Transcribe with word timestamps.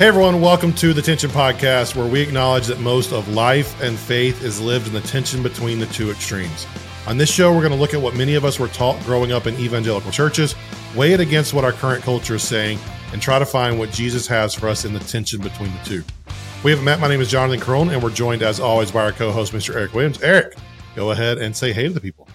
Hey 0.00 0.06
everyone, 0.06 0.40
welcome 0.40 0.72
to 0.76 0.94
the 0.94 1.02
Tension 1.02 1.28
Podcast, 1.28 1.94
where 1.94 2.06
we 2.06 2.22
acknowledge 2.22 2.66
that 2.68 2.80
most 2.80 3.12
of 3.12 3.28
life 3.28 3.78
and 3.82 3.98
faith 3.98 4.42
is 4.42 4.58
lived 4.58 4.86
in 4.86 4.94
the 4.94 5.02
tension 5.02 5.42
between 5.42 5.78
the 5.78 5.84
two 5.88 6.10
extremes. 6.10 6.66
On 7.06 7.18
this 7.18 7.30
show, 7.30 7.52
we're 7.52 7.60
going 7.60 7.74
to 7.74 7.78
look 7.78 7.92
at 7.92 8.00
what 8.00 8.16
many 8.16 8.34
of 8.34 8.42
us 8.42 8.58
were 8.58 8.68
taught 8.68 8.98
growing 9.04 9.30
up 9.30 9.46
in 9.46 9.54
evangelical 9.56 10.10
churches, 10.10 10.54
weigh 10.96 11.12
it 11.12 11.20
against 11.20 11.52
what 11.52 11.66
our 11.66 11.72
current 11.72 12.02
culture 12.02 12.36
is 12.36 12.42
saying, 12.42 12.78
and 13.12 13.20
try 13.20 13.38
to 13.38 13.44
find 13.44 13.78
what 13.78 13.90
Jesus 13.90 14.26
has 14.26 14.54
for 14.54 14.70
us 14.70 14.86
in 14.86 14.94
the 14.94 15.00
tension 15.00 15.38
between 15.38 15.70
the 15.70 15.84
two. 15.84 16.02
We 16.64 16.70
haven't 16.70 16.86
met. 16.86 16.98
My 16.98 17.08
name 17.08 17.20
is 17.20 17.30
Jonathan 17.30 17.60
Carone, 17.60 17.92
and 17.92 18.02
we're 18.02 18.08
joined 18.08 18.42
as 18.42 18.58
always 18.58 18.90
by 18.90 19.02
our 19.02 19.12
co-host, 19.12 19.52
Mr. 19.52 19.74
Eric 19.74 19.92
Williams. 19.92 20.22
Eric, 20.22 20.56
go 20.96 21.10
ahead 21.10 21.36
and 21.36 21.54
say 21.54 21.74
hey 21.74 21.88
to 21.88 21.92
the 21.92 22.00
people. 22.00 22.26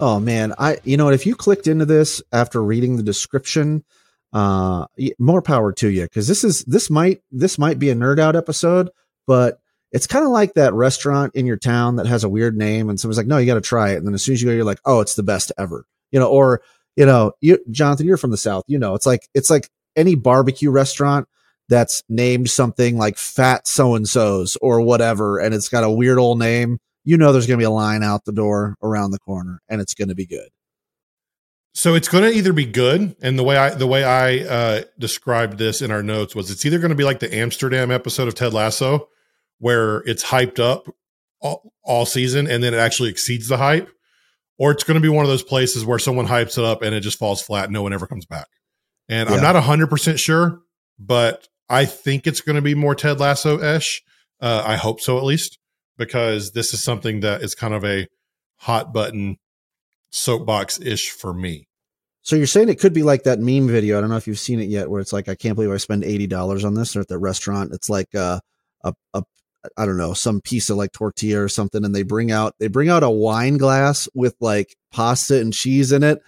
Oh 0.00 0.18
man, 0.18 0.54
I 0.58 0.78
you 0.84 0.96
know 0.96 1.04
what? 1.04 1.12
If 1.12 1.26
you 1.26 1.36
clicked 1.36 1.66
into 1.66 1.84
this 1.84 2.22
after 2.32 2.64
reading 2.64 2.96
the 2.96 3.02
description 3.02 3.84
uh 4.34 4.86
more 5.18 5.40
power 5.40 5.72
to 5.72 5.88
you 5.88 6.02
because 6.02 6.28
this 6.28 6.44
is 6.44 6.64
this 6.64 6.90
might 6.90 7.22
this 7.30 7.58
might 7.58 7.78
be 7.78 7.88
a 7.90 7.94
nerd 7.94 8.18
out 8.18 8.36
episode 8.36 8.90
but 9.26 9.60
it's 9.92 10.08
kind 10.08 10.24
of 10.24 10.32
like 10.32 10.54
that 10.54 10.74
restaurant 10.74 11.34
in 11.36 11.46
your 11.46 11.56
town 11.56 11.96
that 11.96 12.06
has 12.06 12.24
a 12.24 12.28
weird 12.28 12.56
name 12.56 12.90
and 12.90 12.98
someone's 12.98 13.16
like 13.16 13.28
no 13.28 13.38
you 13.38 13.46
got 13.46 13.54
to 13.54 13.60
try 13.60 13.92
it. 13.92 13.96
And 13.96 14.06
then 14.06 14.14
as 14.14 14.22
soon 14.22 14.34
as 14.34 14.42
you 14.42 14.48
go 14.48 14.54
you're 14.54 14.64
like 14.64 14.80
oh 14.84 15.00
it's 15.00 15.14
the 15.14 15.22
best 15.22 15.52
ever. 15.56 15.86
You 16.10 16.20
know 16.20 16.28
or 16.28 16.62
you 16.96 17.06
know 17.06 17.32
you 17.40 17.58
jonathan 17.70 18.06
you're 18.06 18.16
from 18.16 18.30
the 18.30 18.36
south 18.36 18.64
you 18.66 18.78
know 18.78 18.94
it's 18.94 19.06
like 19.06 19.28
it's 19.34 19.50
like 19.50 19.68
any 19.96 20.14
barbecue 20.14 20.70
restaurant 20.70 21.28
that's 21.68 22.02
named 22.08 22.50
something 22.50 22.98
like 22.98 23.16
fat 23.16 23.66
so 23.66 23.94
and 23.94 24.08
so's 24.08 24.56
or 24.60 24.80
whatever 24.80 25.38
and 25.38 25.54
it's 25.54 25.68
got 25.68 25.84
a 25.84 25.90
weird 25.90 26.18
old 26.18 26.38
name 26.38 26.78
you 27.04 27.16
know 27.16 27.32
there's 27.32 27.46
going 27.46 27.58
to 27.58 27.62
be 27.62 27.66
a 27.66 27.70
line 27.70 28.02
out 28.02 28.24
the 28.24 28.32
door 28.32 28.76
around 28.82 29.10
the 29.10 29.18
corner 29.18 29.60
and 29.68 29.80
it's 29.80 29.94
going 29.94 30.08
to 30.08 30.14
be 30.14 30.26
good 30.26 30.48
so 31.74 31.96
it's 31.96 32.06
going 32.08 32.22
to 32.22 32.30
either 32.30 32.52
be 32.52 32.66
good, 32.66 33.16
and 33.20 33.36
the 33.36 33.42
way 33.42 33.56
I 33.56 33.70
the 33.70 33.86
way 33.86 34.04
I 34.04 34.38
uh, 34.38 34.82
described 34.98 35.58
this 35.58 35.82
in 35.82 35.90
our 35.90 36.04
notes 36.04 36.34
was 36.34 36.50
it's 36.50 36.64
either 36.64 36.78
going 36.78 36.90
to 36.90 36.96
be 36.96 37.04
like 37.04 37.18
the 37.18 37.34
Amsterdam 37.34 37.90
episode 37.90 38.28
of 38.28 38.36
Ted 38.36 38.54
Lasso, 38.54 39.08
where 39.58 39.98
it's 40.06 40.24
hyped 40.24 40.60
up 40.60 40.88
all, 41.40 41.72
all 41.82 42.06
season 42.06 42.46
and 42.46 42.62
then 42.62 42.74
it 42.74 42.78
actually 42.78 43.10
exceeds 43.10 43.48
the 43.48 43.56
hype, 43.56 43.90
or 44.56 44.70
it's 44.70 44.84
going 44.84 44.94
to 44.94 45.00
be 45.00 45.08
one 45.08 45.24
of 45.24 45.28
those 45.28 45.42
places 45.42 45.84
where 45.84 45.98
someone 45.98 46.28
hypes 46.28 46.56
it 46.58 46.64
up 46.64 46.82
and 46.82 46.94
it 46.94 47.00
just 47.00 47.18
falls 47.18 47.42
flat, 47.42 47.64
and 47.64 47.72
no 47.72 47.82
one 47.82 47.92
ever 47.92 48.06
comes 48.06 48.24
back. 48.24 48.46
And 49.08 49.28
yeah. 49.28 49.36
I'm 49.36 49.42
not 49.42 49.60
hundred 49.60 49.90
percent 49.90 50.20
sure, 50.20 50.60
but 50.98 51.48
I 51.68 51.86
think 51.86 52.28
it's 52.28 52.40
going 52.40 52.56
to 52.56 52.62
be 52.62 52.76
more 52.76 52.94
Ted 52.94 53.18
Lasso 53.18 53.60
ish. 53.60 54.00
Uh, 54.40 54.62
I 54.64 54.76
hope 54.76 55.00
so, 55.00 55.18
at 55.18 55.24
least, 55.24 55.58
because 55.98 56.52
this 56.52 56.72
is 56.72 56.84
something 56.84 57.20
that 57.20 57.42
is 57.42 57.56
kind 57.56 57.74
of 57.74 57.84
a 57.84 58.06
hot 58.58 58.92
button 58.92 59.38
soapbox 60.14 60.80
ish 60.80 61.10
for 61.10 61.34
me. 61.34 61.66
So 62.22 62.36
you're 62.36 62.46
saying 62.46 62.68
it 62.68 62.80
could 62.80 62.94
be 62.94 63.02
like 63.02 63.24
that 63.24 63.40
meme 63.40 63.68
video. 63.68 63.98
I 63.98 64.00
don't 64.00 64.08
know 64.08 64.16
if 64.16 64.26
you've 64.26 64.38
seen 64.38 64.60
it 64.60 64.68
yet, 64.68 64.88
where 64.88 65.00
it's 65.00 65.12
like, 65.12 65.28
I 65.28 65.34
can't 65.34 65.56
believe 65.56 65.70
I 65.70 65.76
spend 65.76 66.04
eighty 66.04 66.26
dollars 66.26 66.64
on 66.64 66.74
this, 66.74 66.96
or 66.96 67.00
at 67.00 67.08
the 67.08 67.18
restaurant, 67.18 67.72
it's 67.74 67.90
like 67.90 68.14
uh, 68.14 68.40
a 68.82 68.94
a 69.12 69.22
I 69.76 69.84
don't 69.84 69.98
know 69.98 70.14
some 70.14 70.40
piece 70.40 70.70
of 70.70 70.76
like 70.76 70.92
tortilla 70.92 71.42
or 71.42 71.48
something, 71.48 71.84
and 71.84 71.94
they 71.94 72.02
bring 72.02 72.30
out 72.30 72.54
they 72.58 72.68
bring 72.68 72.88
out 72.88 73.02
a 73.02 73.10
wine 73.10 73.58
glass 73.58 74.08
with 74.14 74.36
like 74.40 74.74
pasta 74.90 75.38
and 75.38 75.52
cheese 75.52 75.92
in 75.92 76.02
it, 76.02 76.22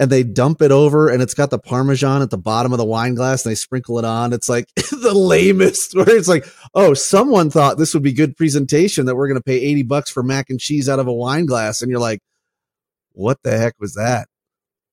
and 0.00 0.10
they 0.10 0.24
dump 0.24 0.60
it 0.60 0.72
over, 0.72 1.08
and 1.08 1.22
it's 1.22 1.34
got 1.34 1.50
the 1.50 1.58
parmesan 1.58 2.22
at 2.22 2.30
the 2.30 2.38
bottom 2.38 2.72
of 2.72 2.78
the 2.78 2.84
wine 2.84 3.14
glass, 3.14 3.44
and 3.44 3.52
they 3.52 3.56
sprinkle 3.56 4.00
it 4.00 4.04
on. 4.04 4.32
It's 4.32 4.48
like 4.48 4.66
the 4.74 5.14
lamest, 5.14 5.94
where 5.94 6.10
it's 6.10 6.28
like, 6.28 6.46
oh, 6.74 6.94
someone 6.94 7.48
thought 7.48 7.78
this 7.78 7.94
would 7.94 8.02
be 8.02 8.12
good 8.12 8.36
presentation 8.36 9.06
that 9.06 9.14
we're 9.14 9.28
going 9.28 9.38
to 9.38 9.44
pay 9.44 9.60
eighty 9.60 9.84
bucks 9.84 10.10
for 10.10 10.24
mac 10.24 10.50
and 10.50 10.58
cheese 10.58 10.88
out 10.88 10.98
of 10.98 11.06
a 11.06 11.12
wine 11.12 11.46
glass, 11.46 11.80
and 11.80 11.90
you're 11.92 12.00
like 12.00 12.20
what 13.14 13.38
the 13.42 13.56
heck 13.56 13.74
was 13.78 13.94
that? 13.94 14.28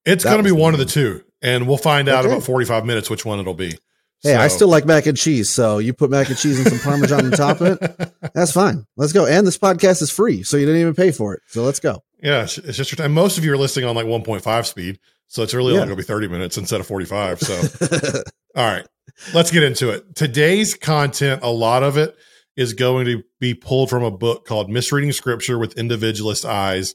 It's 0.06 0.24
going 0.24 0.38
to 0.38 0.44
be 0.44 0.52
one 0.52 0.74
of 0.74 0.80
the 0.80 0.85
two, 0.85 1.24
and 1.41 1.68
we'll 1.68 1.78
find 1.78 2.09
out 2.09 2.25
about 2.25 2.44
45 2.44 2.85
minutes 2.85 3.09
which 3.09 3.25
one 3.25 3.40
it'll 3.40 3.53
be. 3.53 3.78
Hey, 4.22 4.34
so. 4.34 4.40
I 4.40 4.47
still 4.50 4.68
like 4.68 4.85
mac 4.85 5.06
and 5.06 5.18
cheese, 5.18 5.50
so 5.50 5.78
you 5.78 5.94
put 5.94 6.09
mac 6.09 6.28
and 6.28 6.38
cheese 6.38 6.59
and 6.59 6.68
some 6.68 6.79
parmesan 6.79 7.25
on 7.25 7.31
top 7.31 7.62
of 7.62 7.78
it. 7.81 8.13
That's 8.34 8.52
fine. 8.52 8.85
Let's 8.97 9.13
go. 9.13 9.25
And 9.25 9.47
this 9.47 9.58
podcast 9.58 10.02
is 10.02 10.12
free, 10.12 10.44
so 10.44 10.58
you 10.58 10.66
didn't 10.66 10.81
even 10.81 10.94
pay 10.94 11.12
for 11.12 11.34
it. 11.34 11.41
So 11.47 11.63
let's 11.63 11.79
go. 11.79 12.03
Yeah, 12.22 12.44
it's 12.44 12.56
just 12.56 12.91
your 12.91 12.97
time. 12.97 13.13
Most 13.13 13.38
of 13.38 13.46
you 13.46 13.53
are 13.53 13.58
listening 13.58 13.85
on 13.85 13.96
like 13.96 14.06
1.5 14.06 14.66
speed, 14.66 15.00
so 15.28 15.41
it's 15.41 15.53
really 15.53 15.74
yeah. 15.74 15.81
only 15.81 15.96
going 15.96 15.97
to 15.97 16.03
be 16.03 16.08
30 16.08 16.28
minutes 16.28 16.58
instead 16.58 16.81
of 16.81 16.88
45. 16.88 17.40
So, 17.40 17.53
all 18.58 18.66
right, 18.66 18.85
let's 19.34 19.52
get 19.52 19.63
into 19.63 19.90
it. 19.90 20.16
Today's 20.16 20.74
content, 20.74 21.41
a 21.41 21.52
lot 21.52 21.84
of 21.84 21.96
it 21.96 22.18
is 22.58 22.74
going 22.74 23.06
to 23.06 23.24
be 23.40 23.53
pulled 23.53 23.90
from 23.90 24.03
a 24.03 24.12
book 24.12 24.46
called 24.46 24.69
Misreading 24.69 25.13
Scripture 25.13 25.58
with 25.58 25.78
Individualist 25.78 26.44
Eyes 26.44 26.94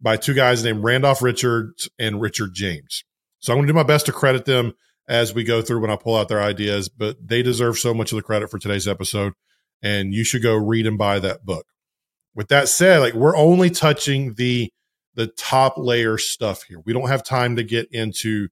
by 0.00 0.16
two 0.16 0.34
guys 0.34 0.62
named 0.64 0.84
Randolph 0.84 1.22
Richards 1.22 1.88
and 1.98 2.20
Richard 2.20 2.50
James. 2.54 3.04
So 3.38 3.52
I'm 3.52 3.58
going 3.58 3.66
to 3.66 3.72
do 3.72 3.76
my 3.76 3.82
best 3.82 4.06
to 4.06 4.12
credit 4.12 4.44
them 4.44 4.72
as 5.08 5.34
we 5.34 5.44
go 5.44 5.62
through 5.62 5.80
when 5.80 5.90
I 5.90 5.96
pull 5.96 6.16
out 6.16 6.28
their 6.28 6.42
ideas, 6.42 6.88
but 6.88 7.16
they 7.24 7.42
deserve 7.42 7.78
so 7.78 7.94
much 7.94 8.12
of 8.12 8.16
the 8.16 8.22
credit 8.22 8.50
for 8.50 8.58
today's 8.58 8.88
episode. 8.88 9.34
And 9.82 10.12
you 10.12 10.24
should 10.24 10.42
go 10.42 10.54
read 10.54 10.86
and 10.86 10.98
buy 10.98 11.18
that 11.20 11.44
book. 11.44 11.66
With 12.34 12.48
that 12.48 12.68
said, 12.68 12.98
like 12.98 13.14
we're 13.14 13.36
only 13.36 13.70
touching 13.70 14.34
the 14.34 14.70
the 15.14 15.26
top 15.26 15.78
layer 15.78 16.18
stuff 16.18 16.64
here. 16.64 16.80
We 16.84 16.92
don't 16.92 17.08
have 17.08 17.24
time 17.24 17.56
to 17.56 17.64
get 17.64 17.88
into 17.90 18.48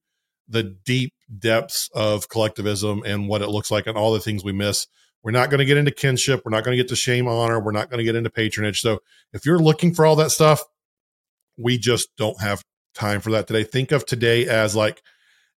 the 0.49 0.62
deep 0.62 1.12
depths 1.38 1.91
of 1.94 2.28
collectivism 2.28 3.03
and 3.04 3.28
what 3.28 3.43
it 3.43 3.49
looks 3.49 3.71
like 3.71 3.87
and 3.87 3.97
all 3.97 4.12
the 4.12 4.21
things 4.21 4.43
we 4.43 4.53
miss. 4.53 4.87
We're 5.22 5.31
not 5.31 5.50
going 5.50 5.59
to 5.59 5.65
get 5.65 5.77
into 5.77 5.91
kinship. 5.91 6.43
We're 6.44 6.50
not 6.50 6.65
going 6.65 6.77
to 6.77 6.83
get 6.83 6.88
to 6.88 6.97
shame 6.97 7.28
honor. 7.28 7.60
We're 7.60 7.72
not 7.72 7.91
going 7.91 7.99
to 7.99 8.04
get 8.04 8.16
into 8.16 8.31
patronage. 8.31 8.81
So 8.81 9.00
if 9.33 9.47
you're 9.47 9.59
looking 9.59 9.94
for 9.94 10.04
all 10.04 10.16
that 10.16 10.31
stuff, 10.31 10.62
we 11.56 11.78
just 11.78 12.09
don't 12.16 12.41
have 12.41 12.62
time 12.94 13.20
for 13.20 13.31
that 13.32 13.47
today. 13.47 13.65
Think 13.65 13.92
of 13.92 14.06
today 14.06 14.47
as 14.47 14.75
like 14.75 15.03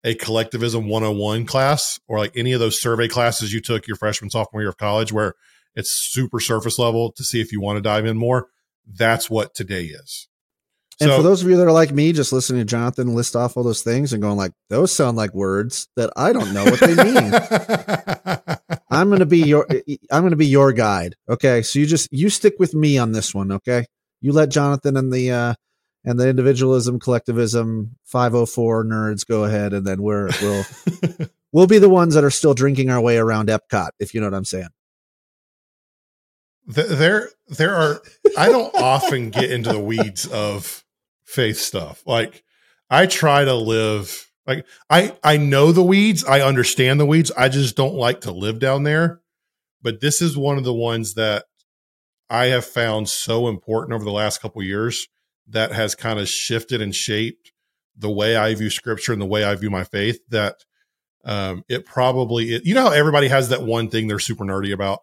a 0.03 0.16
collectivism 0.16 0.88
101 0.88 1.46
class 1.46 2.00
or 2.08 2.19
like 2.19 2.31
any 2.35 2.53
of 2.53 2.59
those 2.59 2.81
survey 2.81 3.08
classes 3.08 3.53
you 3.53 3.62
took 3.62 3.88
your 3.88 3.97
freshman, 3.97 4.30
sophomore 4.30 4.62
year 4.62 4.69
of 4.69 4.78
college 4.78 5.12
where 5.12 5.34
it's 5.75 5.91
super 5.91 6.40
surface 6.40 6.80
level 6.80 7.12
to 7.13 7.24
see 7.24 7.41
if 7.41 7.52
you 7.52 7.62
want 7.62 7.78
to 7.78 7.81
dive 7.81 8.06
in 8.06 8.18
more. 8.18 8.47
That's 8.85 9.30
what 9.30 9.53
today 9.53 9.85
is. 9.85 10.28
And 11.00 11.12
so, 11.12 11.18
for 11.18 11.24
those 11.24 11.44
of 11.44 11.50
you 11.50 11.58
that 11.58 11.68
are 11.68 11.72
like 11.72 11.91
me, 11.91 12.12
just 12.12 12.34
listening 12.34 12.62
to 12.62 12.66
Jonathan 12.66 13.14
list 13.14 13.35
off 13.35 13.56
all 13.56 13.64
those 13.64 13.84
things 13.84 14.14
and 14.14 14.22
going 14.22 14.38
like, 14.38 14.52
those 14.69 14.96
sound 14.96 15.16
like 15.16 15.31
words 15.34 15.88
that 15.96 16.12
I 16.16 16.34
don't 16.34 16.53
know 16.53 16.64
what 16.64 16.79
they 16.79 16.96
mean. 16.96 18.78
I'm 18.90 19.09
going 19.09 19.19
to 19.19 19.28
be 19.28 19.44
your, 19.44 19.68
I'm 20.09 20.22
going 20.22 20.31
to 20.31 20.38
be 20.38 20.47
your 20.47 20.74
guide. 20.74 21.16
Okay. 21.29 21.62
So 21.62 21.78
you 21.78 21.85
just, 21.85 22.08
you 22.12 22.31
stick 22.31 22.56
with 22.58 22.74
me 22.74 22.97
on 22.97 23.12
this 23.12 23.35
one. 23.35 23.52
Okay. 23.52 23.85
You 24.22 24.31
let 24.31 24.50
Jonathan 24.50 24.97
and 24.97 25.14
the, 25.14 25.31
uh, 25.31 25.53
and 26.07 26.18
the 26.18 26.29
individualism, 26.29 27.00
collectivism, 27.00 27.97
504 28.06 28.85
nerds 28.85 29.28
go 29.28 29.44
ahead, 29.44 29.73
and 29.73 29.85
then 29.85 30.01
we're 30.01 30.29
we'll 30.41 30.66
we'll 31.51 31.68
be 31.68 31.79
the 31.79 31.90
ones 31.90 32.13
that 32.13 32.23
are 32.23 32.31
still 32.31 32.53
drinking 32.53 32.90
our 32.90 33.01
way 33.01 33.18
around 33.18 33.50
Epcot, 33.50 33.90
if 34.00 34.13
you 34.13 34.22
know 34.22 34.28
what 34.28 34.34
I'm 34.34 34.46
saying. 34.46 34.69
There, 36.66 37.29
there 37.50 37.75
are. 37.75 38.01
I 38.38 38.47
don't 38.50 38.73
often 38.75 39.31
get 39.31 39.51
into 39.51 39.73
the 39.73 39.81
weeds 39.81 40.25
of 40.25 40.85
faith 41.25 41.57
stuff. 41.57 42.03
Like 42.06 42.41
I 42.90 43.06
try 43.06 43.44
to 43.44 43.53
live. 43.53 44.31
Like 44.46 44.66
I, 44.90 45.13
I 45.25 45.35
know 45.35 45.73
the 45.73 45.84
weeds. 45.84 46.23
I 46.23 46.40
understand 46.40 47.01
the 47.01 47.06
weeds. 47.06 47.34
I 47.38 47.50
just 47.50 47.75
don't 47.75 47.96
like 47.96 48.22
to 48.22 48.31
live 48.31 48.59
down 48.59 48.84
there. 48.84 49.19
But 49.81 50.00
this 50.00 50.22
is 50.22 50.38
one 50.38 50.57
of 50.57 50.63
the 50.63 50.73
ones 50.73 51.16
that 51.16 51.44
I 52.29 52.46
have 52.46 52.66
found 52.66 53.09
so 53.09 53.50
important 53.50 53.94
over 53.94 54.06
the 54.06 54.12
last 54.12 54.41
couple 54.41 54.63
years 54.63 55.09
that 55.50 55.72
has 55.72 55.96
kind 55.96 56.19
of 56.19 56.28
shifted 56.28 56.81
and 56.81 56.94
shaped 56.94 57.52
the 57.97 58.09
way 58.09 58.35
I 58.35 58.53
view 58.56 58.69
scripture 58.69 59.13
and 59.13 59.22
the 59.22 59.25
way 59.25 59.44
I 59.44 59.56
view 59.56 59.69
my 59.69 59.84
faith 59.84 60.19
that 60.30 60.56
um, 61.25 61.63
it 61.68 61.85
probably 61.85 62.53
it, 62.53 62.66
you 62.66 62.74
know 62.74 62.84
how 62.84 62.91
everybody 62.91 63.28
has 63.28 63.50
that 63.50 63.63
one 63.63 63.90
thing 63.90 64.08
they're 64.08 64.20
super 64.20 64.46
nerdy 64.46 64.73
about? 64.73 64.99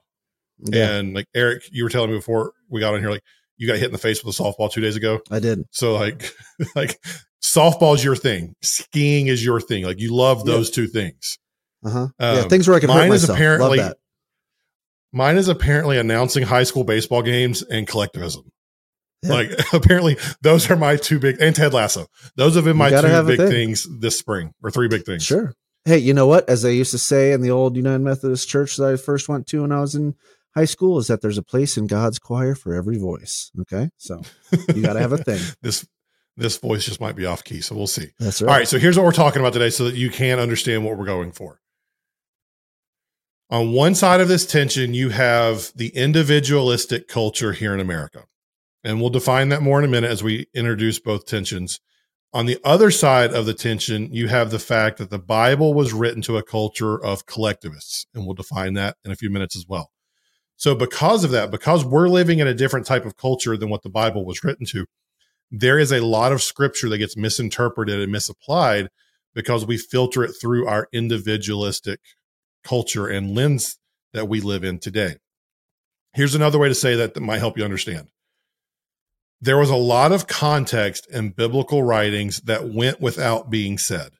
Yeah. 0.59 0.93
and 0.93 1.15
like 1.15 1.27
Eric 1.35 1.65
you 1.73 1.83
were 1.83 1.91
telling 1.91 2.11
me 2.11 2.17
before 2.17 2.53
we 2.71 2.81
got 2.81 2.95
on 2.95 3.01
here 3.01 3.11
like 3.11 3.25
you 3.57 3.67
got 3.67 3.77
hit 3.77 3.87
in 3.87 3.93
the 3.93 3.99
face 3.99 4.25
with 4.25 4.39
a 4.39 4.43
softball 4.43 4.71
two 4.71 4.81
days 4.81 4.97
ago? 4.97 5.21
I 5.31 5.41
did. 5.41 5.65
So 5.71 5.95
like 5.95 6.33
like 6.77 7.01
softball 7.43 7.95
is 7.95 8.05
your 8.05 8.17
thing. 8.17 8.55
Skiing 8.63 9.27
is 9.27 9.45
your 9.45 9.61
thing. 9.61 9.85
Like 9.85 10.01
you 10.01 10.15
love 10.15 10.45
those 10.45 10.71
yeah. 10.71 10.75
two 10.75 10.87
things. 10.87 11.39
Uh-huh. 11.85 11.99
Um, 11.99 12.13
yeah 12.19 12.43
things 12.45 12.67
where 12.69 12.77
I 12.77 12.81
can 12.81 12.89
mine 12.89 13.13
is 13.13 13.29
apparently 13.29 13.81
mine 15.13 15.37
is 15.37 15.49
apparently 15.49 15.99
announcing 15.99 16.45
high 16.45 16.63
school 16.63 16.85
baseball 16.85 17.23
games 17.23 17.63
and 17.63 17.87
collectivism 17.87 18.51
like 19.25 19.51
apparently 19.73 20.17
those 20.43 20.71
are 20.71 20.77
my 20.77 20.97
two 20.97 21.19
big 21.19 21.41
and 21.41 21.55
Ted 21.55 21.73
Lasso. 21.73 22.07
Those 22.37 22.55
have 22.57 22.65
been 22.65 22.77
my 22.77 22.91
two 22.91 23.27
big 23.27 23.39
thing. 23.39 23.49
things 23.49 23.87
this 24.01 24.19
spring 24.19 24.53
or 24.63 24.71
three 24.71 24.89
big 24.89 25.05
things. 25.05 25.25
Sure. 25.25 25.55
Hey, 25.85 25.99
you 25.99 26.15
know 26.15 26.27
what? 26.27 26.49
As 26.49 26.63
they 26.63 26.75
used 26.75 26.93
to 26.93 26.99
say 26.99 27.33
in 27.33 27.43
the 27.43 27.51
old 27.51 27.77
United 27.77 28.01
Methodist 28.01 28.49
Church 28.49 28.77
that 28.77 28.87
I 28.87 28.97
first 28.97 29.29
went 29.29 29.47
to 29.49 29.63
when 29.63 29.73
I 29.73 29.81
was 29.81 29.95
in 29.95 30.15
high 30.55 30.65
school, 30.65 30.99
is 30.99 31.09
that 31.09 31.21
there's 31.21 31.37
a 31.37 31.43
place 31.43 31.77
in 31.77 31.87
God's 31.87 32.19
choir 32.19 32.55
for 32.55 32.75
every 32.75 32.97
voice. 32.97 33.51
Okay, 33.61 33.91
so 33.99 34.23
you 34.75 34.83
got 34.83 34.95
to 34.95 35.01
have 35.01 35.13
a 35.13 35.19
thing. 35.19 35.41
this 35.63 35.87
this 36.37 36.57
voice 36.57 36.85
just 36.85 37.01
might 37.01 37.17
be 37.17 37.27
off 37.27 37.45
key, 37.45 37.61
so 37.61 37.75
we'll 37.75 37.87
see. 37.87 38.09
That's 38.19 38.41
right. 38.41 38.49
All 38.49 38.57
right, 38.57 38.69
so 38.69 38.79
here's 38.79 38.97
what 38.97 39.05
we're 39.05 39.13
talking 39.13 39.41
about 39.41 39.53
today, 39.53 39.71
so 39.71 39.85
that 39.85 39.95
you 39.95 40.11
can 40.11 40.39
understand 40.39 40.85
what 40.85 40.97
we're 40.97 41.05
going 41.05 41.33
for. 41.33 41.61
On 43.51 43.73
one 43.73 43.95
side 43.95 44.21
of 44.21 44.29
this 44.29 44.47
tension, 44.47 44.95
you 44.95 45.11
have 45.11 45.71
the 45.77 45.89
individualistic 45.89 47.09
culture 47.09 47.53
here 47.53 47.75
in 47.75 47.79
America 47.79 48.25
and 48.85 49.01
we'll 49.01 49.11
define 49.11 49.49
that 49.49 49.63
more 49.63 49.79
in 49.79 49.85
a 49.85 49.89
minute 49.89 50.11
as 50.11 50.23
we 50.23 50.47
introduce 50.55 51.01
both 51.01 51.27
tensions. 51.27 51.81
On 52.33 52.47
the 52.47 52.59
other 52.65 52.91
side 52.91 53.33
of 53.33 53.47
the 53.47 53.55
tension, 53.55 54.13
you 54.13 54.29
have 54.29 54.51
the 54.51 54.59
fact 54.59 54.99
that 54.99 55.11
the 55.11 55.19
Bible 55.19 55.73
was 55.73 55.93
written 55.93 56.21
to 56.23 56.37
a 56.37 56.43
culture 56.43 57.03
of 57.03 57.27
collectivists, 57.27 58.07
and 58.15 58.27
we'll 58.27 58.35
define 58.35 58.75
that 58.75 58.97
in 59.05 59.11
a 59.11 59.17
few 59.17 59.31
minutes 59.31 59.57
as 59.57 59.67
well. 59.69 59.91
So, 60.57 60.75
because 60.75 61.25
of 61.25 61.31
that, 61.31 61.51
because 61.51 61.85
we're 61.85 62.09
living 62.09 62.41
in 62.41 62.47
a 62.47 62.55
different 62.55 62.87
type 62.87 63.05
of 63.05 63.17
culture 63.17 63.57
than 63.57 63.71
what 63.71 63.83
the 63.83 63.91
Bible 63.91 64.25
was 64.25 64.45
written 64.45 64.67
to, 64.67 64.87
there 65.51 65.79
is 65.79 65.93
a 65.93 66.05
lot 66.05 66.33
of 66.33 66.43
scripture 66.43 66.89
that 66.89 66.99
gets 66.99 67.17
misinterpreted 67.17 68.01
and 68.01 68.11
misapplied 68.11 68.89
because 69.35 69.67
we 69.67 69.77
filter 69.77 70.25
it 70.25 70.33
through 70.41 70.67
our 70.67 70.89
individualistic 70.93 72.01
culture 72.65 73.07
and 73.07 73.35
lens 73.35 73.79
that 74.13 74.29
we 74.29 74.41
live 74.41 74.65
in 74.65 74.79
today. 74.79 75.17
Here's 76.15 76.35
another 76.35 76.59
way 76.59 76.69
to 76.69 76.75
say 76.75 76.95
that 76.97 77.15
that 77.15 77.21
might 77.21 77.39
help 77.39 77.59
you 77.59 77.65
understand. 77.65 78.09
There 79.41 79.59
was 79.59 79.71
a 79.71 79.77
lot 79.77 80.13
of 80.13 80.27
context 80.27 81.07
in 81.11 81.31
biblical 81.31 81.83
writings 81.83 82.41
that 82.43 82.69
went 82.69 83.01
without 83.01 83.51
being 83.51 83.79
said. 83.79 84.13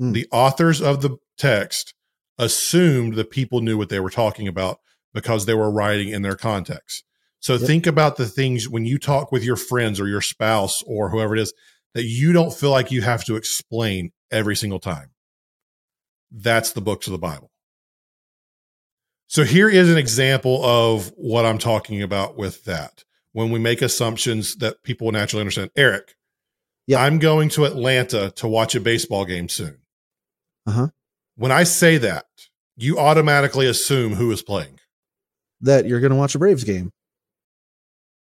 Mm. 0.00 0.14
The 0.14 0.26
authors 0.32 0.80
of 0.80 1.02
the 1.02 1.16
text 1.36 1.94
assumed 2.38 3.14
that 3.14 3.30
people 3.30 3.60
knew 3.60 3.76
what 3.76 3.88
they 3.88 4.00
were 4.00 4.10
talking 4.10 4.48
about 4.48 4.78
because 5.12 5.46
they 5.46 5.54
were 5.54 5.70
writing 5.70 6.08
in 6.08 6.22
their 6.22 6.36
context. 6.36 7.04
So 7.40 7.54
yep. 7.54 7.62
think 7.62 7.86
about 7.86 8.16
the 8.16 8.26
things 8.26 8.68
when 8.68 8.84
you 8.84 8.98
talk 8.98 9.30
with 9.30 9.44
your 9.44 9.56
friends 9.56 10.00
or 10.00 10.08
your 10.08 10.20
spouse 10.20 10.82
or 10.86 11.10
whoever 11.10 11.36
it 11.36 11.40
is 11.40 11.52
that 11.94 12.04
you 12.04 12.32
don't 12.32 12.52
feel 12.52 12.70
like 12.70 12.90
you 12.90 13.02
have 13.02 13.24
to 13.24 13.36
explain 13.36 14.10
every 14.30 14.56
single 14.56 14.80
time. 14.80 15.10
That's 16.30 16.72
the 16.72 16.80
books 16.80 17.06
of 17.06 17.12
the 17.12 17.18
Bible. 17.18 17.50
So 19.28 19.44
here 19.44 19.68
is 19.68 19.90
an 19.90 19.98
example 19.98 20.64
of 20.64 21.12
what 21.16 21.44
I'm 21.44 21.58
talking 21.58 22.02
about 22.02 22.36
with 22.36 22.64
that. 22.64 23.04
When 23.32 23.50
we 23.50 23.58
make 23.58 23.82
assumptions 23.82 24.56
that 24.56 24.82
people 24.82 25.04
will 25.06 25.12
naturally 25.12 25.42
understand. 25.42 25.70
Eric, 25.76 26.14
yeah. 26.86 27.02
I'm 27.02 27.18
going 27.18 27.50
to 27.50 27.66
Atlanta 27.66 28.32
to 28.36 28.48
watch 28.48 28.74
a 28.74 28.80
baseball 28.80 29.24
game 29.24 29.48
soon. 29.48 29.78
Uh-huh. 30.66 30.88
When 31.36 31.52
I 31.52 31.64
say 31.64 31.98
that, 31.98 32.24
you 32.76 32.98
automatically 32.98 33.66
assume 33.66 34.14
who 34.14 34.30
is 34.32 34.42
playing. 34.42 34.80
That 35.60 35.86
you're 35.86 36.00
going 36.00 36.10
to 36.10 36.16
watch 36.16 36.34
a 36.34 36.38
Braves 36.38 36.64
game. 36.64 36.90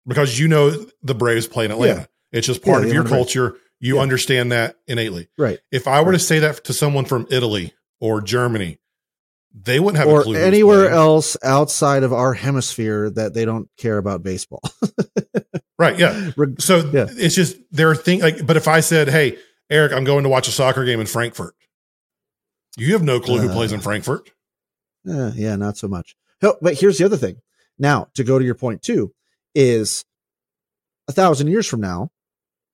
Because 0.06 0.38
you 0.38 0.48
know 0.48 0.86
the 1.02 1.14
Braves 1.14 1.46
play 1.46 1.64
in 1.64 1.70
Atlanta. 1.72 2.00
Yeah. 2.00 2.38
It's 2.38 2.46
just 2.46 2.62
part 2.62 2.82
yeah, 2.82 2.88
of 2.88 2.94
your 2.94 3.04
culture. 3.04 3.56
You 3.80 3.96
yeah. 3.96 4.02
understand 4.02 4.52
that 4.52 4.76
innately. 4.86 5.28
Right. 5.36 5.58
If 5.70 5.88
I 5.88 6.00
were 6.00 6.10
right. 6.10 6.18
to 6.18 6.24
say 6.24 6.38
that 6.38 6.64
to 6.64 6.72
someone 6.72 7.04
from 7.04 7.26
Italy 7.30 7.74
or 8.00 8.20
Germany, 8.20 8.78
they 9.54 9.80
wouldn't 9.80 9.98
have 9.98 10.08
or 10.08 10.36
anywhere 10.36 10.90
else 10.90 11.36
outside 11.42 12.02
of 12.02 12.12
our 12.12 12.32
hemisphere 12.34 13.10
that 13.10 13.34
they 13.34 13.44
don't 13.44 13.68
care 13.76 13.98
about 13.98 14.22
baseball. 14.22 14.62
right. 15.78 15.98
Yeah. 15.98 16.30
So 16.58 16.78
yeah. 16.92 17.06
it's 17.10 17.34
just 17.34 17.56
there 17.70 17.90
are 17.90 17.94
things 17.94 18.22
like, 18.22 18.46
but 18.46 18.56
if 18.56 18.68
I 18.68 18.80
said, 18.80 19.08
"Hey, 19.08 19.38
Eric, 19.70 19.92
I'm 19.92 20.04
going 20.04 20.24
to 20.24 20.28
watch 20.28 20.48
a 20.48 20.52
soccer 20.52 20.84
game 20.84 21.00
in 21.00 21.06
Frankfurt," 21.06 21.54
you 22.76 22.92
have 22.92 23.02
no 23.02 23.20
clue 23.20 23.38
who 23.40 23.50
uh, 23.50 23.52
plays 23.52 23.72
in 23.72 23.80
Frankfurt. 23.80 24.30
Uh, 25.08 25.32
yeah, 25.34 25.56
not 25.56 25.76
so 25.76 25.88
much. 25.88 26.16
But 26.40 26.74
here's 26.74 26.98
the 26.98 27.04
other 27.04 27.16
thing. 27.16 27.36
Now, 27.78 28.08
to 28.14 28.24
go 28.24 28.38
to 28.38 28.44
your 28.44 28.54
point 28.54 28.82
too, 28.82 29.12
is 29.54 30.04
a 31.08 31.12
thousand 31.12 31.48
years 31.48 31.66
from 31.66 31.80
now, 31.80 32.10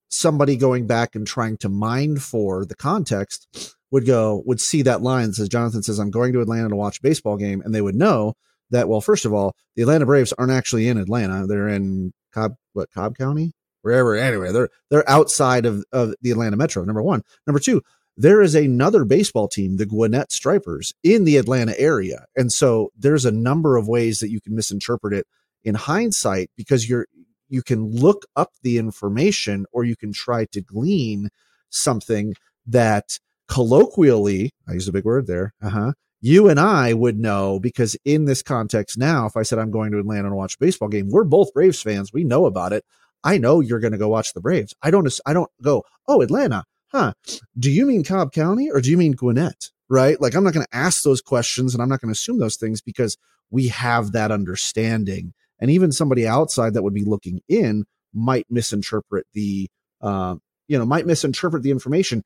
somebody 0.09 0.57
going 0.57 0.87
back 0.87 1.15
and 1.15 1.27
trying 1.27 1.57
to 1.59 1.69
mine 1.69 2.19
for 2.19 2.65
the 2.65 2.75
context 2.75 3.77
would 3.91 4.07
go 4.07 4.43
would 4.47 4.61
see 4.61 4.83
that 4.83 5.03
line 5.03 5.29
that 5.29 5.35
says 5.35 5.49
Jonathan 5.49 5.83
says 5.83 5.99
I'm 5.99 6.11
going 6.11 6.33
to 6.33 6.41
Atlanta 6.41 6.69
to 6.69 6.77
watch 6.77 6.99
a 6.99 7.03
baseball 7.03 7.37
game, 7.37 7.63
and 7.63 7.75
they 7.75 7.81
would 7.81 7.95
know 7.95 8.35
that 8.71 8.89
well, 8.89 9.01
first 9.01 9.25
of 9.25 9.33
all, 9.33 9.55
the 9.77 9.83
Atlanta 9.83 10.07
Braves 10.07 10.33
aren't 10.37 10.53
actually 10.53 10.89
in 10.89 10.99
Atlanta; 10.99 11.47
they're 11.47 11.69
in 11.69 12.13
Cobb, 12.33 12.55
what 12.73 12.91
Cobb 12.91 13.17
County, 13.17 13.53
wherever. 13.83 14.15
Anyway, 14.17 14.53
they're 14.53 14.69
they're 14.91 15.09
outside 15.09 15.67
of 15.67 15.85
of 15.93 16.15
the 16.21 16.31
Atlanta 16.31 16.57
metro. 16.57 16.85
Number 16.85 17.03
one, 17.03 17.23
number 17.47 17.61
two. 17.61 17.83
There 18.21 18.43
is 18.43 18.57
another 18.57 19.05
baseball 19.05 19.47
team, 19.47 19.77
the 19.77 19.87
Gwinnett 19.87 20.33
Stripers, 20.33 20.93
in 21.05 21.23
the 21.23 21.37
Atlanta 21.37 21.79
area. 21.79 22.25
And 22.35 22.53
so 22.53 22.91
there's 22.99 23.25
a 23.25 23.31
number 23.31 23.77
of 23.77 23.87
ways 23.87 24.19
that 24.19 24.29
you 24.29 24.41
can 24.41 24.57
misinterpret 24.57 25.15
it 25.15 25.25
in 25.63 25.77
hindsight 25.77 26.51
because 26.57 26.89
you're 26.89 27.07
you 27.49 27.63
can 27.63 27.93
look 27.93 28.27
up 28.35 28.51
the 28.63 28.77
information 28.79 29.67
or 29.73 29.85
you 29.85 29.97
can 29.97 30.13
try 30.13 30.47
to 30.47 30.61
glean 30.61 31.29
something 31.71 32.35
that 32.67 33.19
colloquially, 33.49 34.51
I 34.69 34.75
use 34.75 34.89
a 34.89 34.93
big 34.93 35.05
word 35.05 35.27
there, 35.27 35.53
uh-huh, 35.63 35.93
you 36.21 36.49
and 36.49 36.59
I 36.59 36.93
would 36.93 37.19
know 37.19 37.61
because 37.61 37.97
in 38.05 38.25
this 38.25 38.43
context 38.43 38.99
now, 38.99 39.27
if 39.27 39.37
I 39.37 39.43
said 39.43 39.59
I'm 39.59 39.71
going 39.71 39.93
to 39.93 39.99
Atlanta 39.99 40.29
to 40.29 40.35
watch 40.35 40.55
a 40.55 40.59
baseball 40.59 40.89
game, 40.89 41.09
we're 41.11 41.25
both 41.25 41.53
Braves 41.55 41.81
fans. 41.81 42.13
We 42.13 42.25
know 42.25 42.47
about 42.47 42.73
it. 42.73 42.85
I 43.23 43.39
know 43.39 43.61
you're 43.61 43.81
going 43.81 43.93
to 43.93 43.99
go 43.99 44.09
watch 44.09 44.33
the 44.33 44.41
Braves. 44.41 44.75
I 44.83 44.91
don't, 44.91 45.09
I 45.27 45.33
don't 45.33 45.51
go, 45.63 45.85
oh, 46.09 46.23
Atlanta, 46.23 46.65
huh? 46.89 47.13
Do 47.59 47.71
you 47.71 47.87
mean 47.87 48.05
Cobb 48.05 48.33
County 48.33 48.71
or 48.71 48.81
do 48.81 48.91
you 48.91 48.97
mean 48.97 49.13
Gwinnett? 49.13 49.71
Right? 49.89 50.21
Like 50.21 50.35
I'm 50.35 50.45
not 50.45 50.53
going 50.55 50.67
to 50.67 50.77
ask 50.77 51.03
those 51.03 51.21
questions 51.21 51.73
and 51.73 51.83
I'm 51.83 51.89
not 51.89 52.01
going 52.01 52.13
to 52.13 52.19
assume 52.19 52.39
those 52.39 52.57
things 52.57 52.81
because 52.81 53.17
we 53.51 53.69
have 53.69 54.13
that 54.13 54.31
understanding 54.31 55.33
and 55.61 55.71
even 55.71 55.93
somebody 55.93 56.27
outside 56.27 56.75
that 56.75 56.83
would 56.83 56.95
be 56.95 57.05
looking 57.05 57.41
in 57.49 57.85
might 58.15 58.47
misinterpret 58.51 59.27
the 59.35 59.69
uh, 60.01 60.37
you 60.67 60.79
know 60.79 60.85
might 60.87 61.07
misinterpret 61.07 61.63
the 61.63 61.71
information 61.71 62.23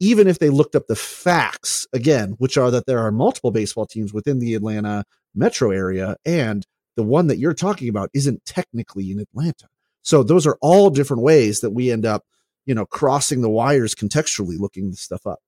even 0.00 0.26
if 0.26 0.38
they 0.38 0.50
looked 0.50 0.74
up 0.74 0.86
the 0.86 0.96
facts 0.96 1.86
again 1.92 2.34
which 2.38 2.56
are 2.56 2.70
that 2.70 2.86
there 2.86 3.00
are 3.00 3.10
multiple 3.10 3.50
baseball 3.50 3.86
teams 3.86 4.12
within 4.12 4.38
the 4.38 4.54
atlanta 4.54 5.04
metro 5.34 5.70
area 5.70 6.16
and 6.24 6.66
the 6.96 7.02
one 7.02 7.26
that 7.26 7.38
you're 7.38 7.54
talking 7.54 7.88
about 7.88 8.10
isn't 8.14 8.44
technically 8.44 9.10
in 9.10 9.18
atlanta 9.18 9.66
so 10.02 10.22
those 10.22 10.46
are 10.46 10.58
all 10.60 10.90
different 10.90 11.22
ways 11.22 11.60
that 11.60 11.70
we 11.70 11.90
end 11.90 12.06
up 12.06 12.24
you 12.64 12.74
know 12.74 12.86
crossing 12.86 13.40
the 13.40 13.50
wires 13.50 13.94
contextually 13.94 14.58
looking 14.58 14.90
this 14.90 15.00
stuff 15.00 15.26
up 15.26 15.38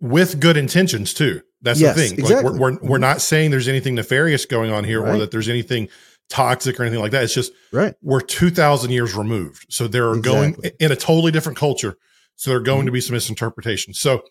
with 0.00 0.40
good 0.40 0.56
intentions 0.56 1.14
too 1.14 1.40
that's 1.62 1.80
yes, 1.80 1.96
the 1.96 2.02
thing 2.02 2.18
exactly. 2.18 2.50
like 2.50 2.60
we're, 2.60 2.72
we're, 2.72 2.78
we're, 2.82 2.96
mm-hmm. 2.96 3.00
not 3.00 3.22
saying 3.22 3.50
there's 3.50 3.68
anything 3.68 3.94
nefarious 3.94 4.44
going 4.44 4.70
on 4.70 4.84
here 4.84 5.00
right. 5.00 5.14
or 5.14 5.18
that 5.18 5.30
there's 5.30 5.48
anything 5.48 5.88
toxic 6.28 6.78
or 6.78 6.84
anything 6.84 7.00
like 7.00 7.12
that. 7.12 7.24
It's 7.24 7.34
just 7.34 7.52
right. 7.72 7.94
We're 8.02 8.20
two 8.20 8.50
thousand 8.50 8.90
years 8.90 9.14
removed, 9.14 9.66
so 9.68 9.88
they're 9.88 10.14
exactly. 10.14 10.32
going 10.32 10.72
in 10.80 10.92
a 10.92 10.96
totally 10.96 11.32
different 11.32 11.58
culture. 11.58 11.96
So 12.36 12.50
there 12.50 12.58
are 12.58 12.62
going 12.62 12.80
mm-hmm. 12.80 12.86
to 12.86 12.92
be 12.92 13.00
some 13.00 13.14
misinterpretations. 13.14 14.00
So 14.00 14.22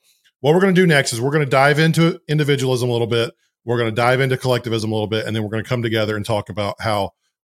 what 0.42 0.54
we're 0.54 0.62
going 0.62 0.76
to 0.76 0.82
do 0.82 0.88
next 0.88 1.14
is 1.14 1.22
we're 1.22 1.32
going 1.32 1.46
to 1.46 1.50
dive 1.50 1.80
into 1.80 2.20
individualism 2.28 2.90
a 2.90 2.92
little 2.92 3.08
bit. 3.08 3.34
We're 3.66 3.78
going 3.78 3.90
to 3.90 3.96
dive 3.96 4.20
into 4.20 4.38
collectivism 4.38 4.92
a 4.92 4.94
little 4.94 5.08
bit, 5.08 5.26
and 5.26 5.36
then 5.36 5.44
we're 5.44 5.50
going 5.50 5.64
to 5.64 5.70
come 5.70 5.82
together 5.82 6.18
and 6.18 6.26
talk 6.26 6.50
about 6.50 6.76
how 6.82 7.12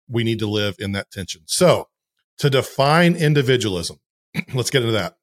we 0.08 0.24
need 0.24 0.40
to 0.40 0.48
live 0.48 0.76
in 0.80 0.94
that 0.94 1.12
tension. 1.12 1.42
So 1.48 1.90
to 2.38 2.50
define 2.50 3.16
individualism, 3.16 3.98
let's 4.54 4.70
get 4.70 4.84
into 4.84 4.94
that. 4.94 5.16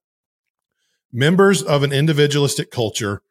Members 1.12 1.62
of 1.62 1.83
an 1.83 1.93
individualistic 1.93 2.71
culture 2.71 3.23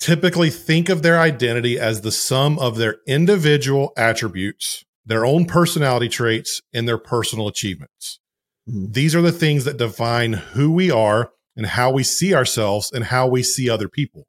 typically 0.00 0.50
think 0.50 0.88
of 0.88 1.02
their 1.02 1.20
identity 1.20 1.78
as 1.78 2.00
the 2.00 2.12
sum 2.12 2.58
of 2.58 2.76
their 2.76 2.96
individual 3.06 3.92
attributes, 3.96 4.84
their 5.04 5.24
own 5.24 5.44
personality 5.44 6.08
traits, 6.08 6.62
and 6.72 6.88
their 6.88 6.98
personal 6.98 7.46
achievements. 7.46 8.20
These 8.70 9.14
are 9.14 9.22
the 9.22 9.32
things 9.32 9.64
that 9.64 9.78
define 9.78 10.34
who 10.34 10.70
we 10.70 10.90
are 10.90 11.30
and 11.56 11.64
how 11.64 11.90
we 11.90 12.02
see 12.02 12.34
ourselves 12.34 12.92
and 12.92 13.04
how 13.04 13.26
we 13.26 13.42
see 13.42 13.70
other 13.70 13.88
people. 13.88 14.26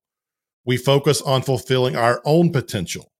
We 0.63 0.77
focus 0.77 1.21
on 1.21 1.41
fulfilling 1.41 1.97
our 1.97 2.21
own 2.23 2.53
potential. 2.53 3.11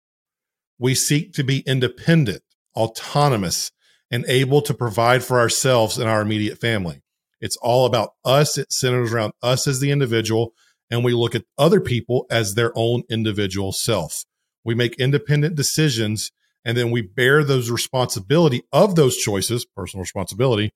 We 0.78 0.96
seek 0.96 1.34
to 1.34 1.44
be 1.44 1.60
independent, 1.68 2.42
autonomous, 2.74 3.70
and 4.10 4.24
able 4.30 4.62
to 4.62 4.74
provide 4.74 5.22
for 5.22 5.40
ourselves 5.40 5.98
and 5.98 6.10
our 6.10 6.22
immediate 6.22 6.58
family. 6.58 7.02
It's 7.42 7.58
all 7.58 7.86
about 7.86 8.12
us. 8.24 8.58
It 8.58 8.72
centers 8.72 9.12
around 9.12 9.34
us 9.44 9.68
as 9.68 9.82
the 9.82 9.92
individual 9.92 10.54
and 10.90 11.04
we 11.04 11.12
look 11.12 11.36
at 11.36 11.44
other 11.58 11.82
people 11.82 12.28
as 12.32 12.56
their 12.56 12.72
own 12.76 13.04
individual 13.10 13.74
self. 13.74 14.24
We 14.64 14.74
make 14.74 14.96
independent 14.96 15.56
decisions 15.56 16.32
and 16.64 16.78
then 16.78 16.92
we 16.92 17.02
bear 17.02 17.44
those 17.44 17.70
responsibility 17.70 18.64
of 18.72 18.96
those 18.96 19.18
choices, 19.18 19.66
personal 19.66 20.02
responsibility 20.02 20.72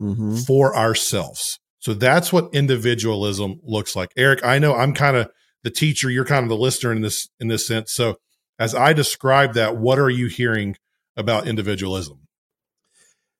mm-hmm. 0.00 0.36
for 0.36 0.76
ourselves. 0.76 1.58
So 1.78 1.94
that's 1.94 2.32
what 2.32 2.52
individualism 2.52 3.60
looks 3.62 3.96
like. 3.96 4.10
Eric, 4.16 4.44
I 4.44 4.58
know 4.58 4.74
I'm 4.74 4.94
kind 4.94 5.16
of 5.16 5.30
the 5.62 5.70
teacher, 5.70 6.10
you're 6.10 6.24
kind 6.24 6.42
of 6.42 6.48
the 6.48 6.56
listener 6.56 6.92
in 6.92 7.02
this 7.02 7.28
in 7.38 7.48
this 7.48 7.66
sense. 7.66 7.92
So 7.92 8.16
as 8.58 8.74
I 8.74 8.92
describe 8.92 9.54
that, 9.54 9.76
what 9.76 9.98
are 9.98 10.10
you 10.10 10.26
hearing 10.28 10.76
about 11.16 11.46
individualism? 11.46 12.20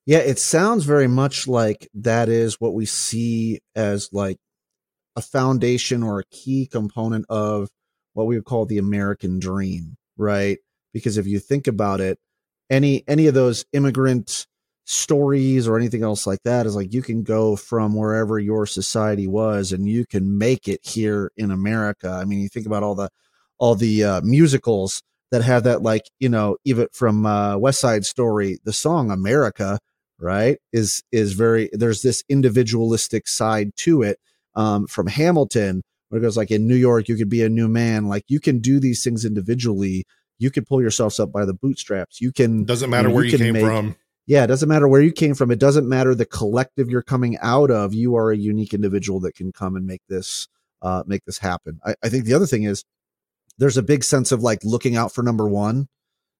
Yeah, 0.05 0.19
it 0.19 0.39
sounds 0.39 0.83
very 0.83 1.07
much 1.07 1.47
like 1.47 1.87
that 1.93 2.27
is 2.27 2.59
what 2.59 2.73
we 2.73 2.85
see 2.85 3.59
as 3.75 4.09
like 4.11 4.37
a 5.15 5.21
foundation 5.21 6.01
or 6.01 6.19
a 6.19 6.25
key 6.31 6.65
component 6.65 7.25
of 7.29 7.69
what 8.13 8.25
we 8.25 8.35
would 8.35 8.45
call 8.45 8.65
the 8.65 8.79
American 8.79 9.39
dream, 9.39 9.97
right? 10.17 10.57
Because 10.93 11.17
if 11.17 11.27
you 11.27 11.39
think 11.39 11.67
about 11.67 12.01
it, 12.01 12.17
any 12.69 13.03
any 13.07 13.27
of 13.27 13.33
those 13.33 13.65
immigrant 13.73 14.47
stories 14.85 15.67
or 15.67 15.77
anything 15.77 16.03
else 16.03 16.25
like 16.25 16.41
that 16.43 16.65
is 16.65 16.75
like 16.75 16.93
you 16.93 17.01
can 17.01 17.23
go 17.23 17.55
from 17.55 17.95
wherever 17.95 18.39
your 18.39 18.65
society 18.65 19.27
was 19.27 19.71
and 19.71 19.87
you 19.87 20.05
can 20.05 20.37
make 20.37 20.67
it 20.67 20.79
here 20.83 21.31
in 21.37 21.51
America. 21.51 22.09
I 22.09 22.25
mean, 22.25 22.39
you 22.39 22.49
think 22.49 22.65
about 22.65 22.83
all 22.83 22.95
the 22.95 23.09
all 23.57 23.75
the 23.75 24.03
uh, 24.03 24.21
musicals 24.21 25.03
that 25.29 25.43
have 25.43 25.63
that 25.63 25.81
like, 25.81 26.09
you 26.19 26.29
know, 26.29 26.57
even 26.65 26.87
from 26.91 27.25
uh, 27.25 27.57
West 27.57 27.79
Side 27.79 28.05
Story, 28.05 28.59
the 28.63 28.73
song 28.73 29.11
America 29.11 29.79
right 30.19 30.59
is 30.71 31.01
is 31.11 31.33
very 31.33 31.69
there's 31.73 32.03
this 32.03 32.23
individualistic 32.29 33.27
side 33.27 33.71
to 33.75 34.03
it 34.03 34.19
um, 34.55 34.85
from 34.85 35.07
hamilton 35.07 35.81
where 36.09 36.19
it 36.19 36.21
goes 36.21 36.37
like 36.37 36.51
in 36.51 36.67
new 36.67 36.75
york 36.75 37.09
you 37.09 37.15
could 37.15 37.27
be 37.27 37.43
a 37.43 37.49
new 37.49 37.67
man 37.67 38.05
like 38.07 38.23
you 38.27 38.39
can 38.39 38.59
do 38.59 38.79
these 38.79 39.03
things 39.03 39.25
individually. 39.25 40.05
You 40.37 40.49
can 40.49 40.65
pull 40.65 40.81
yourselves 40.81 41.19
up 41.19 41.31
by 41.31 41.45
the 41.45 41.53
bootstraps. 41.53 42.19
You 42.19 42.31
can 42.31 42.63
doesn't 42.63 42.89
matter 42.89 43.09
you 43.09 43.15
where 43.15 43.23
you, 43.23 43.37
came 43.37 43.53
make, 43.53 43.63
from 43.63 43.95
yeah 44.31 44.45
it 44.45 44.47
doesn't 44.47 44.69
matter 44.69 44.87
where 44.87 45.01
you 45.01 45.11
came 45.11 45.35
from. 45.35 45.51
It 45.51 45.59
doesn't 45.59 45.89
matter 45.89 46.15
the 46.15 46.25
collective 46.25 46.89
you're 46.89 47.01
coming 47.01 47.37
out 47.41 47.69
of. 47.69 47.93
You 47.93 48.15
are 48.15 48.31
a 48.31 48.37
unique 48.37 48.73
individual 48.73 49.19
that 49.21 49.35
can 49.35 49.51
come 49.51 49.75
and 49.75 49.85
make 49.85 50.01
this 50.07 50.47
uh, 50.81 51.03
make 51.05 51.25
this 51.25 51.37
happen. 51.37 51.81
I, 51.85 51.95
I 52.01 52.07
think 52.07 52.23
the 52.23 52.33
other 52.33 52.45
thing 52.45 52.63
is 52.63 52.85
there's 53.57 53.75
a 53.75 53.83
big 53.83 54.05
sense 54.05 54.31
of 54.31 54.41
like 54.41 54.59
looking 54.63 54.95
out 54.95 55.13
for 55.13 55.21
number 55.21 55.49
one 55.49 55.89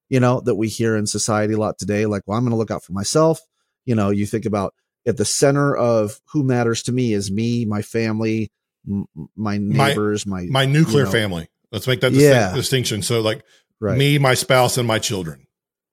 you 0.07 0.21
know 0.21 0.39
that 0.39 0.55
we 0.55 0.69
hear 0.69 0.95
in 0.95 1.05
society 1.05 1.53
a 1.53 1.57
lot 1.57 1.77
today 1.77 2.05
like 2.05 2.23
well 2.25 2.37
i'm 2.37 2.43
going 2.43 2.51
to 2.51 2.57
look 2.57 2.71
out 2.71 2.83
for 2.83 2.93
myself. 2.93 3.41
You 3.83 3.95
know 3.95 4.09
you 4.09 4.25
think 4.25 4.45
about 4.45 4.73
at 5.05 5.17
the 5.17 5.25
center 5.25 5.75
of 5.75 6.21
who 6.31 6.43
matters 6.43 6.83
to 6.83 6.93
me 6.93 7.11
is 7.11 7.29
me 7.29 7.65
my 7.65 7.81
family 7.81 8.51
m- 8.87 9.05
my 9.35 9.57
neighbors 9.57 10.25
my 10.25 10.43
my, 10.43 10.65
my 10.65 10.65
nuclear 10.65 10.99
you 10.99 11.05
know, 11.05 11.11
family. 11.11 11.49
Let's 11.73 11.87
make 11.87 11.99
that 12.01 12.13
yeah. 12.13 12.55
distinction. 12.55 13.01
So 13.01 13.19
like 13.19 13.43
right. 13.81 13.97
me 13.97 14.17
my 14.17 14.33
spouse 14.33 14.77
and 14.77 14.87
my 14.87 14.99
children. 14.99 15.45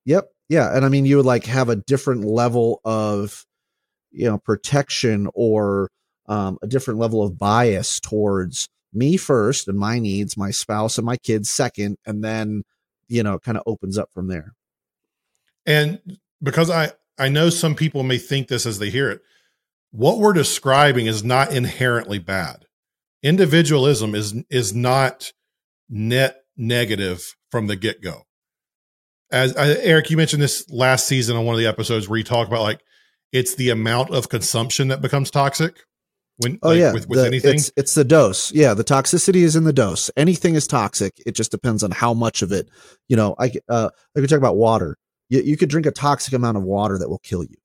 Yep 0.04 0.30
yeah 0.48 0.74
and 0.74 0.84
i 0.84 0.88
mean 0.88 1.06
you 1.06 1.16
would 1.16 1.26
like 1.26 1.44
have 1.44 1.68
a 1.68 1.76
different 1.76 2.24
level 2.24 2.80
of 2.84 3.44
you 4.10 4.26
know 4.26 4.38
protection 4.38 5.28
or 5.34 5.90
um, 6.26 6.58
a 6.62 6.66
different 6.66 7.00
level 7.00 7.22
of 7.22 7.38
bias 7.38 8.00
towards 8.00 8.68
me 8.92 9.16
first 9.16 9.68
and 9.68 9.78
my 9.78 9.98
needs 9.98 10.36
my 10.36 10.50
spouse 10.50 10.98
and 10.98 11.06
my 11.06 11.16
kids 11.16 11.50
second 11.50 11.96
and 12.06 12.22
then 12.22 12.62
you 13.08 13.22
know 13.22 13.38
kind 13.38 13.56
of 13.56 13.62
opens 13.66 13.96
up 13.96 14.10
from 14.12 14.28
there 14.28 14.52
and 15.66 16.00
because 16.42 16.70
i 16.70 16.90
I 17.18 17.28
know 17.28 17.50
some 17.50 17.74
people 17.74 18.02
may 18.02 18.18
think 18.18 18.48
this 18.48 18.64
as 18.64 18.78
they 18.78 18.90
hear 18.90 19.10
it. 19.10 19.20
What 19.90 20.18
we're 20.18 20.32
describing 20.32 21.06
is 21.06 21.24
not 21.24 21.52
inherently 21.52 22.18
bad. 22.18 22.66
Individualism 23.22 24.14
is 24.14 24.34
is 24.48 24.72
not 24.72 25.32
net 25.88 26.42
negative 26.56 27.34
from 27.50 27.66
the 27.66 27.74
get 27.74 28.00
go. 28.00 28.22
As 29.30 29.56
I, 29.56 29.68
Eric, 29.68 30.10
you 30.10 30.16
mentioned 30.16 30.42
this 30.42 30.68
last 30.70 31.06
season 31.06 31.36
on 31.36 31.44
one 31.44 31.54
of 31.54 31.58
the 31.58 31.66
episodes 31.66 32.08
where 32.08 32.18
you 32.18 32.24
talk 32.24 32.48
about 32.48 32.62
like 32.62 32.80
it's 33.32 33.54
the 33.56 33.70
amount 33.70 34.10
of 34.10 34.28
consumption 34.28 34.88
that 34.88 35.02
becomes 35.02 35.30
toxic. 35.30 35.84
When 36.38 36.58
oh 36.62 36.68
like, 36.68 36.78
yeah, 36.78 36.92
with, 36.92 37.08
with 37.08 37.18
the, 37.18 37.26
anything, 37.26 37.56
it's, 37.56 37.72
it's 37.76 37.94
the 37.94 38.04
dose. 38.04 38.52
Yeah, 38.52 38.72
the 38.74 38.84
toxicity 38.84 39.42
is 39.42 39.56
in 39.56 39.64
the 39.64 39.72
dose. 39.72 40.10
Anything 40.16 40.54
is 40.54 40.66
toxic. 40.66 41.20
It 41.26 41.32
just 41.32 41.50
depends 41.50 41.82
on 41.82 41.90
how 41.90 42.14
much 42.14 42.42
of 42.42 42.52
it. 42.52 42.68
You 43.08 43.16
know, 43.16 43.34
I 43.38 43.52
uh, 43.68 43.90
I 44.16 44.20
could 44.20 44.30
talk 44.30 44.38
about 44.38 44.56
water 44.56 44.96
you, 45.28 45.42
you 45.42 45.56
could 45.56 45.68
drink 45.68 45.86
a 45.86 45.90
toxic 45.90 46.34
amount 46.34 46.56
of 46.56 46.62
water 46.62 46.98
that 46.98 47.08
will 47.08 47.18
kill 47.18 47.44
you. 47.44 47.56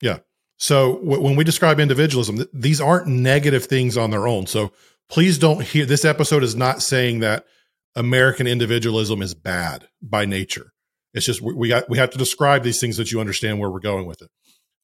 Yeah. 0.00 0.18
So 0.56 0.96
w- 0.98 1.22
when 1.22 1.36
we 1.36 1.44
describe 1.44 1.80
individualism, 1.80 2.36
th- 2.36 2.48
these 2.52 2.80
aren't 2.80 3.06
negative 3.06 3.66
things 3.66 3.96
on 3.96 4.10
their 4.10 4.26
own. 4.26 4.46
So 4.46 4.72
please 5.08 5.38
don't 5.38 5.62
hear 5.62 5.86
this 5.86 6.04
episode 6.04 6.42
is 6.42 6.54
not 6.54 6.82
saying 6.82 7.20
that 7.20 7.46
American 7.94 8.46
individualism 8.46 9.22
is 9.22 9.34
bad 9.34 9.88
by 10.00 10.24
nature. 10.24 10.72
It's 11.14 11.26
just 11.26 11.40
we, 11.40 11.54
we 11.54 11.68
got 11.68 11.88
we 11.88 11.98
have 11.98 12.10
to 12.10 12.18
describe 12.18 12.62
these 12.62 12.80
things 12.80 12.96
that 12.96 13.10
you 13.10 13.20
understand 13.20 13.58
where 13.58 13.70
we're 13.70 13.80
going 13.80 14.06
with 14.06 14.22
it. 14.22 14.30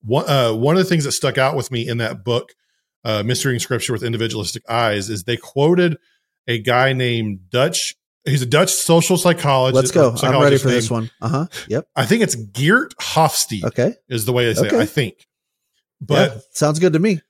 One 0.03 0.29
uh, 0.29 0.53
one 0.55 0.77
of 0.77 0.83
the 0.83 0.89
things 0.89 1.05
that 1.05 1.13
stuck 1.13 1.39
out 1.39 1.57
with 1.57 1.71
me 1.71 1.87
in 1.87 1.99
that 1.99 2.25
book, 2.25 2.53
uh, 3.05 3.23
Misreading 3.23 3.61
Scripture 3.61 3.93
with 3.93 4.03
Individualistic 4.03 4.69
Eyes, 4.69 5.11
is 5.11 5.25
they 5.25 5.37
quoted 5.37 5.99
a 6.47 6.59
guy 6.59 6.93
named 6.93 7.51
Dutch 7.51 7.95
He's 8.25 8.41
a 8.41 8.47
Dutch 8.47 8.73
social 8.73 9.19
psychologist. 9.19 9.75
Let's 9.75 10.23
go. 10.23 10.27
I'm 10.27 10.41
ready 10.41 10.57
for 10.57 10.69
this 10.69 10.91
one. 10.91 11.11
Uh 11.21 11.29
huh. 11.29 11.47
Yep. 11.69 11.89
I 11.95 12.07
think 12.07 12.23
it's 12.23 12.35
Geert 12.35 12.97
Hofstede. 12.97 13.65
Okay. 13.65 13.95
Is 14.09 14.25
the 14.25 14.33
way 14.33 14.47
they 14.47 14.55
say 14.55 14.69
okay. 14.69 14.77
it, 14.77 14.81
I 14.81 14.87
think. 14.87 15.27
But 16.01 16.33
yeah, 16.33 16.41
sounds 16.53 16.79
good 16.79 16.95
to 16.95 16.99
me. 16.99 17.21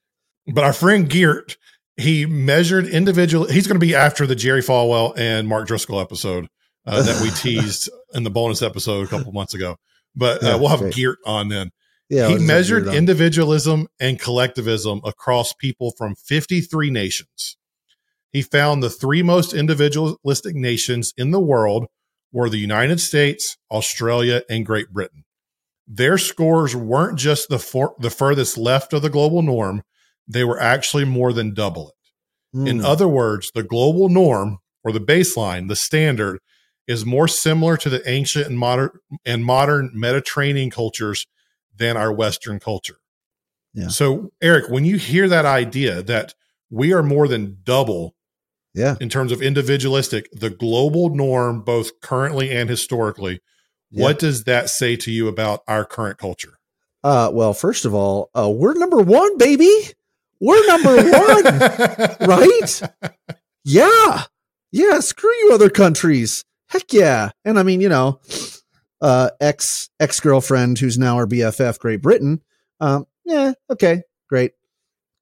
But 0.46 0.62
our 0.62 0.72
friend 0.72 1.08
Geert, 1.08 1.56
he 1.96 2.26
measured 2.26 2.86
individual. 2.86 3.46
He's 3.46 3.66
going 3.66 3.80
to 3.80 3.86
be 3.86 3.94
after 3.94 4.26
the 4.26 4.34
Jerry 4.34 4.62
Falwell 4.62 5.16
and 5.16 5.48
Mark 5.48 5.66
Driscoll 5.66 6.00
episode 6.00 6.48
uh, 6.86 7.02
that 7.02 7.22
we 7.22 7.30
teased 7.36 7.90
in 8.12 8.24
the 8.24 8.30
bonus 8.30 8.62
episode 8.62 9.06
a 9.06 9.08
couple 9.08 9.32
months 9.32 9.54
ago. 9.54 9.76
But 10.14 10.42
uh, 10.42 10.46
yeah, 10.46 10.56
we'll 10.56 10.68
have 10.68 10.80
great. 10.80 10.94
Geert 10.94 11.18
on 11.26 11.48
then. 11.48 11.70
Yeah, 12.10 12.28
he 12.28 12.38
measured 12.38 12.86
individualism 12.88 13.88
and 13.98 14.20
collectivism 14.20 15.00
across 15.04 15.54
people 15.54 15.92
from 15.96 16.14
53 16.14 16.90
nations 16.90 17.56
he 18.34 18.42
found 18.42 18.82
the 18.82 18.90
three 18.90 19.22
most 19.22 19.54
individualistic 19.54 20.56
nations 20.56 21.14
in 21.16 21.30
the 21.30 21.40
world 21.40 21.86
were 22.32 22.50
the 22.50 22.58
United 22.58 23.00
States, 23.00 23.56
Australia, 23.70 24.42
and 24.50 24.66
Great 24.66 24.90
Britain. 24.90 25.24
Their 25.86 26.18
scores 26.18 26.74
weren't 26.74 27.16
just 27.16 27.48
the 27.48 27.60
for, 27.60 27.94
the 28.00 28.10
furthest 28.10 28.58
left 28.58 28.92
of 28.92 29.02
the 29.02 29.08
global 29.08 29.40
norm, 29.40 29.84
they 30.26 30.44
were 30.44 30.60
actually 30.60 31.04
more 31.04 31.32
than 31.32 31.54
double 31.54 31.88
it. 31.88 32.56
Mm. 32.56 32.68
In 32.68 32.78
hmm. 32.80 32.86
other 32.86 33.08
words, 33.08 33.50
the 33.54 33.62
global 33.62 34.08
norm 34.08 34.58
or 34.82 34.92
the 34.92 35.00
baseline, 35.00 35.68
the 35.68 35.76
standard 35.76 36.38
is 36.86 37.04
more 37.04 37.26
similar 37.28 37.76
to 37.78 37.88
the 37.88 38.08
ancient 38.08 38.46
and 38.46 38.58
modern 38.58 38.90
and 39.24 39.44
modern 39.44 39.90
Mediterranean 39.94 40.70
cultures 40.70 41.26
than 41.76 41.96
our 41.96 42.12
western 42.12 42.60
culture. 42.60 42.98
Yeah. 43.72 43.88
So, 43.88 44.30
Eric, 44.40 44.70
when 44.70 44.84
you 44.84 44.98
hear 44.98 45.28
that 45.28 45.44
idea 45.44 46.02
that 46.02 46.34
we 46.70 46.92
are 46.92 47.02
more 47.02 47.26
than 47.26 47.58
double 47.64 48.14
yeah. 48.74 48.96
In 49.00 49.08
terms 49.08 49.30
of 49.30 49.40
individualistic, 49.40 50.28
the 50.32 50.50
global 50.50 51.14
norm, 51.14 51.62
both 51.62 52.00
currently 52.00 52.50
and 52.50 52.68
historically, 52.68 53.40
yeah. 53.90 54.02
what 54.02 54.18
does 54.18 54.44
that 54.44 54.68
say 54.68 54.96
to 54.96 55.12
you 55.12 55.28
about 55.28 55.60
our 55.68 55.84
current 55.84 56.18
culture? 56.18 56.58
Uh, 57.04 57.30
well, 57.32 57.54
first 57.54 57.84
of 57.84 57.94
all, 57.94 58.30
uh, 58.36 58.50
we're 58.50 58.74
number 58.74 58.98
one, 58.98 59.38
baby. 59.38 59.70
We're 60.44 60.66
number 60.66 60.96
one, 60.96 62.28
right? 62.28 62.82
Yeah. 63.64 64.24
Yeah. 64.72 65.00
Screw 65.00 65.30
you, 65.30 65.52
other 65.54 65.70
countries. 65.70 66.44
Heck 66.68 66.92
yeah. 66.92 67.30
And 67.46 67.58
I 67.58 67.62
mean, 67.62 67.80
you 67.80 67.88
know, 67.88 68.20
uh, 69.00 69.30
ex 69.40 69.88
ex 69.98 70.20
girlfriend 70.20 70.78
who's 70.78 70.98
now 70.98 71.16
our 71.16 71.26
BFF, 71.26 71.78
Great 71.78 72.02
Britain. 72.02 72.42
Um, 72.78 73.06
yeah. 73.24 73.54
Okay. 73.70 74.02
Great. 74.28 74.52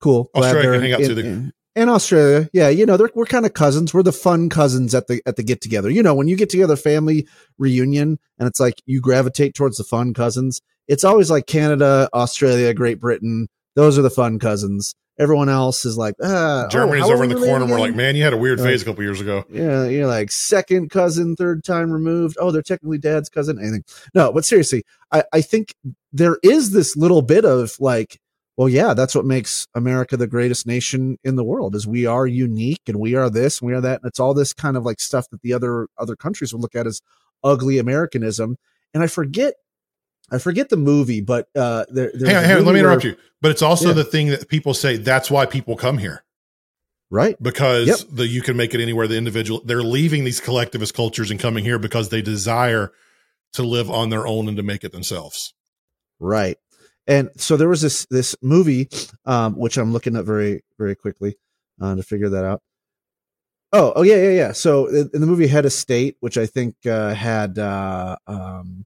Cool. 0.01 0.29
Australia 0.35 0.73
can 0.73 0.81
hang 0.83 0.93
out 0.93 1.01
in, 1.01 1.09
to 1.09 1.15
the 1.15 1.25
in, 1.25 1.53
and 1.77 1.89
Australia, 1.89 2.51
yeah, 2.53 2.69
you 2.69 2.85
know, 2.85 2.99
we're 3.15 3.25
kind 3.25 3.47
of 3.47 3.55
cousins. 3.55 3.95
We're 3.95 4.03
the 4.03 4.13
fun 4.13 4.49
cousins 4.49 4.95
at 4.95 5.07
the 5.07 5.23
at 5.25 5.37
the 5.37 5.45
get 5.45 5.61
together. 5.61 5.89
You 5.89 6.03
know, 6.03 6.15
when 6.15 6.27
you 6.27 6.37
get 6.37 6.51
together, 6.51 6.75
family 6.75 7.29
reunion, 7.59 8.19
and 8.39 8.49
it's 8.49 8.59
like 8.59 8.83
you 8.87 9.01
gravitate 9.01 9.55
towards 9.55 9.77
the 9.77 9.85
fun 9.85 10.15
cousins. 10.15 10.61
It's 10.89 11.05
always 11.05 11.31
like 11.31 11.47
Canada, 11.47 12.09
Australia, 12.13 12.75
Great 12.75 12.99
Britain. 13.01 13.49
Those 13.77 13.99
are 13.99 14.03
the 14.03 14.11
fun 14.11 14.41
cousins. 14.41 14.95
Everyone 15.19 15.49
else 15.49 15.85
is 15.85 15.99
like, 15.99 16.15
ah, 16.23 16.67
Germany's 16.71 17.05
oh, 17.05 17.13
over 17.13 17.25
in 17.25 17.31
the 17.31 17.37
corner. 17.37 17.67
We're 17.67 17.79
like, 17.79 17.95
man, 17.95 18.17
you 18.17 18.23
had 18.25 18.33
a 18.33 18.37
weird 18.37 18.61
phase 18.61 18.83
a 18.83 18.85
couple 18.85 19.03
years 19.03 19.21
ago. 19.21 19.45
Yeah, 19.51 19.85
you're 19.85 20.07
like 20.07 20.31
second 20.31 20.91
cousin, 20.91 21.37
third 21.37 21.65
time 21.65 21.93
removed. 21.93 22.37
Oh, 22.41 22.51
they're 22.51 22.63
technically 22.63 22.99
dad's 22.99 23.29
cousin. 23.29 23.59
Anything? 23.59 23.85
No, 24.15 24.33
but 24.33 24.45
seriously, 24.45 24.85
I 25.13 25.25
I 25.33 25.43
think 25.43 25.75
there 26.13 26.39
is 26.43 26.71
this 26.71 26.97
little 26.97 27.23
bit 27.23 27.45
of 27.45 27.77
like 27.79 28.19
well 28.57 28.69
yeah 28.69 28.95
that's 28.95 29.15
what 29.15 29.25
makes 29.25 29.67
america 29.75 30.17
the 30.17 30.27
greatest 30.27 30.67
nation 30.67 31.19
in 31.25 31.37
the 31.37 31.45
world 31.45 31.75
is 31.75 31.87
we 31.87 32.07
are 32.07 32.27
unique 32.27 32.83
and 32.87 32.99
we 32.99 33.15
are 33.15 33.31
this 33.31 33.61
and 33.61 33.67
we 33.67 33.75
are 33.75 33.81
that 33.81 34.01
and 34.03 34.09
it's 34.09 34.21
all 34.21 34.35
this 34.35 34.53
kind 34.53 34.77
of 34.77 34.85
like 34.85 35.01
stuff 35.01 35.29
that 35.31 35.41
the 35.43 35.53
other 35.53 35.89
other 35.99 36.17
countries 36.17 36.53
would 36.53 36.63
look 36.63 36.75
at 36.75 36.87
as 36.87 37.01
ugly 37.43 37.79
americanism 37.79 38.57
and 38.93 39.03
i 39.03 39.07
forget 39.07 39.55
i 40.33 40.39
forget 40.39 40.69
the 40.69 40.77
movie 40.77 41.21
but 41.21 41.49
uh 41.55 41.85
there, 41.91 42.11
hang 42.25 42.37
on, 42.37 42.45
hang 42.45 42.57
on 42.59 42.65
let 42.65 42.73
me 42.75 42.81
interrupt 42.81 43.05
where, 43.05 43.13
you 43.13 43.19
but 43.41 43.51
it's 43.51 43.63
also 43.63 43.89
yeah. 43.89 43.95
the 43.95 44.05
thing 44.05 44.29
that 44.29 44.49
people 44.49 44.75
say 44.75 44.97
that's 44.97 45.31
why 45.31 45.47
people 45.47 45.77
come 45.77 45.99
here 45.99 46.25
right 47.11 47.41
because 47.43 47.87
yep. 47.87 47.99
the 48.11 48.27
you 48.27 48.43
can 48.43 48.57
make 48.57 48.75
it 48.75 48.81
anywhere 48.81 49.07
the 49.07 49.17
individual 49.17 49.63
they're 49.65 49.83
leaving 49.83 50.25
these 50.25 50.41
collectivist 50.41 50.95
cultures 50.95 51.31
and 51.31 51.39
coming 51.39 51.65
here 51.65 51.79
because 51.79 52.09
they 52.09 52.23
desire 52.23 52.93
to 53.53 53.63
live 53.63 53.91
on 53.91 54.11
their 54.11 54.27
own 54.27 54.49
and 54.49 54.57
to 54.57 54.63
make 54.63 54.83
it 54.83 54.93
themselves 54.93 55.55
right 56.19 56.57
and 57.07 57.31
so 57.37 57.57
there 57.57 57.69
was 57.69 57.81
this 57.81 58.07
this 58.07 58.37
movie, 58.43 58.89
um, 59.25 59.55
which 59.55 59.77
I'm 59.77 59.93
looking 59.93 60.17
at 60.17 60.25
very 60.25 60.63
very 60.79 60.95
quickly 60.95 61.37
uh, 61.81 61.97
to 61.97 62.03
figure 62.03 62.29
that 62.31 62.45
out. 62.45 62.63
Oh, 63.73 63.93
oh 63.97 64.03
yeah, 64.03 64.17
yeah, 64.17 64.31
yeah. 64.31 64.53
So 64.53 64.87
in, 64.87 65.11
in 65.15 65.21
the 65.21 65.27
movie 65.27 65.47
Head 65.47 65.65
of 65.65 65.73
State, 65.73 66.17
which 66.21 66.39
I 66.39 66.47
think 66.47 66.77
uh, 66.87 67.15
had 67.15 67.59
uh, 67.59 68.17
um, 68.27 68.85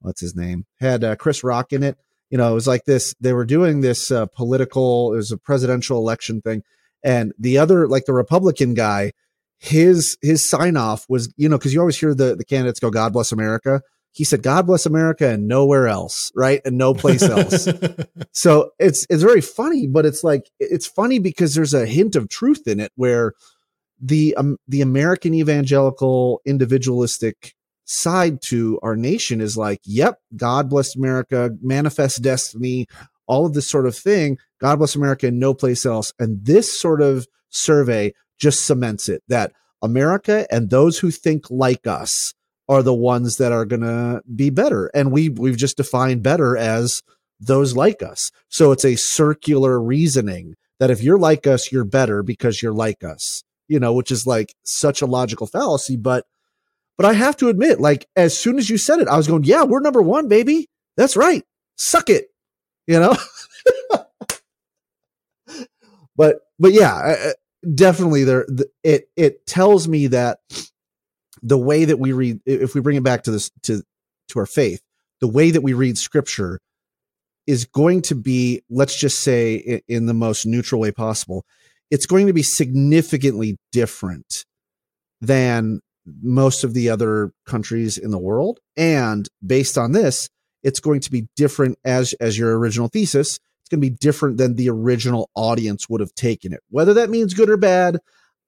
what's 0.00 0.20
his 0.20 0.36
name 0.36 0.66
had 0.80 1.04
uh, 1.04 1.16
Chris 1.16 1.42
Rock 1.44 1.72
in 1.72 1.82
it. 1.82 1.96
You 2.30 2.38
know, 2.38 2.50
it 2.50 2.54
was 2.54 2.66
like 2.66 2.84
this. 2.84 3.14
They 3.20 3.32
were 3.32 3.46
doing 3.46 3.80
this 3.80 4.10
uh, 4.10 4.26
political. 4.26 5.14
It 5.14 5.16
was 5.16 5.32
a 5.32 5.38
presidential 5.38 5.98
election 5.98 6.42
thing, 6.42 6.62
and 7.02 7.32
the 7.38 7.58
other, 7.58 7.88
like 7.88 8.04
the 8.04 8.12
Republican 8.12 8.74
guy, 8.74 9.12
his 9.58 10.18
his 10.20 10.48
sign 10.48 10.76
off 10.76 11.06
was, 11.08 11.32
you 11.36 11.48
know, 11.48 11.56
because 11.56 11.72
you 11.72 11.80
always 11.80 11.98
hear 11.98 12.14
the 12.14 12.36
the 12.36 12.44
candidates 12.44 12.80
go, 12.80 12.90
"God 12.90 13.12
bless 13.12 13.32
America." 13.32 13.82
he 14.12 14.24
said, 14.24 14.42
God 14.42 14.66
bless 14.66 14.84
America 14.86 15.28
and 15.28 15.46
nowhere 15.46 15.86
else, 15.86 16.32
right? 16.34 16.60
And 16.64 16.76
no 16.76 16.92
place 16.92 17.22
else. 17.22 17.68
so 18.32 18.72
it's 18.78 19.06
it's 19.08 19.22
very 19.22 19.40
funny, 19.40 19.86
but 19.86 20.04
it's 20.04 20.24
like 20.24 20.50
it's 20.58 20.86
funny 20.86 21.20
because 21.20 21.54
there's 21.54 21.72
a 21.72 21.86
hint 21.86 22.16
of 22.16 22.28
truth 22.28 22.66
in 22.66 22.80
it 22.80 22.90
where 22.96 23.34
the 24.00 24.34
um, 24.36 24.56
the 24.66 24.80
American 24.80 25.34
evangelical 25.34 26.40
individualistic 26.44 27.54
side 27.88 28.42
to 28.42 28.78
our 28.82 28.94
nation 28.94 29.40
is 29.40 29.56
like, 29.56 29.80
yep, 29.84 30.20
God 30.36 30.68
bless 30.68 30.94
America, 30.94 31.50
manifest 31.62 32.22
destiny, 32.22 32.86
all 33.26 33.46
of 33.46 33.54
this 33.54 33.66
sort 33.66 33.86
of 33.86 33.96
thing. 33.96 34.38
God 34.60 34.76
bless 34.76 34.94
America 34.94 35.30
no 35.30 35.54
place 35.54 35.86
else. 35.86 36.12
And 36.18 36.44
this 36.44 36.78
sort 36.78 37.00
of 37.00 37.26
survey 37.48 38.12
just 38.38 38.66
cements 38.66 39.08
it 39.08 39.22
that 39.28 39.52
America 39.82 40.46
and 40.50 40.68
those 40.68 40.98
who 40.98 41.10
think 41.10 41.50
like 41.50 41.86
us 41.86 42.34
are 42.68 42.82
the 42.82 42.94
ones 42.94 43.38
that 43.38 43.52
are 43.52 43.64
going 43.64 43.80
to 43.80 44.20
be 44.34 44.50
better. 44.50 44.90
And 44.94 45.10
we, 45.10 45.30
we've 45.30 45.56
just 45.56 45.78
defined 45.78 46.22
better 46.22 46.56
as 46.56 47.02
those 47.40 47.74
like 47.74 48.02
us. 48.02 48.30
So 48.48 48.72
it's 48.72 48.84
a 48.84 48.96
circular 48.96 49.80
reasoning 49.80 50.56
that 50.78 50.90
if 50.90 51.02
you're 51.02 51.18
like 51.18 51.46
us, 51.46 51.72
you're 51.72 51.84
better 51.84 52.22
because 52.22 52.62
you're 52.62 52.74
like 52.74 53.02
us, 53.02 53.42
you 53.66 53.80
know, 53.80 53.94
which 53.94 54.10
is 54.10 54.26
like 54.26 54.54
such 54.64 55.00
a 55.00 55.06
logical 55.06 55.46
fallacy. 55.46 55.96
But, 55.96 56.26
but 56.98 57.06
I 57.06 57.12
have 57.14 57.36
to 57.38 57.48
admit, 57.48 57.80
like, 57.80 58.06
as 58.16 58.36
soon 58.36 58.58
as 58.58 58.68
you 58.68 58.76
said 58.76 58.98
it, 58.98 59.06
I 59.06 59.16
was 59.16 59.28
going, 59.28 59.44
yeah, 59.44 59.62
we're 59.62 59.80
number 59.80 60.02
one, 60.02 60.26
baby. 60.26 60.68
That's 60.96 61.16
right. 61.16 61.44
Suck 61.76 62.10
it, 62.10 62.26
you 62.88 62.98
know? 62.98 63.16
but, 66.16 66.40
but 66.58 66.72
yeah, 66.72 67.32
definitely 67.74 68.24
there, 68.24 68.46
it, 68.82 69.08
it 69.16 69.46
tells 69.46 69.86
me 69.86 70.08
that 70.08 70.40
the 71.40 71.56
way 71.56 71.84
that 71.84 72.00
we 72.00 72.12
read, 72.12 72.40
if 72.44 72.74
we 72.74 72.80
bring 72.80 72.96
it 72.96 73.04
back 73.04 73.22
to 73.22 73.30
this, 73.30 73.52
to, 73.62 73.80
to 74.30 74.38
our 74.40 74.46
faith, 74.46 74.82
the 75.20 75.28
way 75.28 75.52
that 75.52 75.62
we 75.62 75.74
read 75.74 75.96
scripture 75.96 76.58
is 77.46 77.64
going 77.64 78.02
to 78.02 78.16
be, 78.16 78.60
let's 78.68 78.98
just 78.98 79.20
say 79.20 79.54
in, 79.54 79.80
in 79.86 80.06
the 80.06 80.14
most 80.14 80.46
neutral 80.46 80.80
way 80.80 80.90
possible, 80.90 81.44
it's 81.92 82.06
going 82.06 82.26
to 82.26 82.32
be 82.32 82.42
significantly 82.42 83.56
different 83.70 84.44
than 85.20 85.80
most 86.22 86.64
of 86.64 86.74
the 86.74 86.88
other 86.90 87.32
countries 87.46 87.98
in 87.98 88.10
the 88.10 88.18
world. 88.18 88.60
And 88.76 89.28
based 89.44 89.76
on 89.78 89.92
this, 89.92 90.28
it's 90.62 90.80
going 90.80 91.00
to 91.00 91.10
be 91.10 91.28
different 91.36 91.78
as, 91.84 92.14
as 92.14 92.38
your 92.38 92.58
original 92.58 92.88
thesis. 92.88 93.38
It's 93.60 93.68
going 93.70 93.80
to 93.80 93.90
be 93.90 93.96
different 93.96 94.38
than 94.38 94.56
the 94.56 94.70
original 94.70 95.30
audience 95.34 95.88
would 95.88 96.00
have 96.00 96.14
taken 96.14 96.52
it. 96.52 96.60
Whether 96.70 96.94
that 96.94 97.10
means 97.10 97.34
good 97.34 97.50
or 97.50 97.56
bad, 97.56 97.98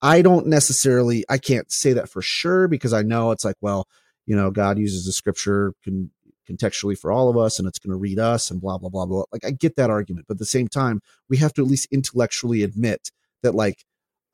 I 0.03 0.23
don't 0.23 0.47
necessarily, 0.47 1.25
I 1.29 1.39
can't 1.39 1.71
say 1.71 1.93
that 1.93 2.09
for 2.09 2.23
sure 2.23 2.69
because 2.69 2.93
I 2.93 3.03
know 3.03 3.31
it's 3.31 3.45
like, 3.45 3.57
well, 3.61 3.87
you 4.27 4.35
know, 4.35 4.51
God 4.51 4.79
uses 4.79 5.05
the 5.05 5.13
scripture 5.13 5.73
can 5.85 6.11
contextually 6.51 6.99
for 6.99 7.13
all 7.13 7.29
of 7.29 7.37
us 7.37 7.59
and 7.59 7.69
it's 7.69 7.79
going 7.79 7.93
to 7.93 7.97
read 7.97 8.19
us 8.19 8.51
and 8.51 8.61
blah, 8.61 8.79
blah, 8.79 8.89
blah, 8.89 9.07
blah. 9.07 9.25
Like 9.33 9.45
I 9.45 9.51
get 9.51 9.77
that 9.77 9.91
argument. 9.91 10.27
But 10.27 10.35
at 10.35 10.39
the 10.39 10.47
same 10.47 10.69
time, 10.69 11.01
we 11.29 11.37
have 11.37 11.53
to 11.55 11.63
at 11.63 11.69
least 11.69 11.89
intellectually 11.93 12.63
admit 12.63 13.11
that 13.43 13.55
like, 13.55 13.85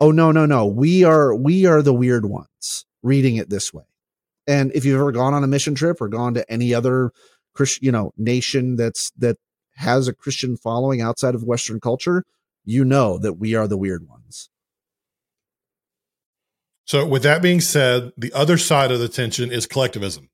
oh 0.00 0.10
no, 0.10 0.32
no, 0.32 0.46
no, 0.46 0.66
we 0.66 1.04
are, 1.04 1.34
we 1.34 1.66
are 1.66 1.82
the 1.82 1.94
weird 1.94 2.24
ones 2.26 2.85
reading 3.02 3.36
it 3.36 3.50
this 3.50 3.72
way. 3.72 3.84
And 4.46 4.70
if 4.74 4.84
you've 4.84 5.00
ever 5.00 5.12
gone 5.12 5.34
on 5.34 5.44
a 5.44 5.48
mission 5.48 5.74
trip 5.74 6.00
or 6.00 6.08
gone 6.08 6.34
to 6.34 6.50
any 6.50 6.72
other 6.74 7.10
Christian, 7.54 7.84
you 7.84 7.92
know, 7.92 8.12
nation 8.16 8.76
that's, 8.76 9.10
that 9.18 9.36
has 9.74 10.08
a 10.08 10.14
Christian 10.14 10.56
following 10.56 11.00
outside 11.00 11.34
of 11.34 11.42
Western 11.42 11.80
culture, 11.80 12.24
you 12.64 12.84
know 12.84 13.18
that 13.18 13.34
we 13.34 13.54
are 13.54 13.68
the 13.68 13.76
weird 13.76 14.08
ones. 14.08 14.50
So, 16.86 17.04
with 17.04 17.24
that 17.24 17.42
being 17.42 17.60
said, 17.60 18.12
the 18.16 18.32
other 18.32 18.56
side 18.56 18.92
of 18.92 19.00
the 19.00 19.08
tension 19.08 19.50
is 19.50 19.66
collectivism. 19.66 20.28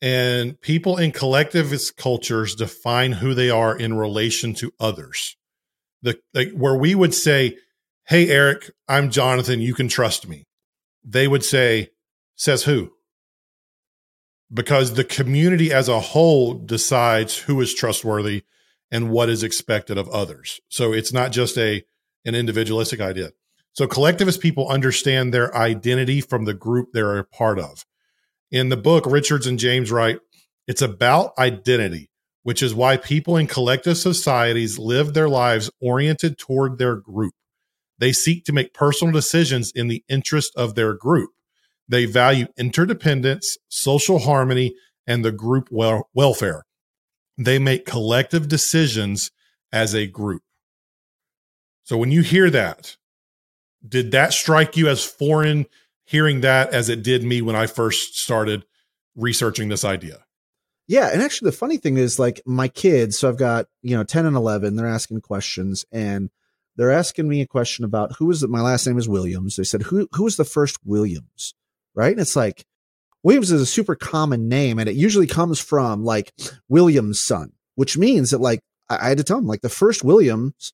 And 0.00 0.58
people 0.60 0.96
in 0.96 1.12
collectivist 1.12 1.96
cultures 1.96 2.54
define 2.54 3.12
who 3.12 3.34
they 3.34 3.50
are 3.50 3.76
in 3.76 3.98
relation 3.98 4.54
to 4.54 4.72
others. 4.80 5.36
The 6.02 6.18
like, 6.32 6.52
where 6.52 6.76
we 6.76 6.94
would 6.94 7.12
say, 7.12 7.58
"Hey 8.06 8.28
Eric, 8.28 8.70
I'm 8.88 9.10
Jonathan, 9.10 9.60
you 9.60 9.74
can 9.74 9.88
trust 9.88 10.26
me." 10.26 10.46
They 11.04 11.28
would 11.28 11.44
say, 11.44 11.90
"Says 12.36 12.64
who?" 12.64 12.92
Because 14.52 14.94
the 14.94 15.04
community 15.04 15.72
as 15.72 15.88
a 15.88 16.00
whole 16.00 16.54
decides 16.54 17.38
who 17.38 17.60
is 17.60 17.72
trustworthy 17.74 18.44
and 18.90 19.10
what 19.10 19.28
is 19.28 19.42
expected 19.42 19.96
of 19.96 20.08
others. 20.08 20.60
So 20.68 20.92
it's 20.92 21.12
not 21.12 21.32
just 21.32 21.56
a 21.56 21.84
an 22.24 22.34
individualistic 22.34 23.00
idea. 23.00 23.30
So 23.72 23.86
collectivist 23.86 24.40
people 24.40 24.68
understand 24.68 25.32
their 25.32 25.56
identity 25.56 26.20
from 26.20 26.44
the 26.44 26.54
group 26.54 26.88
they're 26.92 27.18
a 27.18 27.24
part 27.24 27.58
of. 27.58 27.86
In 28.50 28.68
the 28.68 28.76
book, 28.76 29.06
Richards 29.06 29.46
and 29.46 29.58
James 29.58 29.92
write, 29.92 30.18
it's 30.66 30.82
about 30.82 31.32
identity, 31.38 32.10
which 32.42 32.62
is 32.62 32.74
why 32.74 32.96
people 32.96 33.36
in 33.36 33.46
collective 33.46 33.96
societies 33.96 34.78
live 34.78 35.14
their 35.14 35.28
lives 35.28 35.70
oriented 35.80 36.36
toward 36.36 36.78
their 36.78 36.96
group. 36.96 37.34
They 38.00 38.12
seek 38.12 38.44
to 38.46 38.52
make 38.52 38.74
personal 38.74 39.12
decisions 39.12 39.70
in 39.70 39.88
the 39.88 40.02
interest 40.08 40.52
of 40.56 40.74
their 40.74 40.94
group. 40.94 41.30
They 41.88 42.06
value 42.06 42.46
interdependence, 42.58 43.56
social 43.68 44.20
harmony, 44.20 44.74
and 45.06 45.24
the 45.24 45.32
group 45.32 45.68
wel- 45.70 46.08
welfare. 46.14 46.64
They 47.38 47.58
make 47.58 47.86
collective 47.86 48.48
decisions 48.48 49.30
as 49.72 49.94
a 49.94 50.06
group. 50.06 50.42
So 51.84 51.96
when 51.96 52.10
you 52.10 52.22
hear 52.22 52.50
that, 52.50 52.96
did 53.86 54.10
that 54.12 54.32
strike 54.32 54.76
you 54.76 54.88
as 54.88 55.04
foreign 55.04 55.66
hearing 56.10 56.40
that 56.40 56.72
as 56.72 56.88
it 56.88 57.04
did 57.04 57.22
me 57.22 57.40
when 57.40 57.54
I 57.54 57.66
first 57.66 58.16
started 58.16 58.64
researching 59.14 59.68
this 59.68 59.84
idea. 59.84 60.24
Yeah, 60.88 61.08
and 61.12 61.22
actually 61.22 61.50
the 61.50 61.56
funny 61.56 61.76
thing 61.76 61.98
is 61.98 62.18
like 62.18 62.40
my 62.44 62.66
kids, 62.66 63.16
so 63.16 63.28
I've 63.28 63.36
got, 63.36 63.66
you 63.82 63.96
know, 63.96 64.02
10 64.02 64.26
and 64.26 64.34
11, 64.34 64.74
they're 64.74 64.88
asking 64.88 65.20
questions 65.20 65.84
and 65.92 66.30
they're 66.80 66.90
asking 66.90 67.28
me 67.28 67.42
a 67.42 67.46
question 67.46 67.84
about 67.84 68.16
who 68.16 68.30
is 68.30 68.42
it 68.42 68.48
my 68.48 68.62
last 68.62 68.86
name 68.86 68.96
is 68.96 69.06
Williams. 69.06 69.56
They 69.56 69.64
said 69.64 69.82
who 69.82 70.08
who 70.12 70.24
was 70.24 70.38
the 70.38 70.46
first 70.46 70.78
Williams? 70.82 71.52
Right? 71.94 72.10
And 72.10 72.20
it's 72.20 72.34
like 72.34 72.64
Williams 73.22 73.50
is 73.50 73.60
a 73.60 73.66
super 73.66 73.94
common 73.94 74.48
name 74.48 74.78
and 74.78 74.88
it 74.88 74.96
usually 74.96 75.26
comes 75.26 75.60
from 75.60 76.04
like 76.04 76.32
William's 76.70 77.20
son, 77.20 77.52
which 77.74 77.98
means 77.98 78.30
that 78.30 78.40
like 78.40 78.60
I, 78.88 78.96
I 78.96 79.08
had 79.10 79.18
to 79.18 79.24
tell 79.24 79.36
them 79.36 79.46
like 79.46 79.60
the 79.60 79.68
first 79.68 80.02
Williams 80.02 80.72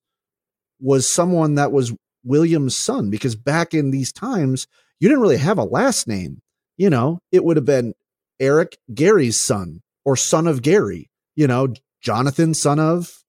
was 0.78 1.12
someone 1.12 1.56
that 1.56 1.72
was 1.72 1.92
William's 2.22 2.76
son 2.76 3.10
because 3.10 3.34
back 3.34 3.74
in 3.74 3.90
these 3.90 4.12
times 4.12 4.68
you 5.00 5.08
didn't 5.08 5.22
really 5.22 5.38
have 5.38 5.58
a 5.58 5.64
last 5.64 6.06
name. 6.06 6.40
You 6.76 6.88
know, 6.88 7.18
it 7.32 7.42
would 7.42 7.56
have 7.56 7.66
been 7.66 7.94
Eric 8.38 8.78
Gary's 8.94 9.40
son 9.40 9.82
or 10.04 10.14
son 10.14 10.46
of 10.46 10.62
Gary, 10.62 11.10
you 11.34 11.48
know, 11.48 11.74
Jonathan, 12.00 12.54
son 12.54 12.78
of 12.78 13.24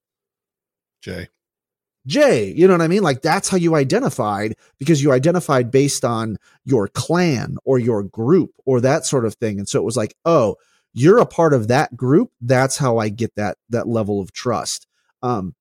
Jay. 1.02 1.30
Jay, 2.08 2.54
you 2.54 2.67
know 2.67 2.74
what 2.74 2.82
I 2.82 2.88
mean? 2.88 3.04
Like 3.04 3.22
that's 3.22 3.50
how 3.50 3.58
you 3.58 3.76
identified 3.76 4.56
because 4.80 5.04
you 5.04 5.12
identified 5.12 5.70
based 5.70 6.06
on 6.06 6.38
your 6.63 6.88
clan 6.88 7.58
or 7.65 7.78
your 7.78 8.02
group 8.02 8.52
or 8.65 8.82
that 8.82 9.06
sort 9.06 9.26
of 9.26 9.36
thing. 9.36 9.60
And 9.60 9.67
so 9.67 9.80
it 9.80 9.86
was 9.86 9.98
like, 9.98 10.15
oh, 10.26 10.56
you're 10.93 11.20
a 11.20 11.26
part 11.26 11.54
of 11.54 11.67
that 11.67 11.96
group. 11.96 12.32
That's 12.41 12.78
how 12.78 12.98
I 12.98 13.10
get 13.10 13.36
that 13.36 13.58
that 13.70 13.88
level 13.88 14.22
of 14.22 14.32
trust. 14.32 14.88
Um, 15.22 15.54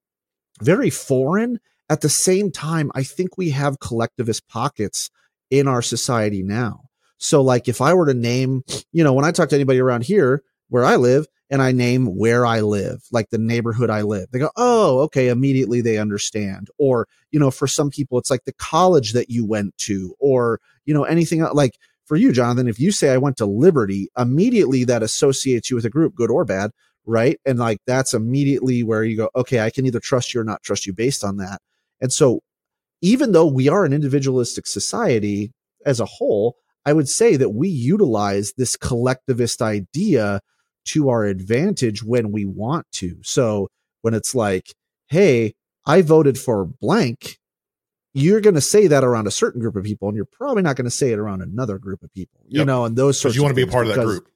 very 0.63 0.89
foreign. 0.89 1.61
At 1.89 2.01
the 2.01 2.09
same 2.09 2.51
time, 2.51 2.91
I 2.95 3.03
think 3.03 3.37
we 3.37 3.51
have 3.51 3.79
collectivist 3.79 4.49
pockets 4.49 5.11
in 5.51 5.69
our 5.69 5.83
society 5.83 6.43
now. 6.43 6.87
So 7.19 7.43
like 7.43 7.69
if 7.69 7.81
I 7.81 7.95
were 7.95 8.07
to 8.07 8.15
name, 8.15 8.63
you 8.93 9.05
know, 9.05 9.13
when 9.13 9.25
I 9.25 9.31
talk 9.31 9.49
to 9.51 9.55
anybody 9.55 9.81
around 9.81 10.05
here 10.05 10.43
where 10.69 10.85
I 10.85 10.97
live 10.97 11.27
and 11.51 11.63
I 11.63 11.73
name 11.73 12.17
where 12.17 12.45
I 12.45 12.61
live, 12.61 13.05
like 13.13 13.31
the 13.31 13.39
neighborhood 13.39 13.91
I 13.91 14.03
live, 14.03 14.31
they 14.31 14.39
go, 14.39 14.51
Oh, 14.57 15.01
okay. 15.01 15.29
Immediately 15.29 15.81
they 15.81 15.99
understand. 15.99 16.69
Or, 16.79 17.07
you 17.31 17.39
know, 17.39 17.51
for 17.51 17.67
some 17.67 17.91
people, 17.91 18.19
it's 18.19 18.31
like 18.31 18.45
the 18.45 18.53
college 18.55 19.13
that 19.13 19.31
you 19.31 19.45
went 19.45 19.77
to 19.79 20.15
or, 20.19 20.61
you 20.85 20.95
know, 20.95 21.05
anything 21.05 21.43
like 21.53 21.77
for 22.05 22.17
you, 22.17 22.33
Jonathan, 22.33 22.69
if 22.69 22.79
you 22.79 22.93
say 22.93 23.11
I 23.11 23.19
went 23.19 23.37
to 23.39 23.47
Liberty, 23.47 24.09
immediately 24.17 24.85
that 24.85 25.03
associates 25.03 25.71
you 25.71 25.77
with 25.77 25.85
a 25.85 25.91
group, 25.91 26.15
good 26.15 26.31
or 26.31 26.45
bad. 26.45 26.71
Right. 27.05 27.39
And 27.45 27.59
like 27.59 27.79
that's 27.87 28.15
immediately 28.15 28.83
where 28.83 29.05
you 29.05 29.17
go, 29.17 29.31
okay, 29.37 29.61
I 29.61 29.71
can 29.71 29.87
either 29.87 30.01
trust 30.01 30.35
you 30.35 30.41
or 30.41 30.45
not 30.45 30.63
trust 30.63 30.87
you 30.87 30.93
based 30.93 31.23
on 31.23 31.37
that. 31.37 31.61
And 32.01 32.13
so 32.13 32.41
even 33.01 33.33
though 33.33 33.47
we 33.47 33.69
are 33.69 33.85
an 33.85 33.93
individualistic 33.93 34.67
society 34.67 35.53
as 35.85 36.01
a 36.01 36.07
whole, 36.07 36.57
I 36.85 36.93
would 36.93 37.09
say 37.09 37.37
that 37.37 37.51
we 37.51 37.69
utilize 37.69 38.53
this 38.57 38.77
collectivist 38.77 39.63
idea 39.63 40.41
to 40.87 41.09
our 41.09 41.25
advantage 41.25 42.03
when 42.03 42.33
we 42.33 42.45
want 42.45 42.87
to. 42.93 43.19
So 43.23 43.69
when 44.03 44.15
it's 44.15 44.35
like, 44.35 44.75
hey, 45.09 45.55
I 45.85 46.03
voted 46.03 46.39
for 46.39 46.65
blank, 46.65 47.39
you're 48.13 48.41
going 48.41 48.55
to 48.55 48.61
say 48.61 48.87
that 48.87 49.05
around 49.05 49.27
a 49.27 49.31
certain 49.31 49.61
group 49.61 49.77
of 49.77 49.85
people, 49.85 50.09
and 50.09 50.17
you're 50.17 50.25
probably 50.25 50.63
not 50.63 50.77
going 50.77 50.87
to 50.87 50.91
say 50.91 51.13
it 51.13 51.19
around 51.19 51.43
another 51.43 51.79
group 51.79 52.03
of 52.03 52.13
people, 52.15 52.41
you 52.49 52.65
know, 52.65 52.85
and 52.85 52.97
those 52.97 53.21
sorts 53.21 53.37
you 53.37 53.43
want 53.43 53.53
to 53.53 53.57
be 53.57 53.69
a 53.69 53.73
part 53.73 53.87
of 53.87 53.95
that 53.95 54.05
group. 54.05 54.29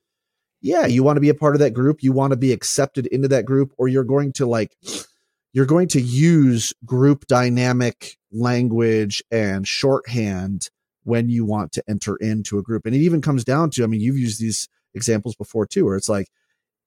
Yeah, 0.60 0.84
you 0.84 1.02
want 1.02 1.16
to 1.16 1.22
be 1.22 1.30
a 1.30 1.34
part 1.34 1.54
of 1.54 1.60
that 1.60 1.70
group. 1.70 2.02
You 2.02 2.12
want 2.12 2.32
to 2.32 2.36
be 2.36 2.52
accepted 2.52 3.06
into 3.06 3.28
that 3.28 3.46
group, 3.46 3.72
or 3.78 3.88
you're 3.88 4.04
going 4.04 4.32
to 4.34 4.46
like 4.46 4.76
you're 5.52 5.66
going 5.66 5.88
to 5.88 6.00
use 6.00 6.74
group 6.84 7.26
dynamic 7.26 8.18
language 8.30 9.22
and 9.30 9.66
shorthand 9.66 10.68
when 11.04 11.28
you 11.28 11.44
want 11.44 11.72
to 11.72 11.82
enter 11.88 12.16
into 12.16 12.58
a 12.58 12.62
group. 12.62 12.86
And 12.86 12.94
it 12.94 13.00
even 13.00 13.20
comes 13.20 13.44
down 13.44 13.70
to, 13.70 13.84
I 13.84 13.86
mean, 13.86 14.00
you've 14.00 14.18
used 14.18 14.40
these 14.40 14.68
examples 14.94 15.34
before 15.34 15.66
too, 15.66 15.84
where 15.84 15.96
it's 15.96 16.08
like, 16.08 16.28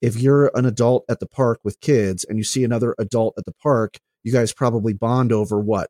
if 0.03 0.17
you're 0.17 0.51
an 0.53 0.65
adult 0.65 1.05
at 1.07 1.21
the 1.21 1.25
park 1.25 1.61
with 1.63 1.79
kids 1.79 2.25
and 2.25 2.37
you 2.37 2.43
see 2.43 2.65
another 2.65 2.93
adult 2.99 3.35
at 3.37 3.45
the 3.45 3.53
park, 3.53 3.97
you 4.21 4.33
guys 4.33 4.51
probably 4.51 4.91
bond 4.91 5.31
over 5.31 5.57
what? 5.57 5.89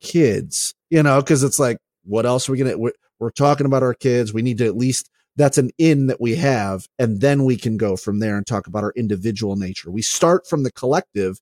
Kids, 0.00 0.74
you 0.88 1.02
know, 1.02 1.20
because 1.20 1.44
it's 1.44 1.58
like, 1.58 1.76
what 2.04 2.24
else 2.24 2.48
are 2.48 2.52
we 2.52 2.58
to, 2.62 2.74
we're, 2.76 2.92
we're 3.18 3.30
talking 3.30 3.66
about 3.66 3.82
our 3.82 3.92
kids. 3.92 4.32
We 4.32 4.40
need 4.40 4.58
to 4.58 4.66
at 4.66 4.78
least 4.78 5.10
that's 5.36 5.58
an 5.58 5.70
in 5.76 6.06
that 6.06 6.22
we 6.22 6.36
have 6.36 6.86
and 6.98 7.20
then 7.20 7.44
we 7.44 7.56
can 7.56 7.76
go 7.76 7.96
from 7.96 8.18
there 8.18 8.38
and 8.38 8.46
talk 8.46 8.66
about 8.66 8.84
our 8.84 8.92
individual 8.96 9.56
nature 9.56 9.90
we 9.90 10.00
start 10.00 10.46
from 10.46 10.62
the 10.62 10.70
collective 10.70 11.40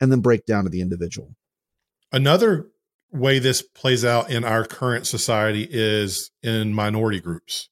and 0.00 0.10
then 0.10 0.20
break 0.20 0.44
down 0.44 0.64
to 0.64 0.70
the 0.70 0.80
individual 0.80 1.36
another 2.10 2.66
way 3.12 3.38
this 3.38 3.62
plays 3.62 4.04
out 4.04 4.28
in 4.28 4.42
our 4.42 4.64
current 4.64 5.06
society 5.06 5.68
is 5.70 6.32
in 6.42 6.74
minority 6.74 7.20
groups 7.20 7.68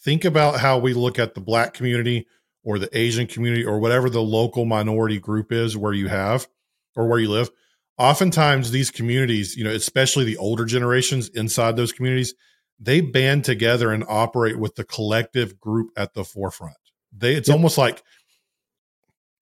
think 0.00 0.24
about 0.24 0.60
how 0.60 0.78
we 0.78 0.94
look 0.94 1.18
at 1.18 1.34
the 1.34 1.42
black 1.42 1.74
community 1.74 2.26
or 2.66 2.78
the 2.78 2.98
asian 2.98 3.26
community 3.26 3.64
or 3.64 3.78
whatever 3.78 4.10
the 4.10 4.20
local 4.20 4.66
minority 4.66 5.18
group 5.18 5.50
is 5.50 5.74
where 5.74 5.94
you 5.94 6.08
have 6.08 6.46
or 6.94 7.08
where 7.08 7.18
you 7.18 7.30
live 7.30 7.50
oftentimes 7.96 8.70
these 8.70 8.90
communities 8.90 9.56
you 9.56 9.64
know 9.64 9.70
especially 9.70 10.24
the 10.24 10.36
older 10.36 10.66
generations 10.66 11.30
inside 11.30 11.76
those 11.76 11.92
communities 11.92 12.34
they 12.78 13.00
band 13.00 13.44
together 13.44 13.90
and 13.90 14.04
operate 14.08 14.58
with 14.58 14.74
the 14.74 14.84
collective 14.84 15.58
group 15.58 15.90
at 15.96 16.14
the 16.14 16.24
forefront. 16.24 16.76
They 17.16 17.34
it's 17.34 17.48
yep. 17.48 17.56
almost 17.56 17.78
like 17.78 18.02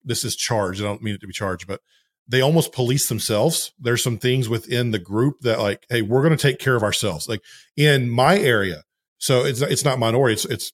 this 0.03 0.23
is 0.23 0.35
charged. 0.35 0.81
I 0.81 0.85
don't 0.85 1.01
mean 1.01 1.15
it 1.15 1.21
to 1.21 1.27
be 1.27 1.33
charged, 1.33 1.67
but 1.67 1.81
they 2.27 2.41
almost 2.41 2.71
police 2.71 3.09
themselves. 3.09 3.73
There's 3.79 4.03
some 4.03 4.17
things 4.17 4.47
within 4.49 4.91
the 4.91 4.99
group 4.99 5.41
that 5.41 5.59
like, 5.59 5.85
hey, 5.89 6.01
we're 6.01 6.23
going 6.23 6.35
to 6.35 6.41
take 6.41 6.59
care 6.59 6.75
of 6.75 6.83
ourselves. 6.83 7.27
Like 7.27 7.41
in 7.75 8.09
my 8.09 8.37
area, 8.37 8.83
so 9.17 9.43
it's 9.45 9.61
it's 9.61 9.85
not 9.85 9.99
minority, 9.99 10.33
it's 10.33 10.45
it's 10.45 10.71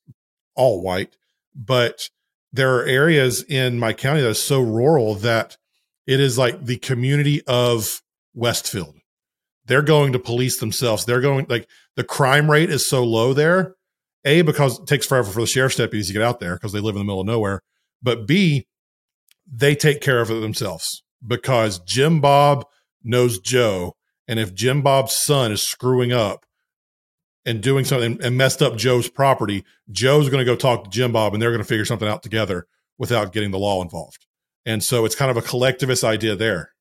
all 0.55 0.81
white, 0.81 1.17
but 1.55 2.09
there 2.53 2.75
are 2.75 2.83
areas 2.83 3.43
in 3.43 3.79
my 3.79 3.93
county 3.93 4.21
that 4.21 4.29
are 4.29 4.33
so 4.33 4.61
rural 4.61 5.15
that 5.15 5.57
it 6.07 6.19
is 6.19 6.37
like 6.37 6.65
the 6.65 6.77
community 6.77 7.41
of 7.47 8.01
Westfield 8.33 8.95
they're 9.71 9.81
going 9.81 10.11
to 10.11 10.19
police 10.19 10.59
themselves. 10.59 11.05
They're 11.05 11.21
going 11.21 11.45
like 11.49 11.65
the 11.95 12.03
crime 12.03 12.49
rate 12.49 12.69
is 12.69 12.85
so 12.85 13.05
low 13.05 13.33
there. 13.33 13.75
A 14.25 14.41
because 14.41 14.79
it 14.79 14.85
takes 14.85 15.07
forever 15.07 15.31
for 15.31 15.39
the 15.39 15.47
sheriff's 15.47 15.77
deputies 15.77 16.07
to 16.07 16.13
get 16.13 16.21
out 16.21 16.41
there 16.41 16.55
because 16.55 16.73
they 16.73 16.81
live 16.81 16.95
in 16.95 16.99
the 16.99 17.05
middle 17.05 17.21
of 17.21 17.27
nowhere. 17.27 17.61
But 18.03 18.27
B, 18.27 18.67
they 19.51 19.75
take 19.75 20.01
care 20.01 20.19
of 20.19 20.29
it 20.29 20.41
themselves 20.41 21.03
because 21.25 21.79
Jim 21.79 22.19
Bob 22.19 22.65
knows 23.01 23.39
Joe, 23.39 23.95
and 24.27 24.39
if 24.39 24.53
Jim 24.53 24.81
Bob's 24.81 25.15
son 25.15 25.51
is 25.51 25.63
screwing 25.63 26.11
up 26.11 26.45
and 27.45 27.61
doing 27.61 27.85
something 27.85 28.19
and 28.21 28.37
messed 28.37 28.61
up 28.61 28.77
Joe's 28.77 29.09
property, 29.09 29.63
Joe's 29.91 30.29
going 30.29 30.45
to 30.45 30.51
go 30.51 30.55
talk 30.55 30.83
to 30.83 30.89
Jim 30.89 31.11
Bob, 31.11 31.33
and 31.33 31.41
they're 31.41 31.51
going 31.51 31.61
to 31.61 31.67
figure 31.67 31.85
something 31.85 32.07
out 32.07 32.23
together 32.23 32.67
without 32.97 33.33
getting 33.33 33.51
the 33.51 33.59
law 33.59 33.81
involved. 33.81 34.27
And 34.65 34.83
so 34.83 35.05
it's 35.05 35.15
kind 35.15 35.31
of 35.31 35.37
a 35.37 35.41
collectivist 35.41 36.03
idea 36.03 36.35
there 36.35 36.71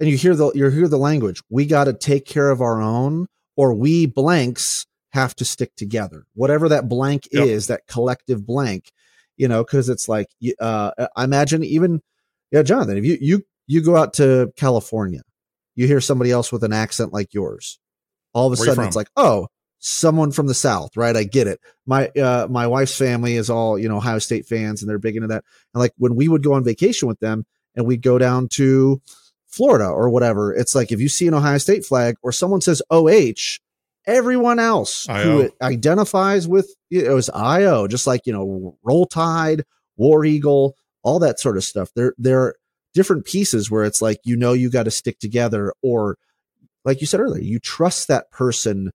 and 0.00 0.08
you 0.08 0.16
hear 0.16 0.34
the 0.34 0.52
you 0.54 0.68
hear 0.70 0.88
the 0.88 0.98
language. 0.98 1.42
We 1.50 1.66
got 1.66 1.84
to 1.84 1.92
take 1.92 2.24
care 2.24 2.50
of 2.50 2.60
our 2.60 2.80
own, 2.80 3.26
or 3.56 3.74
we 3.74 4.06
blanks 4.06 4.86
have 5.10 5.34
to 5.36 5.44
stick 5.44 5.74
together. 5.76 6.26
Whatever 6.34 6.68
that 6.68 6.88
blank 6.88 7.28
yep. 7.32 7.46
is, 7.46 7.66
that 7.68 7.86
collective 7.86 8.46
blank, 8.46 8.92
you 9.36 9.48
know, 9.48 9.64
because 9.64 9.88
it's 9.88 10.08
like 10.08 10.28
uh, 10.60 10.92
I 11.16 11.24
imagine 11.24 11.64
even 11.64 12.00
yeah, 12.50 12.62
Jonathan, 12.62 12.98
if 12.98 13.04
you 13.04 13.18
you 13.20 13.42
you 13.66 13.82
go 13.82 13.96
out 13.96 14.14
to 14.14 14.52
California, 14.56 15.22
you 15.74 15.86
hear 15.86 16.00
somebody 16.00 16.30
else 16.30 16.52
with 16.52 16.64
an 16.64 16.72
accent 16.72 17.12
like 17.12 17.34
yours, 17.34 17.78
all 18.32 18.46
of 18.46 18.58
a 18.58 18.60
Where 18.60 18.68
sudden 18.68 18.84
it's 18.84 18.96
like, 18.96 19.10
oh, 19.16 19.48
someone 19.78 20.32
from 20.32 20.46
the 20.46 20.54
South, 20.54 20.96
right? 20.96 21.16
I 21.16 21.24
get 21.24 21.46
it. 21.46 21.60
My 21.86 22.08
uh, 22.08 22.46
my 22.50 22.66
wife's 22.66 22.96
family 22.96 23.36
is 23.36 23.50
all 23.50 23.78
you 23.78 23.88
know 23.88 23.96
Ohio 23.96 24.18
State 24.18 24.46
fans, 24.46 24.82
and 24.82 24.88
they're 24.88 24.98
big 24.98 25.16
into 25.16 25.28
that. 25.28 25.44
And 25.74 25.80
like 25.80 25.92
when 25.98 26.14
we 26.14 26.28
would 26.28 26.42
go 26.42 26.54
on 26.54 26.64
vacation 26.64 27.08
with 27.08 27.20
them, 27.20 27.46
and 27.74 27.86
we'd 27.86 28.02
go 28.02 28.18
down 28.18 28.48
to 28.48 29.00
Florida 29.46 29.86
or 29.86 30.10
whatever, 30.10 30.52
it's 30.52 30.74
like 30.74 30.92
if 30.92 31.00
you 31.00 31.08
see 31.08 31.28
an 31.28 31.34
Ohio 31.34 31.58
State 31.58 31.84
flag 31.86 32.16
or 32.22 32.32
someone 32.32 32.60
says 32.60 32.82
OH, 32.90 33.58
everyone 34.06 34.58
else 34.58 35.08
I-O. 35.08 35.22
who 35.22 35.50
identifies 35.62 36.48
with 36.48 36.74
it 36.90 37.08
was 37.12 37.30
IO, 37.30 37.86
just 37.86 38.06
like, 38.06 38.26
you 38.26 38.32
know, 38.32 38.76
Roll 38.82 39.06
Tide, 39.06 39.64
War 39.96 40.24
Eagle, 40.24 40.76
all 41.02 41.18
that 41.20 41.38
sort 41.38 41.56
of 41.56 41.64
stuff. 41.64 41.90
There, 41.94 42.14
there 42.18 42.40
are 42.40 42.56
different 42.94 43.26
pieces 43.26 43.70
where 43.70 43.84
it's 43.84 44.02
like, 44.02 44.18
you 44.24 44.36
know, 44.36 44.54
you 44.54 44.70
got 44.70 44.84
to 44.84 44.90
stick 44.90 45.18
together 45.18 45.72
or 45.82 46.16
like 46.84 47.00
you 47.00 47.06
said 47.06 47.20
earlier, 47.20 47.42
you 47.42 47.58
trust 47.58 48.08
that 48.08 48.30
person 48.30 48.90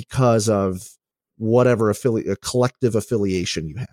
because 0.00 0.46
of 0.46 0.90
whatever 1.38 1.88
affiliate, 1.88 2.42
collective 2.42 2.94
affiliation 2.94 3.66
you 3.66 3.76
have. 3.76 3.88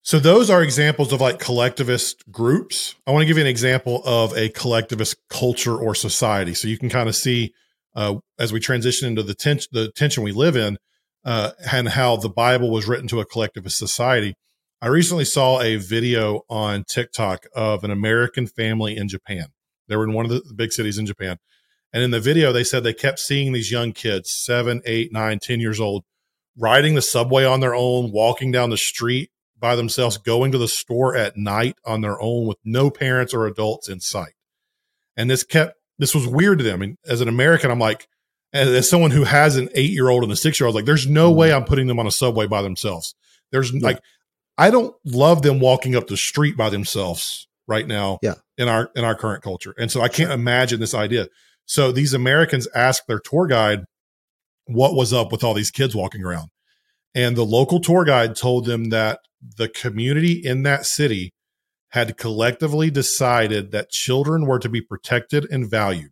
So 0.00 0.18
those 0.18 0.48
are 0.48 0.62
examples 0.62 1.12
of 1.12 1.20
like 1.20 1.38
collectivist 1.38 2.24
groups. 2.30 2.94
I 3.06 3.10
want 3.10 3.20
to 3.20 3.26
give 3.26 3.36
you 3.36 3.42
an 3.42 3.50
example 3.50 4.00
of 4.06 4.34
a 4.34 4.48
collectivist 4.48 5.16
culture 5.28 5.76
or 5.76 5.94
society, 5.94 6.54
so 6.54 6.68
you 6.68 6.78
can 6.78 6.88
kind 6.88 7.06
of 7.06 7.14
see 7.14 7.52
uh, 7.94 8.14
as 8.38 8.50
we 8.50 8.60
transition 8.60 9.08
into 9.08 9.22
the 9.22 9.34
tension, 9.34 9.68
the 9.72 9.92
tension 9.92 10.22
we 10.22 10.32
live 10.32 10.56
in, 10.56 10.78
uh, 11.26 11.50
and 11.70 11.90
how 11.90 12.16
the 12.16 12.30
Bible 12.30 12.70
was 12.70 12.88
written 12.88 13.08
to 13.08 13.20
a 13.20 13.26
collectivist 13.26 13.76
society. 13.76 14.34
I 14.80 14.86
recently 14.86 15.26
saw 15.26 15.60
a 15.60 15.76
video 15.76 16.40
on 16.48 16.84
TikTok 16.88 17.44
of 17.54 17.84
an 17.84 17.90
American 17.90 18.46
family 18.46 18.96
in 18.96 19.06
Japan. 19.06 19.48
They 19.88 19.96
were 19.96 20.04
in 20.04 20.14
one 20.14 20.24
of 20.24 20.30
the 20.30 20.54
big 20.54 20.72
cities 20.72 20.96
in 20.96 21.04
Japan, 21.04 21.36
and 21.92 22.02
in 22.02 22.10
the 22.10 22.20
video 22.20 22.52
they 22.52 22.64
said 22.64 22.82
they 22.82 22.94
kept 22.94 23.18
seeing 23.18 23.52
these 23.52 23.70
young 23.70 23.92
kids, 23.92 24.30
seven, 24.30 24.82
eight, 24.84 25.12
nine, 25.12 25.38
ten 25.38 25.60
years 25.60 25.80
old, 25.80 26.04
riding 26.56 26.94
the 26.94 27.02
subway 27.02 27.44
on 27.44 27.60
their 27.60 27.74
own, 27.74 28.12
walking 28.12 28.52
down 28.52 28.70
the 28.70 28.76
street 28.76 29.30
by 29.58 29.76
themselves 29.76 30.16
going 30.16 30.52
to 30.52 30.58
the 30.58 30.68
store 30.68 31.14
at 31.14 31.36
night 31.36 31.76
on 31.84 32.00
their 32.00 32.20
own 32.20 32.46
with 32.46 32.56
no 32.64 32.90
parents 32.90 33.34
or 33.34 33.46
adults 33.46 33.88
in 33.88 34.00
sight. 34.00 34.32
And 35.16 35.28
this 35.28 35.44
kept, 35.44 35.74
this 35.98 36.14
was 36.14 36.26
weird 36.26 36.58
to 36.58 36.64
them. 36.64 36.74
I 36.74 36.86
mean, 36.86 36.96
as 37.06 37.20
an 37.20 37.28
American, 37.28 37.70
I'm 37.70 37.78
like, 37.78 38.08
as 38.52 38.88
someone 38.88 39.10
who 39.10 39.24
has 39.24 39.56
an 39.56 39.68
eight 39.74 39.90
year 39.90 40.08
old 40.08 40.24
and 40.24 40.32
a 40.32 40.36
six 40.36 40.58
year 40.58 40.66
old, 40.66 40.74
like, 40.74 40.86
there's 40.86 41.06
no 41.06 41.30
way 41.30 41.48
mm-hmm. 41.48 41.58
I'm 41.58 41.64
putting 41.64 41.86
them 41.86 42.00
on 42.00 42.06
a 42.06 42.10
subway 42.10 42.46
by 42.46 42.62
themselves. 42.62 43.14
There's 43.52 43.72
yeah. 43.72 43.80
like, 43.82 44.00
I 44.56 44.70
don't 44.70 44.94
love 45.04 45.42
them 45.42 45.60
walking 45.60 45.94
up 45.94 46.06
the 46.06 46.16
street 46.16 46.56
by 46.56 46.70
themselves 46.70 47.48
right 47.66 47.86
now 47.86 48.18
yeah. 48.22 48.34
in 48.58 48.68
our 48.68 48.90
in 48.96 49.04
our 49.04 49.14
current 49.14 49.42
culture. 49.42 49.74
And 49.78 49.90
so 49.90 50.00
I 50.00 50.08
can't 50.08 50.32
imagine 50.32 50.80
this 50.80 50.94
idea. 50.94 51.28
So 51.70 51.92
these 51.92 52.14
Americans 52.14 52.66
asked 52.74 53.06
their 53.06 53.20
tour 53.20 53.46
guide 53.46 53.84
what 54.64 54.96
was 54.96 55.12
up 55.12 55.30
with 55.30 55.44
all 55.44 55.54
these 55.54 55.70
kids 55.70 55.94
walking 55.94 56.24
around. 56.24 56.48
And 57.14 57.36
the 57.36 57.44
local 57.44 57.78
tour 57.78 58.04
guide 58.04 58.34
told 58.34 58.64
them 58.64 58.88
that 58.88 59.20
the 59.56 59.68
community 59.68 60.32
in 60.32 60.64
that 60.64 60.84
city 60.84 61.32
had 61.90 62.16
collectively 62.16 62.90
decided 62.90 63.70
that 63.70 63.90
children 63.90 64.46
were 64.46 64.58
to 64.58 64.68
be 64.68 64.80
protected 64.80 65.46
and 65.48 65.70
valued. 65.70 66.10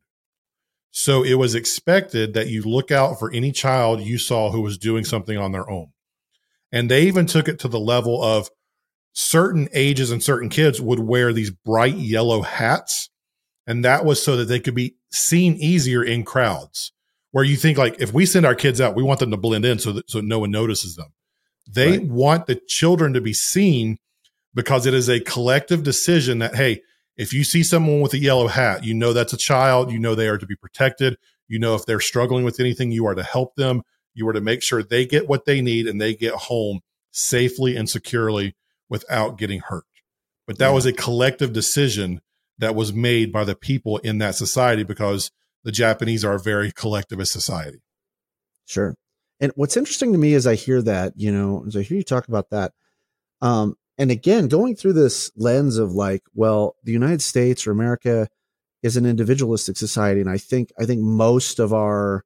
So 0.92 1.25
it 1.25 1.35
was 1.35 1.57
expected 1.57 2.35
that 2.35 2.47
you 2.47 2.62
look 2.62 2.92
out 2.92 3.18
for 3.18 3.29
any 3.33 3.51
child 3.51 4.01
you 4.01 4.16
saw 4.16 4.53
who 4.53 4.61
was 4.61 4.79
doing 4.79 5.05
something 5.05 5.37
on 5.37 5.51
their 5.51 5.68
own. 5.68 5.88
And 6.71 6.88
they 6.88 7.03
even 7.03 7.27
took 7.27 7.49
it 7.49 7.59
to 7.59 7.68
the 7.68 7.81
level 7.81 8.23
of 8.23 8.49
certain 9.12 9.68
ages 9.73 10.12
and 10.12 10.23
certain 10.23 10.51
kids 10.51 10.81
would 10.81 11.01
wear 11.01 11.33
these 11.33 11.51
bright 11.51 11.97
yellow 11.97 12.42
hats. 12.42 13.11
And 13.69 13.85
that 13.85 14.07
was 14.07 14.23
so 14.23 14.35
that 14.39 14.47
they 14.47 14.61
could 14.61 14.75
be 14.75 14.97
seen 15.11 15.55
easier 15.57 16.03
in 16.03 16.25
crowds 16.25 16.91
where 17.33 17.45
you 17.45 17.55
think 17.55 17.77
like 17.77 18.01
if 18.01 18.15
we 18.15 18.25
send 18.25 18.47
our 18.47 18.55
kids 18.55 18.81
out, 18.81 18.97
we 18.97 19.03
want 19.03 19.21
them 19.21 19.31
to 19.31 19.37
blend 19.37 19.67
in 19.67 19.79
so 19.79 19.93
that 19.93 20.11
so 20.11 20.21
no 20.21 20.39
one 20.39 20.51
notices 20.51 20.97
them. 20.97 21.13
They 21.71 21.99
right. 21.99 22.09
want 22.09 22.47
the 22.47 22.55
children 22.67 23.13
to 23.13 23.21
be 23.21 23.35
seen 23.35 23.99
because 24.55 24.87
it 24.87 24.95
is 24.95 25.11
a 25.11 25.21
collective 25.21 25.83
decision 25.83 26.39
that, 26.39 26.55
hey, 26.55 26.81
if 27.19 27.35
you 27.35 27.45
see 27.45 27.63
someone 27.63 28.01
with 28.01 28.15
a 28.15 28.19
yellow 28.19 28.47
hat, 28.47 28.85
you 28.85 28.95
know 28.95 29.13
that's 29.13 29.35
a 29.35 29.39
child, 29.39 29.93
you 29.93 29.99
know 29.99 30.15
they 30.15 30.29
are 30.29 30.39
to 30.39 30.47
be 30.47 30.57
protected. 30.57 31.19
You 31.47 31.59
know, 31.59 31.75
if 31.75 31.85
they're 31.85 32.01
struggling 32.01 32.45
with 32.45 32.61
anything, 32.61 32.91
you 32.91 33.07
are 33.07 33.15
to 33.15 33.23
help 33.23 33.55
them. 33.57 33.83
You 34.15 34.27
are 34.29 34.33
to 34.33 34.41
make 34.41 34.63
sure 34.63 34.83
they 34.83 35.05
get 35.05 35.29
what 35.29 35.45
they 35.45 35.61
need 35.61 35.87
and 35.87 36.01
they 36.01 36.15
get 36.15 36.33
home 36.33 36.81
safely 37.11 37.77
and 37.77 37.89
securely 37.89 38.57
without 38.89 39.37
getting 39.37 39.61
hurt. 39.61 39.85
But 40.47 40.59
that 40.59 40.69
yeah. 40.69 40.75
was 40.75 40.87
a 40.87 40.93
collective 40.95 41.53
decision 41.53 42.23
that 42.59 42.75
was 42.75 42.92
made 42.92 43.33
by 43.33 43.44
the 43.44 43.55
people 43.55 43.99
in 43.99 44.18
that 44.18 44.35
society 44.35 44.83
because 44.83 45.31
the 45.64 45.73
Japanese 45.73 46.25
are 46.25 46.35
a 46.35 46.40
very 46.40 46.73
collectivist 46.73 47.33
society. 47.33 47.79
Sure. 48.66 48.94
And 49.40 49.53
what's 49.55 49.77
interesting 49.77 50.12
to 50.12 50.18
me 50.18 50.35
is 50.35 50.47
I 50.47 50.57
hear 50.57 50.83
that, 50.83 51.12
you 51.16 51.31
know, 51.33 51.64
as 51.66 51.77
I 51.77 51.83
hear 51.83 51.97
you 51.99 52.03
talk 52.03 52.29
about 52.29 52.51
that, 52.51 52.73
um, 53.40 53.77
and 53.97 54.11
again, 54.11 54.49
going 54.49 54.77
through 54.77 54.92
this 54.94 55.31
lens 55.37 55.77
of 55.77 55.92
like, 55.92 56.23
well, 56.35 56.77
the 56.85 56.92
United 56.92 57.23
States 57.23 57.66
or 57.66 57.73
America 57.73 58.29
is 58.83 58.97
an 58.97 59.05
individualistic 59.05 59.77
society, 59.77 60.21
and 60.21 60.31
I 60.31 60.38
think 60.38 60.71
I 60.79 60.87
think 60.87 61.01
most 61.01 61.59
of 61.59 61.73
our, 61.73 62.23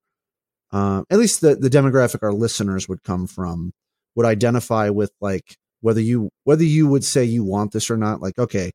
uh, 0.70 1.02
at 1.10 1.18
least 1.18 1.40
the 1.40 1.56
the 1.56 1.70
demographic 1.70 2.22
our 2.22 2.32
listeners 2.32 2.88
would 2.88 3.02
come 3.02 3.26
from, 3.26 3.72
would 4.14 4.26
identify 4.26 4.90
with 4.90 5.12
like 5.20 5.56
whether 5.80 6.00
you 6.00 6.30
whether 6.44 6.64
you 6.64 6.86
would 6.88 7.04
say 7.04 7.24
you 7.24 7.42
want 7.42 7.72
this 7.72 7.90
or 7.90 7.96
not. 7.96 8.20
Like, 8.20 8.38
okay, 8.38 8.72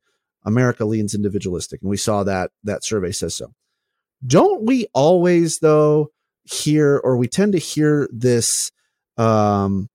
America 0.48 0.84
leans 0.84 1.14
individualistic, 1.14 1.80
and 1.82 1.90
we 1.90 1.96
saw 1.96 2.24
that 2.24 2.50
that 2.64 2.84
survey 2.84 3.12
says 3.12 3.36
so. 3.36 3.52
Don't 4.26 4.64
we 4.64 4.86
always 4.94 5.60
though? 5.60 6.10
hear 6.50 6.96
or 7.04 7.18
we 7.18 7.28
tend 7.28 7.52
to 7.52 7.58
hear 7.58 8.08
this 8.10 8.72
um 9.18 9.86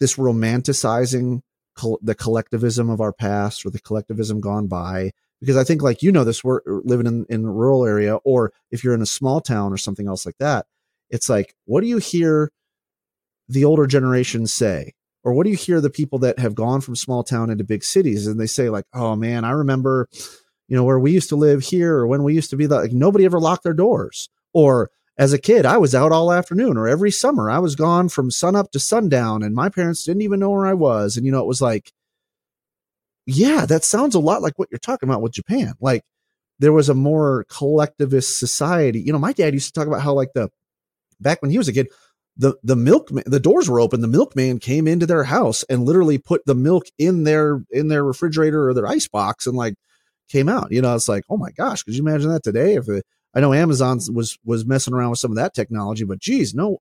this 0.00 0.16
romanticizing 0.16 1.40
col- 1.74 1.98
the 2.02 2.14
collectivism 2.14 2.90
of 2.90 3.00
our 3.00 3.12
past 3.12 3.64
or 3.64 3.70
the 3.70 3.80
collectivism 3.80 4.38
gone 4.38 4.66
by 4.66 5.10
because 5.40 5.56
i 5.56 5.64
think 5.64 5.80
like 5.80 6.02
you 6.02 6.12
know 6.12 6.22
this 6.22 6.44
we're 6.44 6.60
living 6.66 7.06
in 7.06 7.24
in 7.30 7.46
a 7.46 7.50
rural 7.50 7.86
area 7.86 8.16
or 8.16 8.52
if 8.70 8.84
you're 8.84 8.92
in 8.92 9.00
a 9.00 9.06
small 9.06 9.40
town 9.40 9.72
or 9.72 9.78
something 9.78 10.06
else 10.06 10.26
like 10.26 10.36
that 10.38 10.66
it's 11.08 11.30
like 11.30 11.54
what 11.64 11.80
do 11.80 11.86
you 11.86 11.96
hear 11.96 12.52
the 13.48 13.64
older 13.64 13.86
generation 13.86 14.46
say? 14.46 14.94
Or 15.24 15.32
what 15.32 15.44
do 15.44 15.50
you 15.50 15.56
hear 15.56 15.80
the 15.80 15.90
people 15.90 16.18
that 16.20 16.38
have 16.38 16.54
gone 16.54 16.80
from 16.80 16.96
small 16.96 17.24
town 17.24 17.50
into 17.50 17.64
big 17.64 17.82
cities 17.82 18.26
and 18.26 18.38
they 18.38 18.46
say 18.46 18.68
like, 18.68 18.84
"Oh 18.92 19.16
man, 19.16 19.44
I 19.44 19.50
remember, 19.50 20.08
you 20.68 20.76
know, 20.76 20.84
where 20.84 21.00
we 21.00 21.12
used 21.12 21.30
to 21.30 21.36
live 21.36 21.62
here 21.62 21.96
or 21.96 22.06
when 22.06 22.22
we 22.22 22.34
used 22.34 22.50
to 22.50 22.56
be 22.56 22.66
like 22.66 22.92
nobody 22.92 23.24
ever 23.24 23.40
locked 23.40 23.64
their 23.64 23.74
doors." 23.74 24.28
Or 24.52 24.90
as 25.16 25.32
a 25.32 25.38
kid, 25.38 25.64
I 25.66 25.78
was 25.78 25.94
out 25.94 26.12
all 26.12 26.32
afternoon 26.32 26.76
or 26.76 26.88
every 26.88 27.10
summer 27.10 27.50
I 27.50 27.58
was 27.58 27.76
gone 27.76 28.08
from 28.08 28.30
sunup 28.30 28.70
to 28.72 28.80
sundown 28.80 29.42
and 29.42 29.54
my 29.54 29.68
parents 29.68 30.04
didn't 30.04 30.22
even 30.22 30.40
know 30.40 30.50
where 30.50 30.66
I 30.66 30.74
was. 30.74 31.16
And 31.16 31.24
you 31.26 31.32
know, 31.32 31.40
it 31.40 31.46
was 31.46 31.62
like 31.62 31.92
yeah, 33.26 33.64
that 33.66 33.84
sounds 33.84 34.14
a 34.14 34.20
lot 34.20 34.42
like 34.42 34.58
what 34.58 34.68
you're 34.70 34.78
talking 34.78 35.08
about 35.08 35.22
with 35.22 35.32
Japan. 35.32 35.74
Like 35.80 36.04
there 36.58 36.72
was 36.72 36.88
a 36.88 36.94
more 36.94 37.44
collectivist 37.48 38.38
society. 38.38 39.00
You 39.00 39.12
know, 39.12 39.18
my 39.18 39.32
dad 39.32 39.54
used 39.54 39.72
to 39.72 39.78
talk 39.78 39.88
about 39.88 40.02
how 40.02 40.12
like 40.12 40.32
the 40.34 40.50
back 41.20 41.40
when 41.42 41.50
he 41.50 41.58
was 41.58 41.68
a 41.68 41.72
kid, 41.72 41.88
the 42.36 42.54
the 42.62 42.76
milk 42.76 43.10
the 43.26 43.40
doors 43.40 43.68
were 43.68 43.80
open. 43.80 44.00
The 44.00 44.08
milkman 44.08 44.58
came 44.58 44.88
into 44.88 45.06
their 45.06 45.24
house 45.24 45.62
and 45.64 45.84
literally 45.84 46.18
put 46.18 46.44
the 46.46 46.54
milk 46.54 46.86
in 46.98 47.24
their 47.24 47.62
in 47.70 47.88
their 47.88 48.04
refrigerator 48.04 48.68
or 48.68 48.74
their 48.74 48.86
ice 48.86 49.08
box 49.08 49.46
and 49.46 49.56
like 49.56 49.74
came 50.28 50.48
out. 50.48 50.72
You 50.72 50.82
know, 50.82 50.94
it's 50.94 51.08
like 51.08 51.24
oh 51.30 51.36
my 51.36 51.50
gosh, 51.52 51.82
could 51.82 51.94
you 51.94 52.02
imagine 52.02 52.30
that 52.30 52.42
today? 52.42 52.74
If 52.74 52.88
it, 52.88 53.04
I 53.34 53.40
know 53.40 53.52
Amazon 53.52 54.00
was 54.12 54.38
was 54.44 54.66
messing 54.66 54.94
around 54.94 55.10
with 55.10 55.20
some 55.20 55.30
of 55.30 55.36
that 55.36 55.54
technology, 55.54 56.04
but 56.04 56.18
geez, 56.18 56.54
no. 56.54 56.78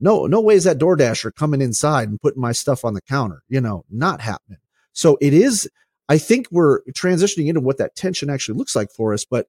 No, 0.00 0.26
no 0.26 0.40
way 0.40 0.56
is 0.56 0.64
that 0.64 0.78
DoorDasher 0.78 1.32
coming 1.36 1.62
inside 1.62 2.08
and 2.08 2.20
putting 2.20 2.42
my 2.42 2.50
stuff 2.50 2.84
on 2.84 2.94
the 2.94 3.00
counter. 3.00 3.44
You 3.48 3.60
know, 3.60 3.84
not 3.88 4.20
happening. 4.20 4.58
So 4.92 5.16
it 5.20 5.32
is, 5.32 5.70
I 6.08 6.18
think 6.18 6.48
we're 6.50 6.82
transitioning 6.90 7.46
into 7.46 7.60
what 7.60 7.78
that 7.78 7.94
tension 7.94 8.28
actually 8.28 8.58
looks 8.58 8.74
like 8.74 8.90
for 8.90 9.14
us. 9.14 9.24
But 9.24 9.46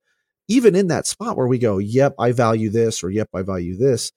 even 0.48 0.76
in 0.76 0.88
that 0.88 1.08
spot 1.08 1.38
where 1.38 1.48
we 1.48 1.58
go, 1.58 1.80
yep, 1.80 2.14
I 2.20 2.34
value 2.34 2.70
this, 2.70 3.04
or 3.04 3.10
yep, 3.10 3.30
I 3.34 3.42
value 3.42 3.76
this, 3.76 4.12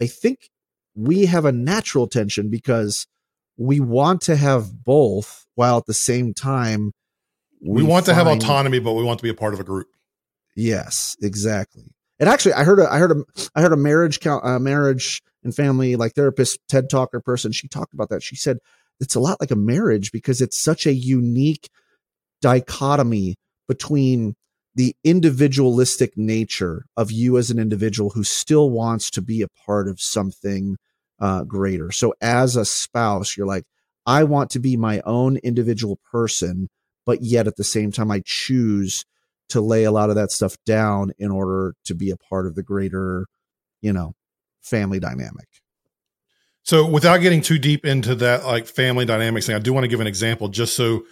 I 0.00 0.06
think 0.06 0.50
we 0.94 1.26
have 1.26 1.44
a 1.44 1.52
natural 1.52 2.06
tension 2.06 2.50
because 2.50 3.06
we 3.56 3.80
want 3.80 4.22
to 4.22 4.36
have 4.36 4.84
both 4.84 5.46
while 5.54 5.78
at 5.78 5.86
the 5.86 5.94
same 5.94 6.34
time 6.34 6.92
we, 7.62 7.82
we 7.82 7.88
want 7.88 8.06
find, 8.06 8.18
to 8.18 8.24
have 8.24 8.26
autonomy, 8.26 8.78
but 8.78 8.94
we 8.94 9.02
want 9.02 9.18
to 9.18 9.22
be 9.22 9.28
a 9.28 9.34
part 9.34 9.52
of 9.52 9.60
a 9.60 9.64
group. 9.64 9.88
Yes, 10.56 11.16
exactly. 11.22 11.84
And 12.18 12.28
actually, 12.28 12.54
I 12.54 12.64
heard 12.64 12.80
a, 12.80 12.90
I 12.90 12.98
heard 12.98 13.12
a, 13.12 13.24
I 13.54 13.62
heard 13.62 13.72
a 13.72 13.76
marriage, 13.76 14.24
uh, 14.26 14.58
marriage 14.58 15.22
and 15.44 15.54
family 15.54 15.96
like 15.96 16.14
therapist, 16.14 16.58
TED 16.68 16.90
talker 16.90 17.20
person. 17.20 17.52
She 17.52 17.68
talked 17.68 17.94
about 17.94 18.08
that. 18.10 18.22
She 18.22 18.36
said 18.36 18.58
it's 18.98 19.14
a 19.14 19.20
lot 19.20 19.40
like 19.40 19.50
a 19.50 19.56
marriage 19.56 20.12
because 20.12 20.40
it's 20.40 20.58
such 20.58 20.86
a 20.86 20.92
unique 20.92 21.68
dichotomy 22.42 23.36
between 23.68 24.34
the 24.80 24.96
individualistic 25.04 26.16
nature 26.16 26.86
of 26.96 27.10
you 27.12 27.36
as 27.36 27.50
an 27.50 27.58
individual 27.58 28.08
who 28.08 28.24
still 28.24 28.70
wants 28.70 29.10
to 29.10 29.20
be 29.20 29.42
a 29.42 29.48
part 29.66 29.86
of 29.86 30.00
something 30.00 30.78
uh, 31.20 31.44
greater. 31.44 31.92
So 31.92 32.14
as 32.22 32.56
a 32.56 32.64
spouse, 32.64 33.36
you're 33.36 33.46
like, 33.46 33.64
I 34.06 34.24
want 34.24 34.48
to 34.52 34.58
be 34.58 34.78
my 34.78 35.02
own 35.04 35.36
individual 35.36 36.00
person, 36.10 36.70
but 37.04 37.20
yet 37.20 37.46
at 37.46 37.56
the 37.56 37.62
same 37.62 37.92
time, 37.92 38.10
I 38.10 38.22
choose 38.24 39.04
to 39.50 39.60
lay 39.60 39.84
a 39.84 39.92
lot 39.92 40.08
of 40.08 40.16
that 40.16 40.30
stuff 40.30 40.56
down 40.64 41.12
in 41.18 41.30
order 41.30 41.74
to 41.84 41.94
be 41.94 42.10
a 42.10 42.16
part 42.16 42.46
of 42.46 42.54
the 42.54 42.62
greater, 42.62 43.26
you 43.82 43.92
know, 43.92 44.14
family 44.62 44.98
dynamic. 44.98 45.48
So 46.62 46.86
without 46.86 47.18
getting 47.18 47.42
too 47.42 47.58
deep 47.58 47.84
into 47.84 48.14
that 48.14 48.46
like 48.46 48.66
family 48.66 49.04
dynamics 49.04 49.44
thing, 49.44 49.56
I 49.56 49.58
do 49.58 49.74
want 49.74 49.84
to 49.84 49.88
give 49.88 50.00
an 50.00 50.06
example 50.06 50.48
just 50.48 50.74
so 50.74 51.04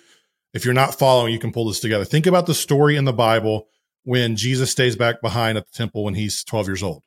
if 0.55 0.65
you're 0.65 0.75
not 0.75 0.99
following, 0.99 1.33
you 1.33 1.39
can 1.39 1.53
pull 1.53 1.67
this 1.67 1.81
together. 1.81 2.05
Think 2.05 2.27
about 2.27 2.47
the 2.47 2.55
story 2.55 2.97
in 2.97 3.05
the 3.05 3.13
Bible 3.13 3.69
when 4.05 4.37
Jesus 4.37 4.71
stays 4.71 4.97
back 4.97 5.21
behind 5.21 5.59
at 5.59 5.67
the 5.67 5.77
temple 5.77 6.05
when 6.05 6.15
he's 6.15 6.45
12 6.45 6.67
years 6.69 6.83
old. 6.83 7.03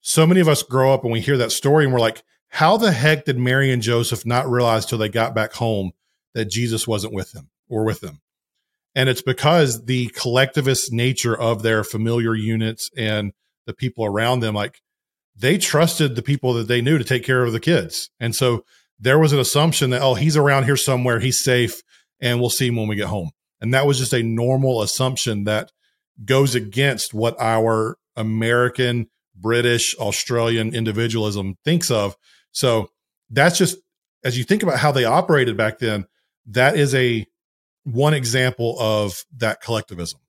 So 0.00 0.26
many 0.26 0.40
of 0.40 0.48
us 0.48 0.62
grow 0.62 0.94
up 0.94 1.02
and 1.02 1.12
we 1.12 1.20
hear 1.20 1.36
that 1.38 1.52
story 1.52 1.84
and 1.84 1.92
we're 1.92 2.00
like, 2.00 2.22
how 2.48 2.76
the 2.76 2.92
heck 2.92 3.24
did 3.24 3.38
Mary 3.38 3.72
and 3.72 3.82
Joseph 3.82 4.26
not 4.26 4.48
realize 4.48 4.86
till 4.86 4.98
they 4.98 5.08
got 5.08 5.34
back 5.34 5.52
home 5.52 5.92
that 6.34 6.50
Jesus 6.50 6.86
wasn't 6.86 7.14
with 7.14 7.32
them 7.32 7.50
or 7.68 7.84
with 7.84 8.00
them? 8.00 8.20
And 8.94 9.08
it's 9.08 9.22
because 9.22 9.84
the 9.84 10.08
collectivist 10.08 10.92
nature 10.92 11.38
of 11.38 11.62
their 11.62 11.84
familiar 11.84 12.34
units 12.34 12.90
and 12.96 13.32
the 13.66 13.74
people 13.74 14.04
around 14.04 14.40
them, 14.40 14.54
like 14.54 14.80
they 15.36 15.58
trusted 15.58 16.16
the 16.16 16.22
people 16.22 16.54
that 16.54 16.66
they 16.66 16.80
knew 16.80 16.98
to 16.98 17.04
take 17.04 17.24
care 17.24 17.44
of 17.44 17.52
the 17.52 17.60
kids. 17.60 18.10
And 18.18 18.34
so 18.34 18.64
there 18.98 19.18
was 19.18 19.32
an 19.32 19.38
assumption 19.38 19.90
that, 19.90 20.02
oh, 20.02 20.14
he's 20.14 20.36
around 20.36 20.64
here 20.64 20.76
somewhere, 20.76 21.20
he's 21.20 21.42
safe, 21.42 21.82
and 22.20 22.40
we'll 22.40 22.50
see 22.50 22.68
him 22.68 22.76
when 22.76 22.88
we 22.88 22.96
get 22.96 23.08
home. 23.08 23.30
And 23.60 23.74
that 23.74 23.86
was 23.86 23.98
just 23.98 24.12
a 24.12 24.22
normal 24.22 24.82
assumption 24.82 25.44
that 25.44 25.70
goes 26.24 26.54
against 26.54 27.14
what 27.14 27.36
our 27.40 27.96
American, 28.16 29.08
British, 29.34 29.96
Australian 29.98 30.74
individualism 30.74 31.56
thinks 31.64 31.90
of. 31.90 32.16
So 32.52 32.90
that's 33.30 33.58
just, 33.58 33.78
as 34.24 34.36
you 34.36 34.44
think 34.44 34.62
about 34.62 34.78
how 34.78 34.92
they 34.92 35.04
operated 35.04 35.56
back 35.56 35.78
then, 35.78 36.06
that 36.46 36.76
is 36.76 36.94
a 36.94 37.26
one 37.84 38.14
example 38.14 38.76
of 38.78 39.24
that 39.36 39.62
collectivism. 39.62 40.20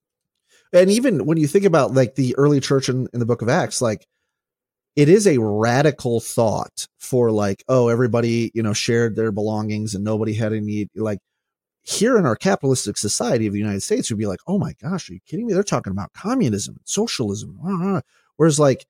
And 0.74 0.90
even 0.90 1.26
when 1.26 1.38
you 1.38 1.48
think 1.48 1.66
about 1.66 1.94
like 1.94 2.16
the 2.16 2.36
early 2.38 2.62
church 2.62 2.88
in, 2.88 3.08
in 3.14 3.20
the 3.20 3.26
book 3.26 3.42
of 3.42 3.50
Acts, 3.50 3.82
like 3.82 4.06
it 4.96 5.10
is 5.10 5.28
a 5.28 5.38
radical 5.40 6.20
thought 6.20 6.88
for 7.00 7.32
like, 7.32 7.64
oh, 7.68 7.90
everybody, 7.90 8.52
you 8.54 8.64
know, 8.64 8.74
shared 8.74 9.16
their 9.16 9.32
belongings 9.32 9.96
and 9.96 10.04
nobody 10.04 10.34
had 10.34 10.54
any. 10.54 10.88
Like 10.96 11.20
here 11.84 12.18
in 12.18 12.26
our 12.26 12.36
capitalistic 12.36 12.98
society 12.98 13.48
of 13.48 13.54
the 13.54 13.60
United 13.60 13.82
States, 13.82 14.10
would 14.10 14.20
be 14.20 14.28
like, 14.28 14.40
oh 14.48 14.58
my 14.58 14.74
gosh, 14.82 15.10
are 15.10 15.14
you 15.14 15.20
kidding 15.26 15.48
me? 15.48 15.54
They're 15.54 15.64
talking 15.64 15.92
about 15.92 16.14
communism, 16.14 16.80
socialism. 16.86 18.02
Whereas 18.38 18.60
like, 18.60 18.86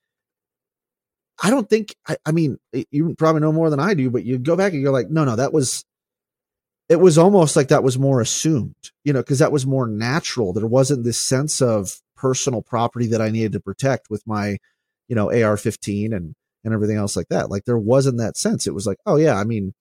I 1.44 1.50
don't 1.50 1.70
think, 1.70 1.96
I, 2.08 2.18
I 2.26 2.32
mean, 2.32 2.58
you 2.92 3.16
probably 3.18 3.42
know 3.42 3.54
more 3.54 3.70
than 3.70 3.80
I 3.80 3.94
do, 3.94 4.10
but 4.10 4.24
you 4.24 4.38
go 4.38 4.56
back 4.56 4.74
and 4.74 4.82
you're 4.82 4.92
like, 4.92 5.10
no, 5.10 5.24
no, 5.24 5.36
that 5.36 5.54
was, 5.54 5.86
it 6.90 6.98
was 6.98 7.18
almost 7.18 7.56
like 7.56 7.70
that 7.70 7.84
was 7.84 7.98
more 7.98 8.22
assumed, 8.22 8.76
you 9.04 9.14
know, 9.14 9.22
because 9.22 9.40
that 9.40 9.52
was 9.52 9.66
more 9.66 9.88
natural. 9.88 10.54
There 10.54 10.68
wasn't 10.68 11.04
this 11.04 11.20
sense 11.20 11.62
of 11.62 12.00
personal 12.16 12.62
property 12.62 13.08
that 13.08 13.22
I 13.22 13.30
needed 13.30 13.54
to 13.54 13.60
protect 13.60 14.10
with 14.10 14.28
my 14.28 14.58
you 15.12 15.16
know, 15.16 15.30
AR-15 15.30 16.16
and 16.16 16.34
and 16.64 16.74
everything 16.74 16.96
else 16.96 17.18
like 17.18 17.28
that. 17.28 17.50
Like 17.50 17.66
there 17.66 17.78
wasn't 17.78 18.20
that 18.20 18.38
sense. 18.38 18.66
It 18.66 18.74
was 18.74 18.88
like, 18.88 18.98
oh 19.06 19.18
yeah, 19.18 19.36
I 19.36 19.44
mean, 19.44 19.74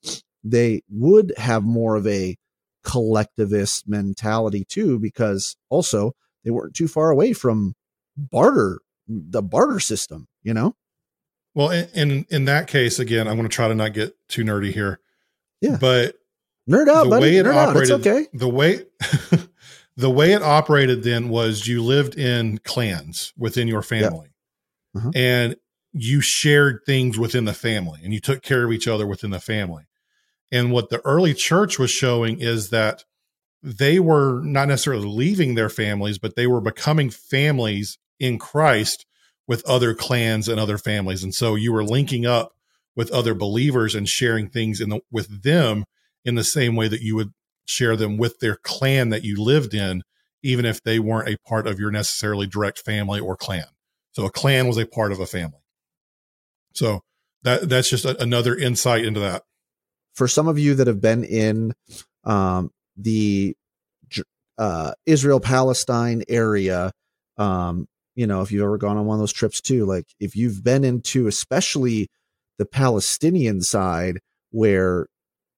they 0.43 0.83
would 0.91 1.33
have 1.37 1.63
more 1.63 1.95
of 1.95 2.05
a 2.09 2.37
collectivist 2.85 3.89
mentality 3.89 4.65
too, 4.65 4.99
because 4.99 5.57
also 5.69 6.13
they 6.45 6.51
weren't 6.51 6.75
too 6.75 6.89
far 6.89 7.11
away 7.11 7.33
from 7.33 7.75
barter, 8.17 8.81
the 9.09 9.43
barter 9.43 9.81
system, 9.81 10.29
you 10.43 10.55
know? 10.55 10.75
Well, 11.55 11.71
in, 11.71 11.89
in, 11.95 12.27
in 12.31 12.45
that 12.45 12.69
case, 12.69 12.99
again, 12.99 13.27
I'm 13.27 13.37
going 13.37 13.49
to 13.49 13.55
try 13.55 13.69
to 13.69 13.75
not 13.75 13.93
get 13.93 14.17
too 14.29 14.45
nerdy 14.45 14.73
here. 14.73 15.01
Yeah. 15.61 15.77
But 15.81 16.17
nerd 16.69 16.89
out, 16.89 17.05
the 17.05 17.11
buddy. 17.11 17.23
way 17.23 17.37
it 17.37 17.47
nerd 17.47 17.55
operated, 17.57 17.93
out. 17.93 17.99
It's 18.01 18.07
okay. 18.07 18.27
The 18.33 18.49
way, 18.49 18.85
the 19.97 20.11
way 20.11 20.33
it 20.33 20.43
operated 20.43 21.03
then 21.03 21.29
was 21.29 21.67
you 21.67 21.83
lived 21.83 22.17
in 22.17 22.59
clans 22.59 23.33
within 23.37 23.69
your 23.69 23.83
family 23.83 24.31
uh-huh. 24.97 25.11
and 25.15 25.57
you 25.93 26.21
shared 26.21 26.81
things 26.87 27.19
within 27.19 27.45
the 27.45 27.53
family 27.53 28.01
and 28.03 28.15
you 28.15 28.21
took 28.21 28.43
care 28.43 28.65
of 28.65 28.73
each 28.73 28.87
other 28.87 29.07
within 29.07 29.31
the 29.31 29.41
family. 29.41 29.85
And 30.53 30.73
what 30.73 30.91
the 30.91 31.01
early 31.05 31.35
church 31.35 31.79
was 31.79 31.91
showing 31.91 32.41
is 32.41 32.71
that 32.71 33.05
they 33.63 33.99
were 33.99 34.41
not 34.43 34.69
necessarily 34.69 35.07
leaving 35.07 35.55
their 35.55 35.69
families, 35.69 36.19
but 36.19 36.35
they 36.35 36.47
were 36.47 36.61
becoming 36.61 37.11
families 37.11 37.99
in 38.19 38.39
Christ 38.39 39.07
with 39.47 39.65
other 39.65 39.95
clans 39.95 40.49
and 40.49 40.59
other 40.59 40.79
families. 40.79 41.23
And 41.23 41.35
so 41.35 41.55
you 41.55 41.73
were 41.73 41.85
linking 41.85 42.27
up 42.27 42.53
with 42.97 43.11
other 43.11 43.35
believers 43.35 43.95
and 43.95 44.09
sharing 44.09 44.49
things 44.49 44.81
in 44.81 44.91
the, 44.91 45.01
with 45.11 45.43
them 45.43 45.85
in 46.25 46.35
the 46.35 46.45
same 46.45 46.77
way 46.77 46.89
that 46.89 47.03
you 47.03 47.17
would 47.17 47.33
share 47.65 47.97
them 47.97 48.17
with 48.17 48.39
their 48.41 48.57
clan 48.57 49.11
that 49.11 49.25
you 49.25 49.43
lived 49.43 49.75
in, 49.75 50.03
even 50.43 50.65
if 50.65 50.83
they 50.83 50.99
weren't 50.99 51.29
a 51.29 51.39
part 51.47 51.67
of 51.67 51.79
your 51.79 51.91
necessarily 51.91 52.47
direct 52.47 52.79
family 52.79 53.21
or 53.21 53.37
clan. 53.37 53.67
So 54.13 54.25
a 54.25 54.31
clan 54.31 54.67
was 54.67 54.77
a 54.77 54.87
part 54.87 55.13
of 55.13 55.21
a 55.21 55.27
family. 55.27 55.61
So 56.75 57.01
that 57.43 57.69
that's 57.69 57.89
just 57.89 58.05
a, 58.05 58.21
another 58.23 58.55
insight 58.57 59.05
into 59.05 59.21
that. 59.21 59.43
For 60.15 60.29
some 60.29 60.49
of 60.49 60.59
you 60.59 60.75
that 60.75 60.87
have 60.87 61.01
been 61.01 61.25
in 61.25 61.73
um, 62.25 62.71
the 62.97 63.57
uh, 64.59 64.93
Israel 65.07 65.41
Palestine 65.41 66.23
area, 66.29 66.93
um, 67.39 67.87
you 68.15 68.27
know, 68.27 68.43
if 68.43 68.53
you've 68.53 68.63
ever 68.63 68.77
gone 68.77 68.97
on 68.97 69.07
one 69.07 69.15
of 69.15 69.21
those 69.21 69.33
trips 69.33 69.61
too, 69.61 69.87
like 69.87 70.07
if 70.21 70.37
you've 70.37 70.63
been 70.63 70.85
into 70.85 71.27
especially 71.27 72.09
the 72.59 72.67
Palestinian 72.67 73.63
side 73.63 74.19
where 74.51 75.07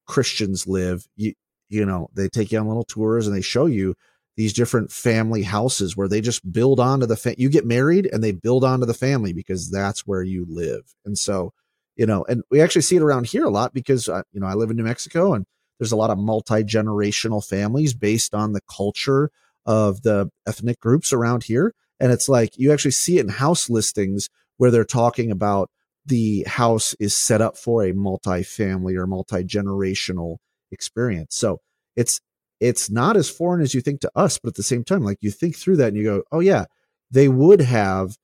Christians 0.06 0.66
live, 0.66 1.06
you 1.16 1.34
you 1.68 1.86
know, 1.86 2.10
they 2.14 2.28
take 2.28 2.52
you 2.52 2.58
on 2.58 2.68
little 2.68 2.84
tours 2.84 3.26
and 3.26 3.34
they 3.34 3.40
show 3.40 3.64
you 3.64 3.94
these 4.36 4.52
different 4.52 4.92
family 4.92 5.42
houses 5.42 5.96
where 5.96 6.08
they 6.08 6.20
just 6.20 6.52
build 6.52 6.78
onto 6.78 7.06
the 7.06 7.16
fa- 7.16 7.34
you 7.38 7.48
get 7.48 7.66
married 7.66 8.08
and 8.12 8.22
they 8.22 8.32
build 8.32 8.62
onto 8.62 8.86
the 8.86 8.94
family 8.94 9.32
because 9.32 9.70
that's 9.70 10.06
where 10.06 10.22
you 10.22 10.46
live. 10.48 10.82
And 11.04 11.18
so 11.18 11.52
you 11.96 12.06
know 12.06 12.24
and 12.28 12.42
we 12.50 12.60
actually 12.60 12.82
see 12.82 12.96
it 12.96 13.02
around 13.02 13.26
here 13.26 13.44
a 13.44 13.50
lot 13.50 13.72
because 13.72 14.08
uh, 14.08 14.22
you 14.32 14.40
know 14.40 14.46
i 14.46 14.54
live 14.54 14.70
in 14.70 14.76
new 14.76 14.84
mexico 14.84 15.34
and 15.34 15.44
there's 15.78 15.92
a 15.92 15.96
lot 15.96 16.10
of 16.10 16.18
multi-generational 16.18 17.46
families 17.46 17.94
based 17.94 18.34
on 18.34 18.52
the 18.52 18.60
culture 18.70 19.30
of 19.66 20.02
the 20.02 20.30
ethnic 20.46 20.80
groups 20.80 21.12
around 21.12 21.44
here 21.44 21.74
and 22.00 22.10
it's 22.10 22.28
like 22.28 22.58
you 22.58 22.72
actually 22.72 22.90
see 22.90 23.18
it 23.18 23.22
in 23.24 23.28
house 23.28 23.70
listings 23.70 24.28
where 24.56 24.70
they're 24.70 24.84
talking 24.84 25.30
about 25.30 25.70
the 26.06 26.44
house 26.46 26.94
is 26.94 27.16
set 27.16 27.40
up 27.40 27.56
for 27.56 27.84
a 27.84 27.92
multi-family 27.92 28.96
or 28.96 29.06
multi-generational 29.06 30.38
experience. 30.70 31.36
So 31.36 31.60
it's 31.96 32.20
it's 32.60 32.90
not 32.90 33.16
as 33.16 33.28
foreign 33.28 33.60
as 33.60 33.74
you 33.74 33.80
think 33.80 34.00
to 34.00 34.10
us, 34.14 34.38
but 34.38 34.50
at 34.50 34.54
the 34.54 34.62
same 34.62 34.84
time, 34.84 35.02
like 35.02 35.18
you 35.20 35.32
think 35.32 35.56
through 35.56 35.76
that 35.78 35.88
and 35.88 35.96
you 35.96 36.04
go, 36.04 36.22
oh 36.30 36.40
yeah, 36.40 36.66
they 37.10 37.28
would 37.28 37.60
have 37.60 38.16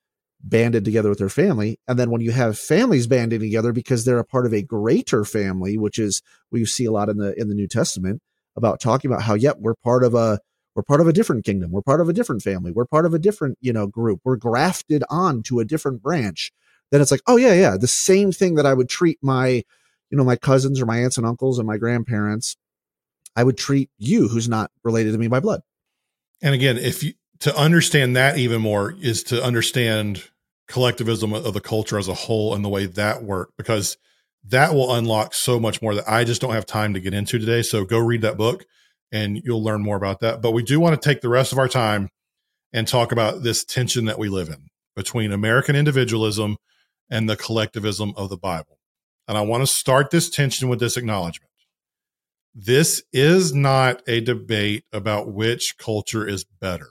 banded 0.43 0.85
together 0.85 1.09
with 1.09 1.19
their 1.19 1.29
family. 1.29 1.79
And 1.89 1.99
then 1.99 2.11
when 2.11 2.21
you 2.21 2.31
have 2.31 2.59
families 2.59 3.07
banding 3.07 3.41
together 3.41 3.73
because 3.73 4.05
they're 4.05 4.19
a 4.19 4.25
part 4.25 4.47
of 4.47 4.55
a 4.55 4.63
greater 4.63 5.25
family, 5.25 5.77
which 5.77 5.99
is 5.99 6.23
what 6.51 6.59
you 6.59 6.67
see 6.67 6.85
a 6.85 6.93
lot 6.93 7.09
in 7.09 7.19
the 7.19 7.39
in 7.41 7.49
the 7.49 7.55
New 7.55 7.69
Testament 7.69 8.23
about 8.57 8.81
talking 8.81 9.11
about 9.11 9.23
how, 9.23 9.35
yep, 9.35 9.57
we're 9.59 9.75
part 9.75 10.05
of 10.05 10.15
a 10.15 10.39
we're 10.75 10.83
part 10.83 11.01
of 11.01 11.09
a 11.09 11.13
different 11.13 11.45
kingdom, 11.45 11.73
we're 11.73 11.83
part 11.83 12.01
of 12.01 12.09
a 12.09 12.13
different 12.13 12.43
family, 12.43 12.71
we're 12.71 12.85
part 12.85 13.05
of 13.05 13.15
a 13.15 13.19
different, 13.19 13.59
you 13.61 13.73
know, 13.73 13.87
group, 13.87 14.21
we're 14.25 14.37
grafted 14.37 15.03
on 15.11 15.43
to 15.43 15.59
a 15.59 15.65
different 15.65 16.03
branch. 16.03 16.53
Then 16.91 17.01
it's 17.01 17.11
like, 17.11 17.23
oh 17.27 17.37
yeah, 17.37 17.55
yeah, 17.55 17.77
the 17.77 17.89
same 17.89 18.31
thing 18.33 18.55
that 18.55 18.67
I 18.67 18.75
would 18.75 18.89
treat 18.89 19.19
my, 19.21 19.49
you 19.49 20.17
know, 20.17 20.25
my 20.25 20.37
cousins 20.37 20.81
or 20.81 20.87
my 20.87 20.99
aunts 20.99 21.19
and 21.19 21.27
uncles 21.27 21.59
and 21.59 21.67
my 21.67 21.77
grandparents 21.77 22.57
I 23.39 23.45
would 23.45 23.57
treat 23.57 23.89
you, 23.99 24.27
who's 24.27 24.49
not 24.49 24.73
related 24.83 25.13
to 25.13 25.19
me 25.19 25.29
by 25.29 25.39
blood. 25.39 25.61
And 26.43 26.57
again, 26.57 26.77
if 26.77 27.05
you 27.05 27.13
to 27.41 27.57
understand 27.57 28.17
that 28.17 28.39
even 28.39 28.61
more 28.61 28.95
is 29.01 29.23
to 29.25 29.43
understand 29.43 30.25
collectivism 30.67 31.33
of 31.33 31.55
the 31.55 31.61
culture 31.61 31.99
as 31.99 32.09
a 32.09 32.15
whole 32.15 32.55
and 32.55 32.65
the 32.65 32.69
way 32.69 32.87
that 32.87 33.23
worked, 33.23 33.57
because 33.57 33.97
that 34.45 34.75
will 34.75 34.95
unlock 34.95 35.35
so 35.35 35.59
much 35.59 35.81
more 35.81 35.95
that 35.95 36.09
I 36.11 36.25
just 36.25 36.41
don't 36.41 36.55
have 36.55 36.67
time 36.67 36.95
to 36.95 37.01
get 37.01 37.15
into 37.15 37.39
today. 37.39 37.63
So 37.63 37.85
go 37.85 37.99
read 37.99 38.23
that 38.23 38.37
book 38.37 38.65
and 39.11 39.41
you'll 39.45 39.63
learn 39.63 39.83
more 39.83 39.97
about 39.97 40.21
that. 40.21 40.43
But 40.43 40.53
we 40.53 40.63
do 40.63 40.81
want 40.81 41.01
to 41.01 41.09
take 41.09 41.21
the 41.21 41.29
rest 41.29 41.53
of 41.53 41.59
our 41.59 41.69
time 41.69 42.09
and 42.73 42.87
talk 42.87 43.13
about 43.13 43.43
this 43.43 43.65
tension 43.65 44.05
that 44.07 44.19
we 44.19 44.29
live 44.29 44.49
in 44.49 44.69
between 44.95 45.33
American 45.33 45.77
individualism 45.77 46.57
and 47.11 47.29
the 47.29 47.37
collectivism 47.37 48.13
of 48.17 48.29
the 48.29 48.37
Bible. 48.37 48.79
And 49.27 49.39
I 49.39 49.43
want 49.43 49.63
to 49.63 49.67
start 49.67 50.11
this 50.11 50.29
tension 50.29 50.69
with 50.69 50.81
this 50.81 50.97
acknowledgement. 50.97 51.51
This 52.55 53.03
is 53.13 53.55
not 53.55 54.03
a 54.07 54.21
debate 54.21 54.85
about 54.93 55.33
which 55.33 55.77
culture 55.79 56.27
is 56.27 56.45
better. 56.45 56.89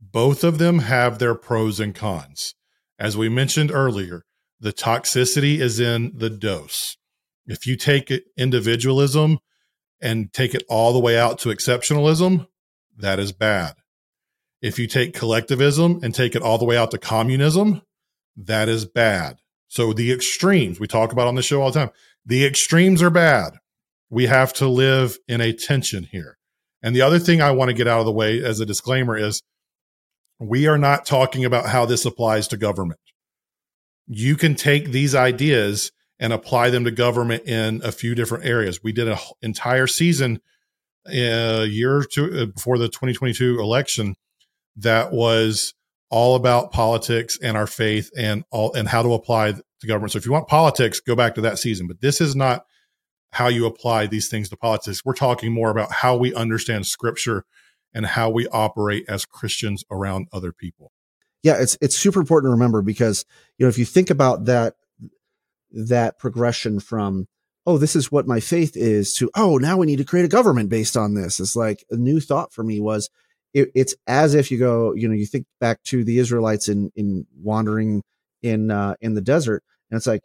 Both 0.00 0.44
of 0.44 0.58
them 0.58 0.80
have 0.80 1.18
their 1.18 1.34
pros 1.34 1.80
and 1.80 1.94
cons. 1.94 2.54
As 2.98 3.16
we 3.16 3.28
mentioned 3.28 3.70
earlier, 3.70 4.22
the 4.60 4.72
toxicity 4.72 5.58
is 5.58 5.78
in 5.80 6.12
the 6.16 6.30
dose. 6.30 6.96
If 7.46 7.66
you 7.66 7.76
take 7.76 8.12
individualism 8.36 9.38
and 10.00 10.32
take 10.32 10.54
it 10.54 10.64
all 10.68 10.92
the 10.92 11.00
way 11.00 11.18
out 11.18 11.38
to 11.40 11.50
exceptionalism, 11.50 12.46
that 12.96 13.18
is 13.18 13.32
bad. 13.32 13.74
If 14.62 14.78
you 14.78 14.86
take 14.86 15.14
collectivism 15.14 16.00
and 16.02 16.14
take 16.14 16.34
it 16.34 16.42
all 16.42 16.58
the 16.58 16.64
way 16.64 16.76
out 16.76 16.90
to 16.92 16.98
communism, 16.98 17.82
that 18.36 18.68
is 18.68 18.86
bad. 18.86 19.36
So 19.68 19.92
the 19.92 20.12
extremes 20.12 20.80
we 20.80 20.86
talk 20.86 21.12
about 21.12 21.26
on 21.26 21.34
the 21.34 21.42
show 21.42 21.62
all 21.62 21.70
the 21.70 21.80
time, 21.80 21.90
the 22.24 22.46
extremes 22.46 23.02
are 23.02 23.10
bad 23.10 23.58
we 24.10 24.26
have 24.26 24.52
to 24.54 24.68
live 24.68 25.18
in 25.28 25.40
a 25.40 25.52
tension 25.52 26.04
here. 26.10 26.38
And 26.82 26.94
the 26.94 27.02
other 27.02 27.18
thing 27.18 27.40
I 27.40 27.50
want 27.50 27.70
to 27.70 27.74
get 27.74 27.88
out 27.88 28.00
of 28.00 28.06
the 28.06 28.12
way 28.12 28.42
as 28.42 28.60
a 28.60 28.66
disclaimer 28.66 29.16
is 29.16 29.42
we 30.38 30.66
are 30.66 30.78
not 30.78 31.06
talking 31.06 31.44
about 31.44 31.66
how 31.66 31.86
this 31.86 32.04
applies 32.04 32.48
to 32.48 32.56
government. 32.56 33.00
You 34.06 34.36
can 34.36 34.54
take 34.54 34.90
these 34.90 35.14
ideas 35.14 35.90
and 36.18 36.32
apply 36.32 36.70
them 36.70 36.84
to 36.84 36.90
government 36.90 37.46
in 37.46 37.80
a 37.84 37.92
few 37.92 38.14
different 38.14 38.44
areas. 38.44 38.82
We 38.82 38.92
did 38.92 39.08
an 39.08 39.18
entire 39.42 39.86
season 39.86 40.40
a 41.06 41.66
year 41.66 41.98
or 41.98 42.04
two 42.04 42.42
uh, 42.42 42.46
before 42.46 42.78
the 42.78 42.88
2022 42.88 43.60
election 43.60 44.14
that 44.76 45.12
was 45.12 45.74
all 46.10 46.36
about 46.36 46.72
politics 46.72 47.38
and 47.42 47.56
our 47.56 47.66
faith 47.66 48.10
and 48.16 48.44
all 48.50 48.72
and 48.74 48.88
how 48.88 49.02
to 49.02 49.12
apply 49.14 49.52
to 49.52 49.86
government. 49.86 50.12
So 50.12 50.18
if 50.18 50.26
you 50.26 50.32
want 50.32 50.48
politics, 50.48 51.00
go 51.00 51.16
back 51.16 51.34
to 51.34 51.40
that 51.42 51.58
season. 51.58 51.86
But 51.86 52.00
this 52.00 52.20
is 52.20 52.36
not 52.36 52.64
how 53.32 53.48
you 53.48 53.66
apply 53.66 54.06
these 54.06 54.28
things 54.28 54.48
to 54.48 54.56
politics. 54.56 55.04
We're 55.04 55.14
talking 55.14 55.52
more 55.52 55.70
about 55.70 55.92
how 55.92 56.16
we 56.16 56.34
understand 56.34 56.86
scripture 56.86 57.44
and 57.96 58.04
how 58.04 58.28
we 58.28 58.46
operate 58.48 59.06
as 59.08 59.24
Christians 59.24 59.82
around 59.90 60.28
other 60.30 60.52
people. 60.52 60.92
Yeah, 61.42 61.56
it's 61.58 61.78
it's 61.80 61.96
super 61.96 62.20
important 62.20 62.50
to 62.50 62.52
remember 62.52 62.82
because 62.82 63.24
you 63.56 63.64
know 63.64 63.70
if 63.70 63.78
you 63.78 63.86
think 63.86 64.10
about 64.10 64.44
that 64.44 64.74
that 65.72 66.18
progression 66.18 66.78
from 66.78 67.26
oh 67.64 67.78
this 67.78 67.96
is 67.96 68.12
what 68.12 68.26
my 68.26 68.38
faith 68.38 68.76
is 68.76 69.14
to 69.14 69.30
oh 69.34 69.56
now 69.56 69.78
we 69.78 69.86
need 69.86 69.96
to 69.96 70.04
create 70.04 70.26
a 70.26 70.28
government 70.28 70.68
based 70.68 70.96
on 70.96 71.14
this. 71.14 71.40
It's 71.40 71.56
like 71.56 71.84
a 71.90 71.96
new 71.96 72.20
thought 72.20 72.52
for 72.52 72.62
me 72.62 72.80
was 72.80 73.08
it, 73.54 73.70
it's 73.74 73.94
as 74.06 74.34
if 74.34 74.50
you 74.50 74.58
go 74.58 74.92
you 74.92 75.08
know 75.08 75.14
you 75.14 75.24
think 75.24 75.46
back 75.58 75.82
to 75.84 76.04
the 76.04 76.18
Israelites 76.18 76.68
in 76.68 76.92
in 76.96 77.26
wandering 77.42 78.02
in 78.42 78.70
uh, 78.70 78.94
in 79.00 79.14
the 79.14 79.22
desert 79.22 79.62
and 79.90 79.96
it's 79.96 80.06
like 80.06 80.20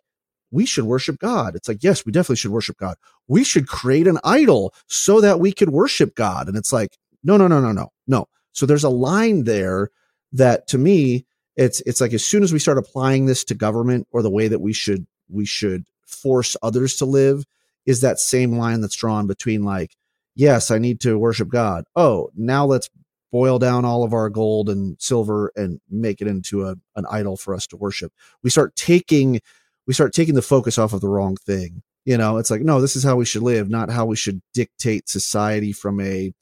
we 0.51 0.65
should 0.65 0.83
worship 0.83 1.17
God. 1.17 1.55
It's 1.55 1.69
like, 1.69 1.81
yes, 1.81 2.05
we 2.05 2.11
definitely 2.11 2.35
should 2.35 2.51
worship 2.51 2.75
God. 2.77 2.97
We 3.27 3.45
should 3.45 3.69
create 3.69 4.05
an 4.05 4.19
idol 4.23 4.73
so 4.87 5.21
that 5.21 5.39
we 5.39 5.53
could 5.53 5.69
worship 5.69 6.13
God. 6.13 6.49
And 6.49 6.57
it's 6.57 6.73
like, 6.73 6.97
no, 7.23 7.37
no, 7.37 7.47
no, 7.47 7.59
no, 7.59 7.71
no, 7.71 7.91
no. 8.07 8.27
So 8.51 8.65
there's 8.65 8.83
a 8.83 8.89
line 8.89 9.43
there 9.43 9.89
that 10.33 10.67
to 10.67 10.77
me, 10.77 11.25
it's, 11.55 11.81
it's 11.81 12.01
like 12.01 12.13
as 12.13 12.25
soon 12.25 12.43
as 12.43 12.53
we 12.53 12.59
start 12.59 12.77
applying 12.77 13.25
this 13.25 13.43
to 13.45 13.55
government 13.55 14.07
or 14.11 14.21
the 14.21 14.29
way 14.29 14.47
that 14.47 14.61
we 14.61 14.73
should, 14.73 15.05
we 15.29 15.45
should 15.45 15.85
force 16.05 16.57
others 16.61 16.95
to 16.97 17.05
live 17.05 17.45
is 17.85 18.01
that 18.01 18.19
same 18.19 18.57
line 18.57 18.81
that's 18.81 18.95
drawn 18.95 19.27
between 19.27 19.63
like, 19.63 19.95
yes, 20.35 20.71
I 20.71 20.77
need 20.77 21.01
to 21.01 21.17
worship 21.17 21.49
God. 21.49 21.85
Oh, 21.95 22.29
now 22.35 22.65
let's 22.65 22.89
boil 23.31 23.59
down 23.59 23.85
all 23.85 24.03
of 24.03 24.13
our 24.13 24.29
gold 24.29 24.69
and 24.69 25.01
silver 25.01 25.51
and 25.55 25.79
make 25.89 26.21
it 26.21 26.27
into 26.27 26.67
a, 26.67 26.75
an 26.95 27.05
idol 27.09 27.37
for 27.37 27.55
us 27.55 27.65
to 27.67 27.77
worship. 27.77 28.11
We 28.43 28.49
start 28.49 28.75
taking 28.75 29.39
we 29.87 29.93
start 29.93 30.13
taking 30.13 30.35
the 30.35 30.41
focus 30.41 30.77
off 30.77 30.93
of 30.93 31.01
the 31.01 31.09
wrong 31.09 31.35
thing. 31.37 31.81
You 32.05 32.17
know, 32.17 32.37
it's 32.37 32.51
like, 32.51 32.61
no, 32.61 32.81
this 32.81 32.95
is 32.95 33.03
how 33.03 33.15
we 33.15 33.25
should 33.25 33.41
live, 33.41 33.69
not 33.69 33.89
how 33.89 34.05
we 34.05 34.15
should 34.15 34.41
dictate 34.53 35.09
society 35.09 35.71
from 35.71 35.99
a 35.99 36.33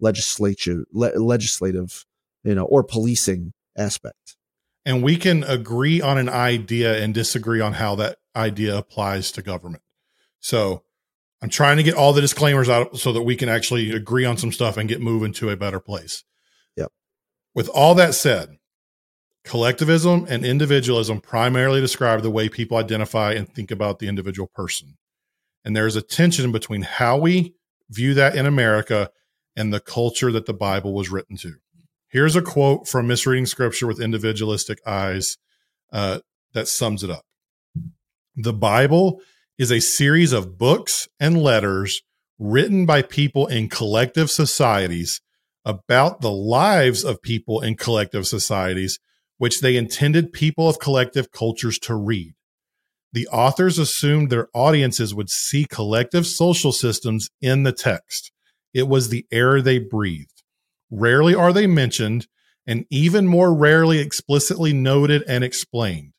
legislature, 0.00 0.84
le- 0.92 1.18
legislative, 1.18 2.04
you 2.44 2.54
know, 2.54 2.64
or 2.64 2.82
policing 2.82 3.52
aspect. 3.76 4.36
And 4.84 5.02
we 5.02 5.16
can 5.16 5.42
agree 5.44 6.00
on 6.00 6.18
an 6.18 6.28
idea 6.28 7.02
and 7.02 7.12
disagree 7.12 7.60
on 7.60 7.74
how 7.74 7.96
that 7.96 8.18
idea 8.34 8.76
applies 8.76 9.32
to 9.32 9.42
government. 9.42 9.82
So 10.40 10.84
I'm 11.42 11.50
trying 11.50 11.76
to 11.78 11.82
get 11.82 11.94
all 11.94 12.12
the 12.12 12.20
disclaimers 12.20 12.68
out 12.68 12.96
so 12.98 13.12
that 13.12 13.22
we 13.22 13.36
can 13.36 13.48
actually 13.48 13.90
agree 13.90 14.24
on 14.24 14.36
some 14.36 14.52
stuff 14.52 14.76
and 14.76 14.88
get 14.88 15.00
moving 15.00 15.32
to 15.34 15.50
a 15.50 15.56
better 15.56 15.80
place. 15.80 16.24
Yep. 16.76 16.92
With 17.54 17.68
all 17.68 17.94
that 17.96 18.14
said, 18.14 18.58
Collectivism 19.46 20.26
and 20.28 20.44
individualism 20.44 21.20
primarily 21.20 21.80
describe 21.80 22.22
the 22.22 22.32
way 22.32 22.48
people 22.48 22.78
identify 22.78 23.32
and 23.32 23.48
think 23.48 23.70
about 23.70 24.00
the 24.00 24.08
individual 24.08 24.48
person. 24.48 24.98
And 25.64 25.76
there's 25.76 25.94
a 25.94 26.02
tension 26.02 26.50
between 26.50 26.82
how 26.82 27.16
we 27.16 27.54
view 27.88 28.12
that 28.14 28.34
in 28.34 28.44
America 28.44 29.10
and 29.56 29.72
the 29.72 29.80
culture 29.80 30.30
that 30.32 30.46
the 30.46 30.54
Bible 30.54 30.92
was 30.92 31.10
written 31.10 31.36
to. 31.38 31.54
Here's 32.08 32.36
a 32.36 32.42
quote 32.42 32.86
from 32.86 33.06
Misreading 33.06 33.46
Scripture 33.46 33.86
with 33.86 34.00
Individualistic 34.00 34.78
Eyes 34.86 35.38
uh, 35.92 36.20
that 36.52 36.68
sums 36.68 37.02
it 37.02 37.10
up. 37.10 37.24
The 38.36 38.52
Bible 38.52 39.20
is 39.58 39.72
a 39.72 39.80
series 39.80 40.32
of 40.32 40.58
books 40.58 41.08
and 41.18 41.42
letters 41.42 42.02
written 42.38 42.84
by 42.86 43.02
people 43.02 43.46
in 43.46 43.68
collective 43.68 44.30
societies 44.30 45.20
about 45.64 46.20
the 46.20 46.30
lives 46.30 47.04
of 47.04 47.22
people 47.22 47.60
in 47.60 47.76
collective 47.76 48.26
societies 48.26 48.98
which 49.38 49.60
they 49.60 49.76
intended 49.76 50.32
people 50.32 50.68
of 50.68 50.78
collective 50.78 51.30
cultures 51.30 51.78
to 51.78 51.94
read. 51.94 52.34
The 53.12 53.28
authors 53.28 53.78
assumed 53.78 54.30
their 54.30 54.48
audiences 54.54 55.14
would 55.14 55.30
see 55.30 55.66
collective 55.68 56.26
social 56.26 56.72
systems 56.72 57.28
in 57.40 57.62
the 57.62 57.72
text. 57.72 58.32
It 58.76 58.88
was 58.88 59.08
the 59.08 59.24
air 59.32 59.62
they 59.62 59.78
breathed. 59.78 60.42
Rarely 60.90 61.34
are 61.34 61.50
they 61.50 61.66
mentioned, 61.66 62.26
and 62.66 62.84
even 62.90 63.26
more 63.26 63.54
rarely 63.54 64.00
explicitly 64.00 64.74
noted 64.74 65.22
and 65.26 65.42
explained. 65.42 66.12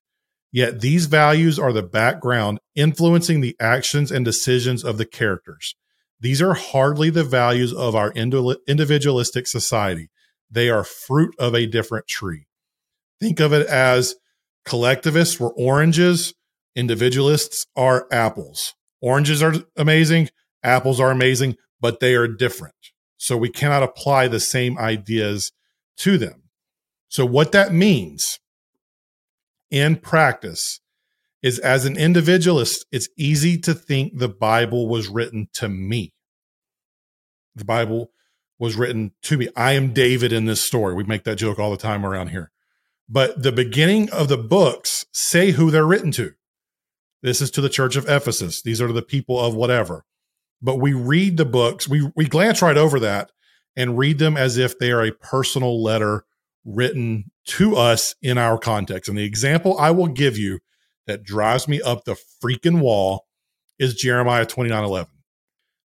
Yet 0.51 0.81
these 0.81 1.05
values 1.05 1.59
are 1.59 1.71
the 1.71 1.83
background 1.83 2.57
influencing 2.73 3.41
the 3.41 3.55
actions 3.59 4.11
and 4.11 4.25
decisions 4.25 4.83
of 4.83 4.97
the 4.97 5.05
characters. 5.05 5.75
These 6.19 6.41
are 6.41 6.55
hardly 6.55 7.11
the 7.11 7.23
values 7.23 7.71
of 7.71 7.93
our 7.93 8.11
individualistic 8.11 9.45
society. 9.45 10.09
They 10.49 10.71
are 10.71 10.83
fruit 10.83 11.35
of 11.37 11.53
a 11.53 11.67
different 11.67 12.07
tree. 12.07 12.47
Think 13.19 13.39
of 13.39 13.53
it 13.53 13.67
as 13.67 14.15
collectivists 14.65 15.39
were 15.39 15.53
oranges, 15.53 16.33
individualists 16.75 17.67
are 17.75 18.07
apples. 18.11 18.73
Oranges 18.99 19.43
are 19.43 19.53
amazing, 19.75 20.29
apples 20.63 20.99
are 20.99 21.11
amazing, 21.11 21.55
but 21.79 21.99
they 21.99 22.15
are 22.15 22.27
different. 22.27 22.75
So 23.17 23.37
we 23.37 23.49
cannot 23.49 23.83
apply 23.83 24.27
the 24.27 24.39
same 24.39 24.77
ideas 24.77 25.51
to 25.97 26.17
them. 26.17 26.43
So, 27.09 27.25
what 27.25 27.51
that 27.53 27.73
means 27.73 28.39
in 29.71 29.95
practice 29.95 30.81
is 31.41 31.59
as 31.59 31.85
an 31.85 31.97
individualist, 31.97 32.85
it's 32.91 33.09
easy 33.17 33.57
to 33.59 33.73
think 33.73 34.17
the 34.17 34.29
Bible 34.29 34.87
was 34.87 35.07
written 35.07 35.47
to 35.53 35.69
me. 35.69 36.13
The 37.55 37.65
Bible 37.65 38.11
was 38.59 38.75
written 38.75 39.13
to 39.23 39.37
me. 39.37 39.47
I 39.55 39.73
am 39.73 39.93
David 39.93 40.33
in 40.33 40.45
this 40.45 40.65
story. 40.65 40.93
We 40.93 41.05
make 41.05 41.23
that 41.23 41.37
joke 41.37 41.59
all 41.59 41.71
the 41.71 41.77
time 41.77 42.05
around 42.05 42.29
here 42.29 42.51
but 43.09 43.41
the 43.41 43.51
beginning 43.51 44.09
of 44.09 44.27
the 44.27 44.37
books 44.37 45.05
say 45.11 45.51
who 45.51 45.71
they're 45.71 45.85
written 45.85 46.11
to. 46.13 46.33
This 47.21 47.41
is 47.41 47.49
to 47.51 47.61
the 47.61 47.69
church 47.69 47.95
of 47.95 48.07
Ephesus. 48.09 48.61
These 48.61 48.81
are 48.81 48.91
the 48.91 49.01
people 49.01 49.39
of 49.39 49.55
whatever. 49.55 50.03
But 50.61 50.77
we 50.77 50.93
read 50.93 51.37
the 51.37 51.45
books, 51.45 51.87
we, 51.87 52.09
we 52.15 52.25
glance 52.25 52.61
right 52.61 52.77
over 52.77 52.99
that 53.01 53.31
and 53.75 53.97
read 53.97 54.17
them 54.17 54.35
as 54.35 54.57
if 54.57 54.77
they 54.77 54.91
are 54.91 55.05
a 55.05 55.11
personal 55.11 55.81
letter 55.81 56.25
written 56.65 57.31
to 57.45 57.75
us 57.75 58.15
in 58.21 58.37
our 58.37 58.57
context. 58.57 59.07
And 59.07 59.17
the 59.17 59.23
example 59.23 59.77
I 59.79 59.91
will 59.91 60.07
give 60.07 60.37
you 60.37 60.59
that 61.05 61.23
drives 61.23 61.67
me 61.67 61.81
up 61.81 62.03
the 62.03 62.17
freaking 62.43 62.81
wall 62.81 63.25
is 63.79 63.95
Jeremiah 63.95 64.45
29 64.45 64.83
11. 64.83 65.11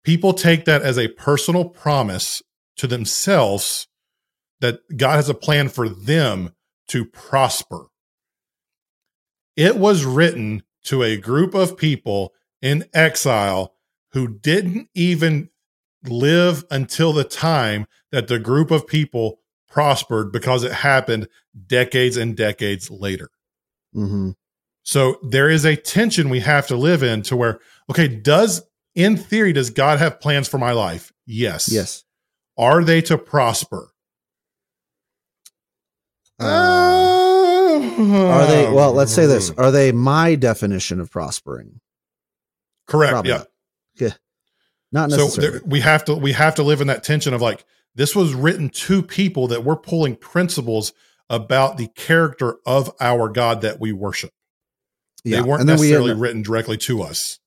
People 0.03 0.34
take 0.34 0.66
that 0.66 0.82
as 0.82 0.97
a 0.97 1.07
personal 1.10 1.66
promise 1.66 2.41
to 2.78 2.88
themselves 2.88 3.88
that 4.62 4.80
God 4.95 5.16
has 5.16 5.30
a 5.30 5.34
plan 5.34 5.70
for 5.70 5.89
them 5.89 6.53
to 6.89 7.05
prosper. 7.05 7.88
It 9.55 9.78
was 9.78 10.05
written 10.05 10.64
to 10.86 11.03
a 11.03 11.18
group 11.18 11.53
of 11.53 11.78
people 11.78 12.34
in 12.62 12.86
exile 12.93 13.74
who 14.12 14.28
didn't 14.28 14.89
even 14.93 15.49
live 16.05 16.64
until 16.72 17.14
the 17.14 17.24
time 17.24 17.86
that 18.12 18.28
the 18.28 18.39
group 18.39 18.72
of 18.72 18.88
people 18.88 19.39
prospered 19.68 20.32
because 20.32 20.64
it 20.64 20.72
happened 20.72 21.28
decades 21.68 22.18
and 22.18 22.36
decades 22.36 22.89
later. 22.89 23.30
Mm-hmm. 23.95 24.32
So 24.84 25.18
there 25.22 25.49
is 25.49 25.66
a 25.66 25.76
tension 25.76 26.30
we 26.30 26.39
have 26.39 26.68
to 26.68 26.76
live 26.76 27.03
in 27.03 27.22
to 27.24 27.36
where, 27.36 27.60
okay, 27.89 28.07
does 28.07 28.64
in 28.95 29.18
theory, 29.18 29.53
does 29.53 29.70
God 29.70 29.99
have 29.99 30.20
plans 30.20 30.47
for 30.47 30.57
my 30.57 30.72
life? 30.72 31.12
Yes. 31.26 31.72
Yes. 31.72 32.03
Are 32.57 32.84
they 32.84 33.01
to 33.03 33.18
prosper? 33.18 33.89
Uh, 36.39 36.45
are 36.45 38.47
they, 38.47 38.72
well, 38.72 38.93
let's 38.93 39.14
say 39.14 39.26
this. 39.26 39.51
Are 39.51 39.72
they 39.72 39.91
my 39.91 40.36
definition 40.36 40.99
of 40.99 41.12
prospering? 41.12 41.80
Correct. 42.88 43.12
Probably 43.12 43.32
yeah. 43.32 43.38
Not. 43.38 43.47
Yeah. 43.99 44.13
Not 44.91 45.09
necessarily. 45.09 45.31
So 45.31 45.41
there, 45.41 45.61
we 45.65 45.81
have 45.81 46.05
to, 46.05 46.15
we 46.15 46.31
have 46.31 46.55
to 46.55 46.63
live 46.63 46.81
in 46.81 46.87
that 46.87 47.03
tension 47.03 47.33
of 47.33 47.41
like, 47.41 47.65
this 47.95 48.15
was 48.15 48.33
written 48.33 48.69
to 48.69 49.03
people 49.03 49.47
that 49.47 49.63
we're 49.63 49.75
pulling 49.75 50.15
principles 50.15 50.93
about 51.29 51.77
the 51.77 51.87
character 51.95 52.57
of 52.65 52.91
our 52.99 53.29
God 53.29 53.61
that 53.61 53.79
we 53.79 53.91
worship. 53.91 54.31
Yeah. 55.23 55.41
They 55.41 55.47
weren't 55.47 55.65
necessarily 55.65 56.13
we 56.13 56.19
written 56.19 56.41
directly 56.41 56.77
to 56.77 57.01
us. 57.01 57.39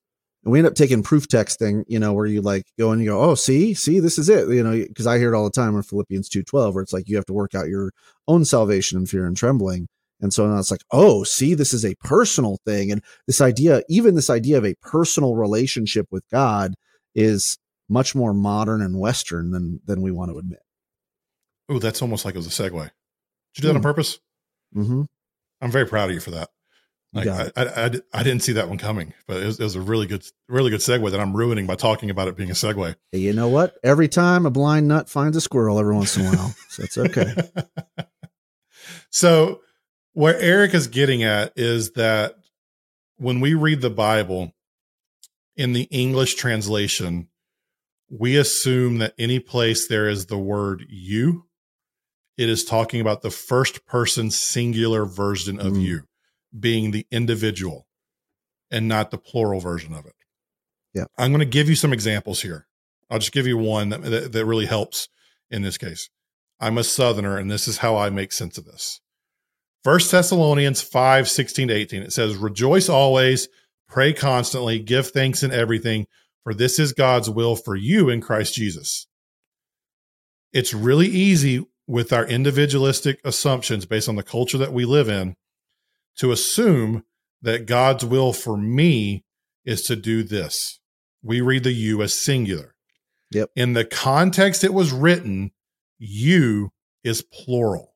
And 0.44 0.52
we 0.52 0.58
end 0.58 0.66
up 0.66 0.74
taking 0.74 1.02
proof 1.02 1.28
texting, 1.28 1.84
you 1.86 2.00
know, 2.00 2.12
where 2.12 2.26
you 2.26 2.42
like 2.42 2.64
go 2.78 2.90
and 2.90 3.00
you 3.00 3.10
go, 3.10 3.20
oh, 3.20 3.36
see, 3.36 3.74
see, 3.74 4.00
this 4.00 4.18
is 4.18 4.28
it, 4.28 4.48
you 4.48 4.62
know, 4.62 4.72
because 4.72 5.06
I 5.06 5.18
hear 5.18 5.32
it 5.32 5.36
all 5.36 5.44
the 5.44 5.50
time 5.50 5.76
in 5.76 5.82
Philippians 5.82 6.28
two 6.28 6.42
twelve, 6.42 6.74
where 6.74 6.82
it's 6.82 6.92
like 6.92 7.08
you 7.08 7.16
have 7.16 7.26
to 7.26 7.32
work 7.32 7.54
out 7.54 7.68
your 7.68 7.92
own 8.26 8.44
salvation 8.44 8.98
in 8.98 9.06
fear 9.06 9.24
and 9.24 9.36
trembling. 9.36 9.86
And 10.22 10.32
so 10.32 10.46
now 10.46 10.58
it's 10.58 10.70
like, 10.70 10.84
oh, 10.92 11.24
see, 11.24 11.54
this 11.54 11.74
is 11.74 11.84
a 11.84 11.96
personal 11.96 12.58
thing, 12.64 12.92
and 12.92 13.02
this 13.26 13.40
idea, 13.40 13.82
even 13.88 14.14
this 14.14 14.30
idea 14.30 14.56
of 14.56 14.64
a 14.64 14.76
personal 14.80 15.34
relationship 15.34 16.06
with 16.10 16.24
God, 16.30 16.74
is 17.14 17.58
much 17.88 18.14
more 18.14 18.32
modern 18.32 18.80
and 18.80 18.98
Western 18.98 19.50
than 19.50 19.80
than 19.84 20.00
we 20.00 20.10
want 20.10 20.30
to 20.30 20.38
admit. 20.38 20.60
Oh, 21.68 21.78
that's 21.78 22.00
almost 22.00 22.24
like 22.24 22.34
it 22.34 22.38
was 22.38 22.46
a 22.46 22.62
segue. 22.62 22.82
Did 22.82 22.90
you 23.56 23.62
do 23.62 23.66
that 23.68 23.74
mm. 23.74 23.76
on 23.76 23.82
purpose? 23.82 24.20
Mm-hmm. 24.74 25.02
I'm 25.60 25.70
very 25.70 25.86
proud 25.86 26.08
of 26.08 26.14
you 26.14 26.20
for 26.20 26.30
that. 26.30 26.48
Like, 27.14 27.26
I, 27.26 27.50
I, 27.56 27.64
I, 27.64 27.90
I, 28.14 28.22
didn't 28.22 28.42
see 28.42 28.54
that 28.54 28.70
one 28.70 28.78
coming, 28.78 29.12
but 29.26 29.36
it 29.42 29.44
was, 29.44 29.60
it 29.60 29.64
was, 29.64 29.76
a 29.76 29.82
really 29.82 30.06
good, 30.06 30.26
really 30.48 30.70
good 30.70 30.80
segue 30.80 31.10
that 31.10 31.20
I'm 31.20 31.36
ruining 31.36 31.66
by 31.66 31.74
talking 31.74 32.08
about 32.08 32.28
it 32.28 32.36
being 32.38 32.48
a 32.48 32.54
segue. 32.54 32.94
You 33.12 33.34
know 33.34 33.48
what? 33.48 33.74
Every 33.84 34.08
time 34.08 34.46
a 34.46 34.50
blind 34.50 34.88
nut 34.88 35.10
finds 35.10 35.36
a 35.36 35.42
squirrel 35.42 35.78
every 35.78 35.94
once 35.94 36.16
in 36.16 36.24
a 36.24 36.30
while. 36.30 36.54
so 36.70 36.82
it's 36.82 36.96
okay. 36.96 37.34
so 39.10 39.60
where 40.12 40.38
Eric 40.38 40.74
is 40.74 40.86
getting 40.88 41.22
at 41.22 41.52
is 41.56 41.92
that 41.92 42.36
when 43.16 43.40
we 43.40 43.54
read 43.54 43.80
the 43.80 43.90
Bible 43.90 44.52
in 45.56 45.72
the 45.72 45.84
English 45.84 46.34
translation, 46.34 47.28
we 48.10 48.36
assume 48.36 48.98
that 48.98 49.14
any 49.18 49.38
place 49.38 49.88
there 49.88 50.08
is 50.08 50.26
the 50.26 50.38
word 50.38 50.84
you, 50.88 51.46
it 52.36 52.48
is 52.48 52.64
talking 52.64 53.00
about 53.00 53.22
the 53.22 53.30
first 53.30 53.86
person 53.86 54.30
singular 54.30 55.04
version 55.04 55.58
of 55.60 55.74
mm. 55.74 55.82
you 55.82 56.02
being 56.58 56.90
the 56.90 57.06
individual 57.10 57.86
and 58.70 58.88
not 58.88 59.10
the 59.10 59.18
plural 59.18 59.60
version 59.60 59.94
of 59.94 60.06
it. 60.06 60.14
Yeah. 60.94 61.04
I'm 61.16 61.30
going 61.30 61.40
to 61.40 61.46
give 61.46 61.68
you 61.68 61.74
some 61.74 61.92
examples 61.92 62.42
here. 62.42 62.66
I'll 63.10 63.18
just 63.18 63.32
give 63.32 63.46
you 63.46 63.56
one 63.56 63.90
that, 63.90 64.02
that, 64.02 64.32
that 64.32 64.44
really 64.44 64.66
helps 64.66 65.08
in 65.50 65.62
this 65.62 65.78
case. 65.78 66.08
I'm 66.60 66.78
a 66.78 66.84
southerner 66.84 67.38
and 67.38 67.50
this 67.50 67.66
is 67.66 67.78
how 67.78 67.96
I 67.96 68.10
make 68.10 68.32
sense 68.32 68.58
of 68.58 68.64
this. 68.64 69.00
First 69.84 70.10
Thessalonians 70.10 70.80
5, 70.80 71.28
16 71.28 71.68
to 71.68 71.74
18. 71.74 72.02
It 72.02 72.12
says, 72.12 72.36
Rejoice 72.36 72.88
always, 72.88 73.48
pray 73.88 74.12
constantly, 74.12 74.78
give 74.78 75.08
thanks 75.08 75.42
in 75.42 75.52
everything, 75.52 76.06
for 76.44 76.54
this 76.54 76.78
is 76.78 76.92
God's 76.92 77.28
will 77.28 77.56
for 77.56 77.74
you 77.74 78.08
in 78.08 78.20
Christ 78.20 78.54
Jesus. 78.54 79.06
It's 80.52 80.74
really 80.74 81.08
easy 81.08 81.66
with 81.86 82.12
our 82.12 82.26
individualistic 82.26 83.20
assumptions 83.24 83.86
based 83.86 84.08
on 84.08 84.16
the 84.16 84.22
culture 84.22 84.58
that 84.58 84.72
we 84.72 84.84
live 84.84 85.08
in 85.08 85.34
to 86.18 86.30
assume 86.30 87.04
that 87.40 87.66
God's 87.66 88.04
will 88.04 88.32
for 88.32 88.56
me 88.56 89.24
is 89.64 89.82
to 89.84 89.96
do 89.96 90.22
this. 90.22 90.78
We 91.22 91.40
read 91.40 91.64
the 91.64 91.72
you 91.72 92.02
as 92.02 92.14
singular. 92.14 92.74
Yep. 93.32 93.50
In 93.56 93.72
the 93.72 93.84
context 93.84 94.62
it 94.62 94.74
was 94.74 94.92
written, 94.92 95.50
you 95.98 96.70
is 97.02 97.22
plural. 97.22 97.91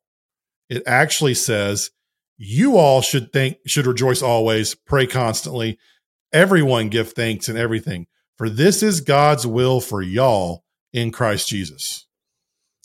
It 0.68 0.82
actually 0.86 1.34
says, 1.34 1.90
you 2.38 2.76
all 2.76 3.00
should 3.00 3.32
think, 3.32 3.58
should 3.66 3.86
rejoice 3.86 4.22
always, 4.22 4.74
pray 4.74 5.06
constantly. 5.06 5.78
Everyone 6.32 6.88
give 6.88 7.12
thanks 7.12 7.48
and 7.48 7.56
everything. 7.56 8.06
For 8.36 8.50
this 8.50 8.82
is 8.82 9.00
God's 9.00 9.46
will 9.46 9.80
for 9.80 10.02
y'all 10.02 10.64
in 10.92 11.10
Christ 11.10 11.48
Jesus. 11.48 12.06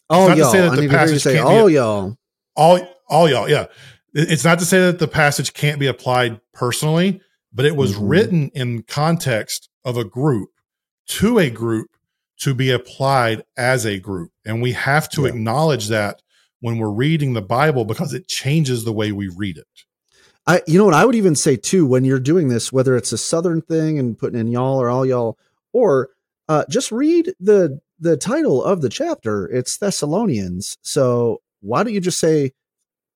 Oh, 0.09 0.33
y'all. 0.33 0.75
Need 0.75 0.89
to 0.89 0.97
hear 0.97 1.07
you 1.07 1.19
say, 1.19 1.39
all 1.39 1.69
y'all. 1.69 2.15
All, 2.55 2.79
all 3.09 3.29
y'all. 3.29 3.49
Yeah 3.49 3.67
it's 4.13 4.43
not 4.43 4.59
to 4.59 4.65
say 4.65 4.79
that 4.79 4.99
the 4.99 5.07
passage 5.07 5.53
can't 5.53 5.79
be 5.79 5.87
applied 5.87 6.39
personally, 6.53 7.21
but 7.53 7.65
it 7.65 7.75
was 7.75 7.93
mm-hmm. 7.93 8.07
written 8.07 8.49
in 8.53 8.83
context 8.83 9.69
of 9.85 9.97
a 9.97 10.03
group 10.03 10.49
to 11.07 11.39
a 11.39 11.49
group 11.49 11.89
to 12.39 12.53
be 12.53 12.71
applied 12.71 13.43
as 13.55 13.85
a 13.85 13.99
group. 13.99 14.31
And 14.45 14.61
we 14.61 14.73
have 14.73 15.09
to 15.11 15.23
yeah. 15.23 15.29
acknowledge 15.29 15.87
that 15.89 16.21
when 16.61 16.77
we're 16.77 16.89
reading 16.89 17.33
the 17.33 17.41
Bible 17.41 17.83
because 17.83 18.13
it 18.13 18.27
changes 18.27 18.85
the 18.85 18.93
way 18.93 19.11
we 19.11 19.27
read 19.27 19.57
it. 19.57 19.67
I, 20.47 20.61
you 20.65 20.77
know 20.79 20.85
what 20.85 20.93
I 20.93 21.05
would 21.05 21.15
even 21.15 21.35
say 21.35 21.55
too, 21.55 21.85
when 21.85 22.05
you're 22.05 22.19
doing 22.19 22.47
this, 22.47 22.71
whether 22.71 22.95
it's 22.95 23.11
a 23.11 23.17
Southern 23.17 23.61
thing 23.61 23.99
and 23.99 24.17
putting 24.17 24.39
in 24.39 24.47
y'all 24.47 24.81
or 24.81 24.89
all 24.89 25.05
y'all, 25.05 25.37
or 25.73 26.09
uh, 26.47 26.63
just 26.69 26.91
read 26.91 27.33
the 27.39 27.79
the 27.99 28.17
title 28.17 28.63
of 28.63 28.81
the 28.81 28.89
chapter. 28.89 29.47
It's 29.47 29.77
Thessalonians. 29.77 30.77
So 30.81 31.41
why 31.61 31.83
don't 31.83 31.93
you 31.93 32.01
just 32.01 32.19
say 32.19 32.53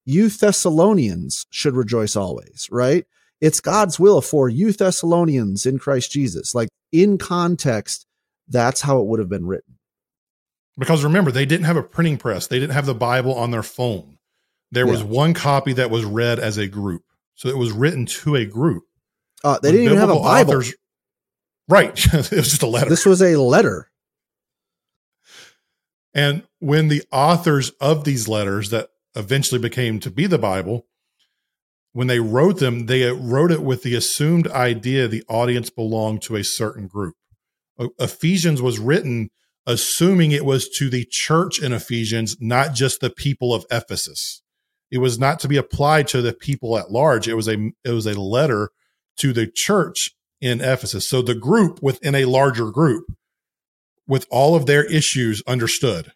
you 0.06 0.30
Thessalonians 0.30 1.48
should 1.50 1.76
rejoice 1.76 2.16
always, 2.16 2.68
right? 2.72 3.06
It's 3.42 3.60
God's 3.60 4.00
will 4.00 4.22
for 4.22 4.48
you 4.48 4.72
Thessalonians 4.72 5.66
in 5.66 5.80
Christ 5.80 6.12
Jesus. 6.12 6.54
Like 6.54 6.70
in 6.92 7.18
context, 7.18 8.06
that's 8.48 8.82
how 8.82 9.00
it 9.00 9.08
would 9.08 9.20
have 9.20 9.30
been 9.30 9.48
written. 9.48 9.75
Because 10.78 11.04
remember, 11.04 11.32
they 11.32 11.46
didn't 11.46 11.66
have 11.66 11.78
a 11.78 11.84
printing 11.84 12.18
press, 12.18 12.48
they 12.48 12.60
didn't 12.60 12.74
have 12.74 12.86
the 12.86 12.94
Bible 12.94 13.34
on 13.36 13.52
their 13.52 13.64
phone. 13.64 14.18
There 14.72 14.88
was 14.88 15.04
one 15.04 15.34
copy 15.34 15.74
that 15.74 15.90
was 15.90 16.04
read 16.04 16.38
as 16.38 16.58
a 16.58 16.68
group. 16.68 17.04
So 17.36 17.48
it 17.50 17.58
was 17.58 17.72
written 17.72 18.06
to 18.08 18.36
a 18.36 18.46
group. 18.46 18.84
Uh, 19.44 19.60
they 19.62 19.72
didn't 19.72 19.86
even 19.86 19.98
have 19.98 20.10
a 20.10 20.16
Bible. 20.16 20.52
Authors, 20.52 20.74
right. 21.70 21.94
it 22.14 22.32
was 22.32 22.50
just 22.50 22.64
a 22.64 22.68
letter. 22.68 22.90
This 22.90 23.06
was 23.06 23.22
a 23.22 23.38
letter. 23.38 23.90
And 26.14 26.44
when 26.60 26.88
the 26.88 27.04
authors 27.12 27.70
of 27.82 28.06
these 28.06 28.28
letters 28.28 28.70
that 28.70 28.90
eventually 29.16 29.60
became 29.60 30.00
to 30.00 30.10
be 30.10 30.28
the 30.28 30.38
Bible, 30.38 30.88
when 31.92 32.08
they 32.08 32.20
wrote 32.20 32.60
them, 32.60 32.88
they 32.88 33.10
wrote 33.12 33.52
it 33.52 33.62
with 33.62 33.84
the 33.84 33.96
assumed 33.96 34.48
idea 34.50 35.08
the 35.08 35.24
audience 35.30 35.70
belonged 35.70 36.22
to 36.24 36.36
a 36.36 36.44
certain 36.44 36.88
group. 36.88 37.16
Ephesians 38.00 38.62
was 38.62 38.80
written 38.80 39.30
assuming 39.66 40.32
it 40.32 40.46
was 40.46 40.70
to 40.70 40.90
the 40.90 41.06
church 41.10 41.62
in 41.62 41.74
Ephesians, 41.74 42.38
not 42.40 42.74
just 42.74 43.02
the 43.02 43.10
people 43.10 43.54
of 43.54 43.66
Ephesus. 43.72 44.42
It 44.92 45.00
was 45.00 45.20
not 45.20 45.40
to 45.40 45.48
be 45.48 45.58
applied 45.58 46.08
to 46.10 46.22
the 46.22 46.34
people 46.34 46.78
at 46.78 46.92
large. 46.92 47.28
It 47.28 47.34
was 47.34 47.48
a 47.48 47.72
it 47.84 47.92
was 47.92 48.06
a 48.06 48.20
letter 48.20 48.70
to 49.18 49.34
the 49.34 49.48
church 49.48 50.12
in 50.42 50.62
Ephesus. 50.62 51.08
So 51.08 51.22
the 51.22 51.36
group 51.36 51.82
within 51.82 52.16
a 52.16 52.26
larger 52.26 52.70
group 52.72 53.06
with 54.08 54.28
all 54.30 54.56
of 54.56 54.66
their 54.66 54.86
issues 54.86 55.42
understood. 55.48 56.12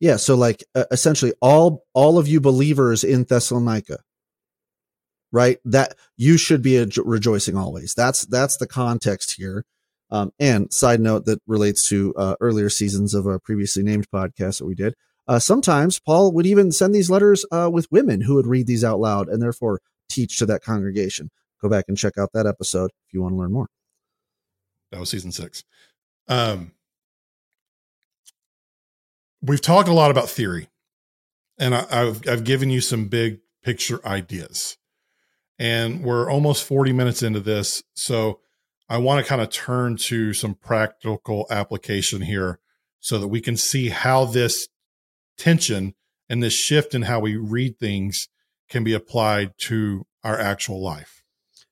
Yeah, 0.00 0.16
so 0.16 0.34
like 0.34 0.64
uh, 0.74 0.84
essentially 0.90 1.32
all 1.40 1.84
all 1.94 2.18
of 2.18 2.28
you 2.28 2.40
believers 2.40 3.04
in 3.04 3.24
Thessalonica, 3.24 4.00
right? 5.30 5.58
That 5.64 5.94
you 6.16 6.36
should 6.36 6.60
be 6.60 6.84
rejoicing 6.96 7.56
always. 7.56 7.94
That's 7.94 8.26
that's 8.26 8.56
the 8.56 8.66
context 8.66 9.36
here. 9.38 9.64
Um, 10.12 10.30
and 10.38 10.70
side 10.70 11.00
note 11.00 11.24
that 11.24 11.40
relates 11.46 11.88
to 11.88 12.14
uh, 12.16 12.36
earlier 12.38 12.68
seasons 12.68 13.14
of 13.14 13.26
a 13.26 13.40
previously 13.40 13.82
named 13.82 14.06
podcast 14.14 14.58
that 14.58 14.66
we 14.66 14.74
did. 14.74 14.94
Uh, 15.26 15.38
sometimes 15.38 15.98
Paul 15.98 16.32
would 16.32 16.46
even 16.46 16.70
send 16.70 16.94
these 16.94 17.08
letters 17.08 17.46
uh, 17.50 17.70
with 17.72 17.90
women 17.90 18.20
who 18.20 18.34
would 18.34 18.46
read 18.46 18.66
these 18.66 18.84
out 18.84 19.00
loud 19.00 19.28
and 19.28 19.40
therefore 19.40 19.80
teach 20.10 20.36
to 20.38 20.46
that 20.46 20.62
congregation. 20.62 21.30
go 21.62 21.68
back 21.70 21.86
and 21.88 21.96
check 21.96 22.18
out 22.18 22.28
that 22.34 22.46
episode 22.46 22.90
if 23.06 23.14
you 23.14 23.22
want 23.22 23.32
to 23.32 23.38
learn 23.38 23.52
more. 23.52 23.68
That 24.90 25.00
was 25.00 25.08
season 25.08 25.32
six. 25.32 25.64
Um, 26.28 26.72
we've 29.40 29.62
talked 29.62 29.88
a 29.88 29.94
lot 29.94 30.10
about 30.10 30.28
theory, 30.28 30.68
and 31.58 31.74
I, 31.74 31.86
I've 31.90 32.28
I've 32.28 32.44
given 32.44 32.68
you 32.68 32.82
some 32.82 33.08
big 33.08 33.40
picture 33.64 34.06
ideas, 34.06 34.76
and 35.58 36.04
we're 36.04 36.30
almost 36.30 36.64
forty 36.64 36.92
minutes 36.92 37.22
into 37.22 37.40
this, 37.40 37.82
so 37.94 38.40
I 38.88 38.98
want 38.98 39.24
to 39.24 39.28
kind 39.28 39.40
of 39.40 39.50
turn 39.50 39.96
to 40.08 40.34
some 40.34 40.54
practical 40.54 41.46
application 41.50 42.22
here, 42.22 42.58
so 43.00 43.18
that 43.18 43.28
we 43.28 43.40
can 43.40 43.56
see 43.56 43.88
how 43.88 44.24
this 44.24 44.68
tension 45.36 45.94
and 46.28 46.42
this 46.42 46.54
shift 46.54 46.94
in 46.94 47.02
how 47.02 47.20
we 47.20 47.36
read 47.36 47.78
things 47.78 48.28
can 48.68 48.84
be 48.84 48.94
applied 48.94 49.52
to 49.58 50.06
our 50.24 50.38
actual 50.38 50.82
life. 50.82 51.22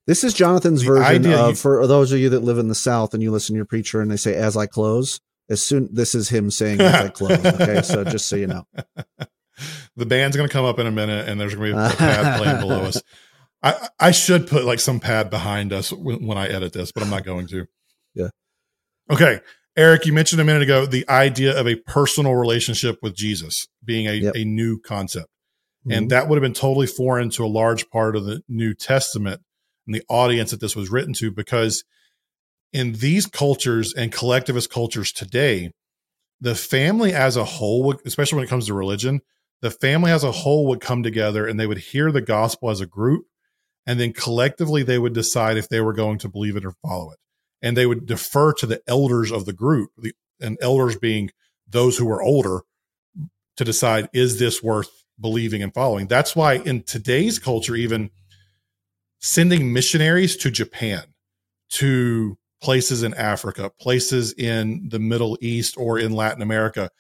This 0.07 0.25
is 0.25 0.35
Jonathan's 0.35 0.81
the 0.81 0.89
version 0.89 1.33
of 1.33 1.51
you, 1.51 1.55
for 1.55 1.87
those 1.87 2.13
of 2.13 2.19
you 2.19 2.31
that 2.31 2.41
live 2.41 2.59
in 2.59 2.69
the 2.69 2.75
South 2.75 3.15
and 3.15 3.23
you 3.23 3.31
listen 3.31 3.55
to 3.55 3.59
your 3.59 3.65
preacher 3.65 4.01
and 4.01 4.11
they 4.11 4.17
say 4.17 4.35
"as 4.35 4.57
I 4.57 4.67
close." 4.67 5.21
As 5.49 5.65
soon 5.65 5.89
this 5.93 6.15
is 6.15 6.31
him 6.31 6.51
saying 6.51 6.81
"as 6.81 6.95
I 6.95 7.09
close." 7.11 7.45
Okay, 7.45 7.83
so 7.83 8.05
just 8.05 8.27
so 8.27 8.37
you 8.37 8.47
know, 8.49 8.67
the 9.97 10.07
band's 10.07 10.37
going 10.37 10.49
to 10.49 10.53
come 10.53 10.65
up 10.65 10.79
in 10.79 10.87
a 10.87 10.91
minute, 10.91 11.29
and 11.29 11.41
there's 11.41 11.55
going 11.55 11.73
to 11.73 11.77
be 11.77 11.81
a 11.81 11.97
pad 11.97 12.43
playing 12.43 12.61
below 12.61 12.83
us. 12.83 13.03
I 13.63 13.89
I 13.99 14.11
should 14.11 14.47
put 14.47 14.65
like 14.65 14.81
some 14.81 15.01
pad 15.01 15.31
behind 15.31 15.73
us 15.73 15.93
when, 15.93 16.27
when 16.27 16.39
I 16.39 16.49
edit 16.49 16.73
this, 16.73 16.93
but 16.93 17.03
I'm 17.03 17.11
not 17.11 17.25
going 17.25 17.47
to. 17.49 17.67
Yeah. 18.13 18.31
Okay, 19.09 19.39
Eric, 19.77 20.05
you 20.05 20.13
mentioned 20.13 20.41
a 20.41 20.45
minute 20.45 20.63
ago 20.63 20.85
the 20.85 21.09
idea 21.09 21.59
of 21.59 21.69
a 21.69 21.77
personal 21.77 22.35
relationship 22.35 22.99
with 23.03 23.15
Jesus 23.15 23.69
being 23.85 24.09
a, 24.09 24.15
yep. 24.15 24.35
a 24.35 24.45
new 24.45 24.81
concept. 24.81 25.29
Mm-hmm. 25.87 25.93
And 25.93 26.11
that 26.11 26.29
would 26.29 26.37
have 26.37 26.43
been 26.43 26.55
totally 26.55 26.89
foreign 26.89 27.31
to 27.31 27.45
a 27.45 27.47
large 27.47 27.89
part 27.89 28.17
of 28.17 28.25
the 28.25 28.43
New 28.49 28.75
Testament 28.75 29.41
and 29.87 29.95
the 29.95 30.03
audience 30.09 30.51
that 30.51 30.61
this 30.61 30.75
was 30.75 30.91
written 30.91 31.15
to, 31.15 31.31
because 31.31 31.85
in 32.73 32.95
these 32.95 33.27
cultures 33.27 33.95
and 33.95 34.13
collectivist 34.13 34.71
cultures 34.71 35.13
today, 35.13 35.71
the 36.41 36.55
family 36.55 37.13
as 37.13 37.37
a 37.37 37.45
whole, 37.45 37.95
especially 38.05 38.37
when 38.37 38.45
it 38.45 38.51
comes 38.51 38.67
to 38.67 38.75
religion, 38.75 39.21
the 39.61 39.71
family 39.71 40.11
as 40.11 40.25
a 40.25 40.33
whole 40.33 40.67
would 40.67 40.81
come 40.81 41.03
together 41.03 41.47
and 41.47 41.61
they 41.61 41.67
would 41.67 41.79
hear 41.79 42.11
the 42.11 42.21
gospel 42.21 42.71
as 42.71 42.81
a 42.81 42.87
group. 42.87 43.27
And 43.91 43.99
then 43.99 44.13
collectively, 44.13 44.85
they 44.85 45.01
would 45.01 45.15
decide 45.15 45.57
if 45.57 45.69
they 45.69 45.81
were 45.81 45.93
going 45.93 46.19
to 46.19 46.29
believe 46.29 46.55
it 46.55 46.65
or 46.65 46.75
follow 46.81 47.11
it. 47.11 47.19
And 47.61 47.77
they 47.77 47.87
would 47.87 48.07
defer 48.07 48.53
to 48.53 48.67
the 48.67 48.81
elders 48.87 49.33
of 49.33 49.47
the 49.47 49.53
group, 49.53 49.91
the, 49.99 50.13
and 50.41 50.57
elders 50.63 50.97
being 50.97 51.31
those 51.69 51.99
who 51.99 52.09
are 52.09 52.23
older, 52.23 52.61
to 53.57 53.65
decide, 53.65 54.09
is 54.13 54.39
this 54.39 54.63
worth 54.63 54.91
believing 55.19 55.61
and 55.61 55.75
following. 55.75 56.07
That's 56.07 56.37
why 56.37 56.59
in 56.59 56.85
today's 56.85 57.41
culture, 57.41 57.75
even 57.75 58.11
sending 59.19 59.73
missionaries 59.73 60.37
to 60.37 60.53
Japan, 60.53 61.03
to 61.71 62.39
places 62.63 63.03
in 63.03 63.13
Africa, 63.15 63.73
places 63.81 64.33
in 64.35 64.89
the 64.89 65.01
Middle 65.01 65.37
East 65.41 65.75
or 65.77 65.99
in 65.99 66.13
Latin 66.13 66.43
America, 66.43 66.91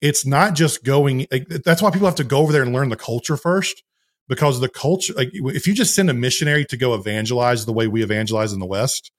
it's 0.00 0.26
not 0.26 0.56
just 0.56 0.82
going. 0.82 1.28
That's 1.64 1.82
why 1.82 1.92
people 1.92 2.08
have 2.08 2.16
to 2.16 2.24
go 2.24 2.38
over 2.38 2.50
there 2.52 2.62
and 2.64 2.72
learn 2.72 2.88
the 2.88 2.96
culture 2.96 3.36
first, 3.36 3.84
because 4.32 4.60
the 4.60 4.68
culture. 4.70 5.12
Like 5.12 5.28
if 5.34 5.66
you 5.66 5.74
just 5.74 5.94
send 5.94 6.08
a 6.08 6.14
missionary 6.14 6.64
to 6.64 6.76
go 6.78 6.94
evangelize 6.94 7.66
the 7.66 7.72
way 7.74 7.86
we 7.86 8.02
evangelize 8.02 8.54
in 8.54 8.60
the 8.60 8.66
West, 8.66 9.12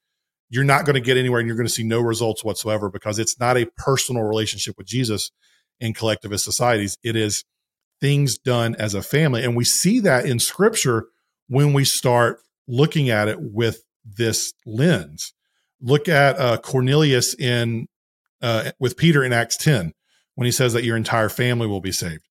you're 0.50 0.64
not 0.64 0.86
going 0.86 0.96
to 0.96 1.02
get 1.02 1.18
anywhere, 1.18 1.40
and 1.40 1.48
you're 1.48 1.56
going 1.56 1.68
to 1.68 1.74
see 1.74 1.84
no 1.84 2.02
results 2.02 2.44
whatsoever 2.44 2.90
because 2.90 3.20
it's 3.20 3.40
not 3.40 3.56
a 3.56 3.68
personal 3.78 4.24
relationship 4.24 4.76
with 4.76 4.88
Jesus 4.88 5.30
in 5.80 5.94
collectivist 5.94 6.44
societies. 6.44 6.98
It 7.04 7.16
is 7.16 7.44
things 8.02 8.40
done 8.40 8.76
as 8.80 8.96
a 8.96 9.04
family. 9.04 9.44
And 9.44 9.56
we 9.56 9.66
see 9.66 10.00
that 10.00 10.26
in 10.26 10.40
scripture 10.40 11.06
when 11.48 11.74
we 11.74 11.86
start 11.86 12.40
looking 12.68 13.12
at 13.12 13.28
it 13.28 13.38
with 13.40 13.84
this 14.04 14.52
lens. 14.66 15.32
Look 15.80 16.10
at 16.10 16.40
uh, 16.40 16.58
Cornelius 16.58 17.36
in 17.36 17.88
uh, 18.42 18.72
with 18.80 18.98
Peter 18.98 19.24
in 19.24 19.32
Acts 19.32 19.58
10 19.58 19.94
when 20.34 20.46
he 20.46 20.52
says 20.52 20.74
that 20.74 20.84
your 20.84 20.98
entire 20.98 21.30
family 21.30 21.68
will 21.68 21.82
be 21.82 21.92
saved. 21.92 22.28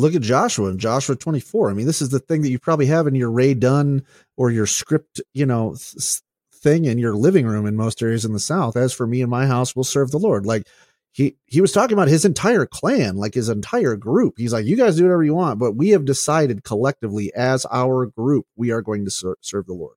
Look 0.00 0.14
at 0.14 0.22
Joshua 0.22 0.70
in 0.70 0.78
Joshua 0.78 1.14
24. 1.14 1.70
I 1.70 1.74
mean, 1.74 1.86
this 1.86 2.00
is 2.00 2.08
the 2.08 2.18
thing 2.18 2.42
that 2.42 2.50
you 2.50 2.58
probably 2.58 2.86
have 2.86 3.06
in 3.06 3.14
your 3.14 3.30
Rae 3.30 3.54
Dunn 3.54 4.02
or 4.36 4.50
your 4.50 4.66
script, 4.66 5.20
you 5.34 5.46
know, 5.46 5.76
th- 5.76 6.20
thing 6.54 6.84
in 6.84 6.98
your 6.98 7.14
living 7.14 7.46
room 7.46 7.66
in 7.66 7.76
most 7.76 8.02
areas 8.02 8.24
in 8.24 8.32
the 8.32 8.40
South. 8.40 8.76
As 8.76 8.92
for 8.92 9.06
me 9.06 9.22
and 9.22 9.30
my 9.30 9.46
house, 9.46 9.76
we'll 9.76 9.84
serve 9.84 10.10
the 10.10 10.18
Lord. 10.18 10.46
Like 10.46 10.66
he 11.12 11.36
he 11.46 11.60
was 11.60 11.72
talking 11.72 11.94
about 11.94 12.08
his 12.08 12.24
entire 12.24 12.66
clan, 12.66 13.16
like 13.16 13.34
his 13.34 13.48
entire 13.48 13.96
group. 13.96 14.34
He's 14.36 14.52
like, 14.52 14.66
you 14.66 14.76
guys 14.76 14.96
do 14.96 15.04
whatever 15.04 15.24
you 15.24 15.34
want, 15.34 15.58
but 15.58 15.72
we 15.72 15.90
have 15.90 16.04
decided 16.04 16.64
collectively 16.64 17.32
as 17.34 17.66
our 17.70 18.06
group, 18.06 18.46
we 18.56 18.70
are 18.70 18.82
going 18.82 19.04
to 19.04 19.10
ser- 19.10 19.36
serve 19.40 19.66
the 19.66 19.74
Lord. 19.74 19.96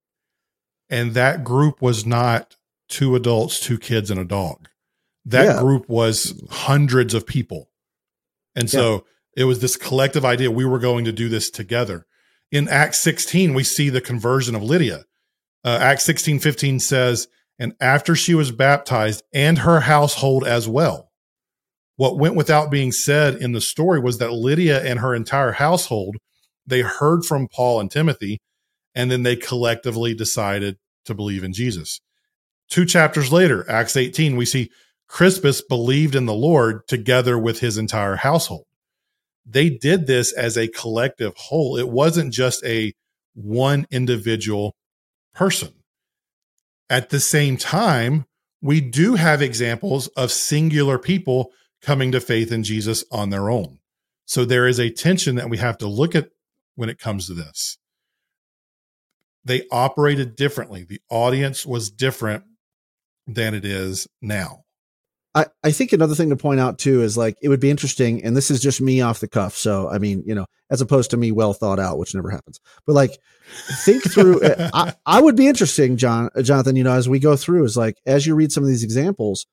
And 0.90 1.14
that 1.14 1.44
group 1.44 1.82
was 1.82 2.06
not 2.06 2.58
two 2.90 3.16
adults, 3.16 3.60
two 3.60 3.78
kids, 3.78 4.12
and 4.12 4.20
a 4.20 4.26
dog. 4.26 4.68
That 5.26 5.46
yeah. 5.46 5.60
group 5.60 5.88
was 5.88 6.34
mm. 6.34 6.52
hundreds 6.52 7.14
of 7.14 7.26
people. 7.26 7.70
And 8.56 8.70
so 8.70 8.94
yeah. 8.94 9.00
It 9.36 9.46
was 9.46 9.60
this 9.60 9.76
collective 9.76 10.26
idea 10.26 10.52
we 10.52 10.66
were 10.66 10.80
going 10.80 11.06
to 11.06 11.12
do 11.12 11.30
this 11.30 11.50
together. 11.50 12.06
In 12.52 12.68
Acts 12.68 13.02
16, 13.02 13.54
we 13.54 13.64
see 13.64 13.90
the 13.90 14.02
conversion 14.02 14.56
of 14.56 14.64
Lydia. 14.64 15.04
Uh, 15.64 15.80
Acts 15.82 16.04
16 16.04 16.40
15 16.40 16.80
says, 16.80 17.28
and 17.60 17.74
after 17.80 18.16
she 18.16 18.34
was 18.34 18.52
baptized 18.52 19.24
and 19.34 19.60
her 19.60 19.82
household 19.82 20.46
as 20.46 20.68
well. 20.68 21.10
What 21.96 22.18
went 22.18 22.36
without 22.36 22.72
being 22.72 22.92
said 22.92 23.36
in 23.36 23.52
the 23.52 23.62
story 23.62 24.00
was 24.00 24.18
that 24.18 24.34
Lydia 24.34 24.84
and 24.84 25.00
her 25.00 25.14
entire 25.14 25.54
household, 25.54 26.18
they 26.66 26.82
heard 26.82 27.24
from 27.24 27.48
Paul 27.48 27.80
and 27.80 27.92
Timothy, 27.92 28.40
and 28.96 29.12
then 29.12 29.24
they 29.24 29.36
collectively 29.36 30.14
decided 30.14 30.78
to 31.06 31.14
believe 31.14 31.44
in 31.44 31.54
Jesus. 31.54 32.02
Two 32.70 32.86
chapters 32.86 33.32
later, 33.32 33.70
Acts 33.70 33.96
18, 33.96 34.36
we 34.36 34.46
see 34.46 34.72
Crispus 35.08 35.62
believed 35.62 36.16
in 36.16 36.26
the 36.26 36.34
Lord 36.34 36.88
together 36.88 37.38
with 37.38 37.60
his 37.60 37.78
entire 37.78 38.16
household. 38.16 38.66
They 39.46 39.70
did 39.70 40.08
this 40.08 40.32
as 40.32 40.58
a 40.58 40.68
collective 40.68 41.36
whole. 41.36 41.78
It 41.78 41.90
wasn't 41.90 42.34
just 42.34 42.64
a 42.66 42.94
one 43.34 43.86
individual 43.92 44.76
person. 45.34 45.74
At 46.90 47.10
the 47.10 47.20
same 47.20 47.58
time, 47.58 48.26
we 48.62 48.80
do 48.80 49.16
have 49.16 49.42
examples 49.42 50.08
of 50.10 50.32
singular 50.32 50.98
people 50.98 51.52
coming 51.82 52.12
to 52.14 52.22
faith 52.22 52.52
in 52.52 52.64
Jesus 52.64 53.04
on 53.12 53.30
their 53.30 53.50
own. 53.50 53.80
So 54.26 54.46
there 54.46 54.68
is 54.68 54.80
a 54.80 54.90
tension 54.90 55.36
that 55.36 55.50
we 55.50 55.58
have 55.58 55.78
to 55.80 55.88
look 55.88 56.16
at 56.16 56.30
when 56.76 56.90
it 56.90 57.00
comes 57.00 57.28
to 57.28 57.34
this. 57.34 57.78
They 59.44 59.64
operated 59.72 60.38
differently. 60.38 60.86
The 60.86 61.02
audience 61.10 61.66
was 61.66 61.92
different 61.92 62.46
than 63.28 63.54
it 63.54 63.66
is 63.66 64.08
now. 64.22 64.64
I, 65.36 65.48
I 65.64 65.72
think 65.72 65.94
another 65.94 66.14
thing 66.14 66.30
to 66.30 66.36
point 66.36 66.60
out 66.60 66.78
too 66.78 67.02
is 67.02 67.18
like 67.18 67.38
it 67.42 67.50
would 67.50 67.60
be 67.60 67.72
interesting, 67.72 68.24
and 68.24 68.38
this 68.38 68.52
is 68.52 68.62
just 68.62 68.82
me 68.82 69.02
off 69.02 69.20
the 69.20 69.28
cuff. 69.28 69.56
So 69.56 69.90
I 69.90 69.98
mean, 69.98 70.24
you 70.26 70.36
know, 70.36 70.46
as 70.70 70.82
opposed 70.82 71.12
to 71.12 71.18
me 71.18 71.32
well 71.32 71.54
thought 71.54 71.80
out, 71.80 71.98
which 71.98 72.14
never 72.14 72.30
happens. 72.30 72.60
But 72.86 72.94
like, 72.94 73.18
think 73.84 74.04
through. 74.04 74.42
Uh, 74.42 74.70
I, 74.74 74.94
I 75.06 75.22
would 75.22 75.36
be 75.36 75.48
interesting, 75.48 75.98
John, 75.98 76.30
uh, 76.36 76.44
Jonathan. 76.44 76.76
You 76.76 76.84
know, 76.84 76.94
as 76.94 77.10
we 77.10 77.20
go 77.20 77.36
through, 77.36 77.66
is 77.66 77.76
like 77.76 77.98
as 78.06 78.28
you 78.28 78.36
read 78.36 78.52
some 78.52 78.64
of 78.64 78.70
these 78.70 78.84
examples, 78.84 79.48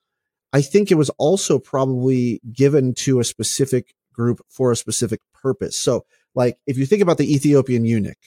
I 0.53 0.61
think 0.61 0.91
it 0.91 0.95
was 0.95 1.09
also 1.17 1.57
probably 1.57 2.41
given 2.53 2.93
to 2.95 3.19
a 3.19 3.23
specific 3.23 3.95
group 4.13 4.41
for 4.49 4.71
a 4.71 4.75
specific 4.75 5.21
purpose. 5.33 5.79
So, 5.79 6.05
like, 6.35 6.57
if 6.67 6.77
you 6.77 6.85
think 6.85 7.01
about 7.01 7.17
the 7.17 7.33
Ethiopian 7.33 7.85
eunuch, 7.85 8.17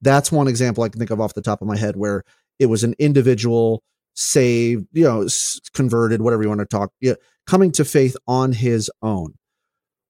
that's 0.00 0.32
one 0.32 0.48
example 0.48 0.82
I 0.82 0.88
can 0.88 0.98
think 0.98 1.10
of 1.10 1.20
off 1.20 1.34
the 1.34 1.42
top 1.42 1.62
of 1.62 1.68
my 1.68 1.76
head 1.76 1.96
where 1.96 2.24
it 2.58 2.66
was 2.66 2.82
an 2.82 2.94
individual 2.98 3.82
saved, 4.20 4.84
you 4.92 5.04
know, 5.04 5.28
converted, 5.74 6.20
whatever 6.20 6.42
you 6.42 6.48
want 6.48 6.58
to 6.58 6.66
talk, 6.66 6.90
yeah, 7.00 7.14
coming 7.46 7.70
to 7.70 7.84
faith 7.84 8.16
on 8.26 8.50
his 8.50 8.90
own. 9.00 9.34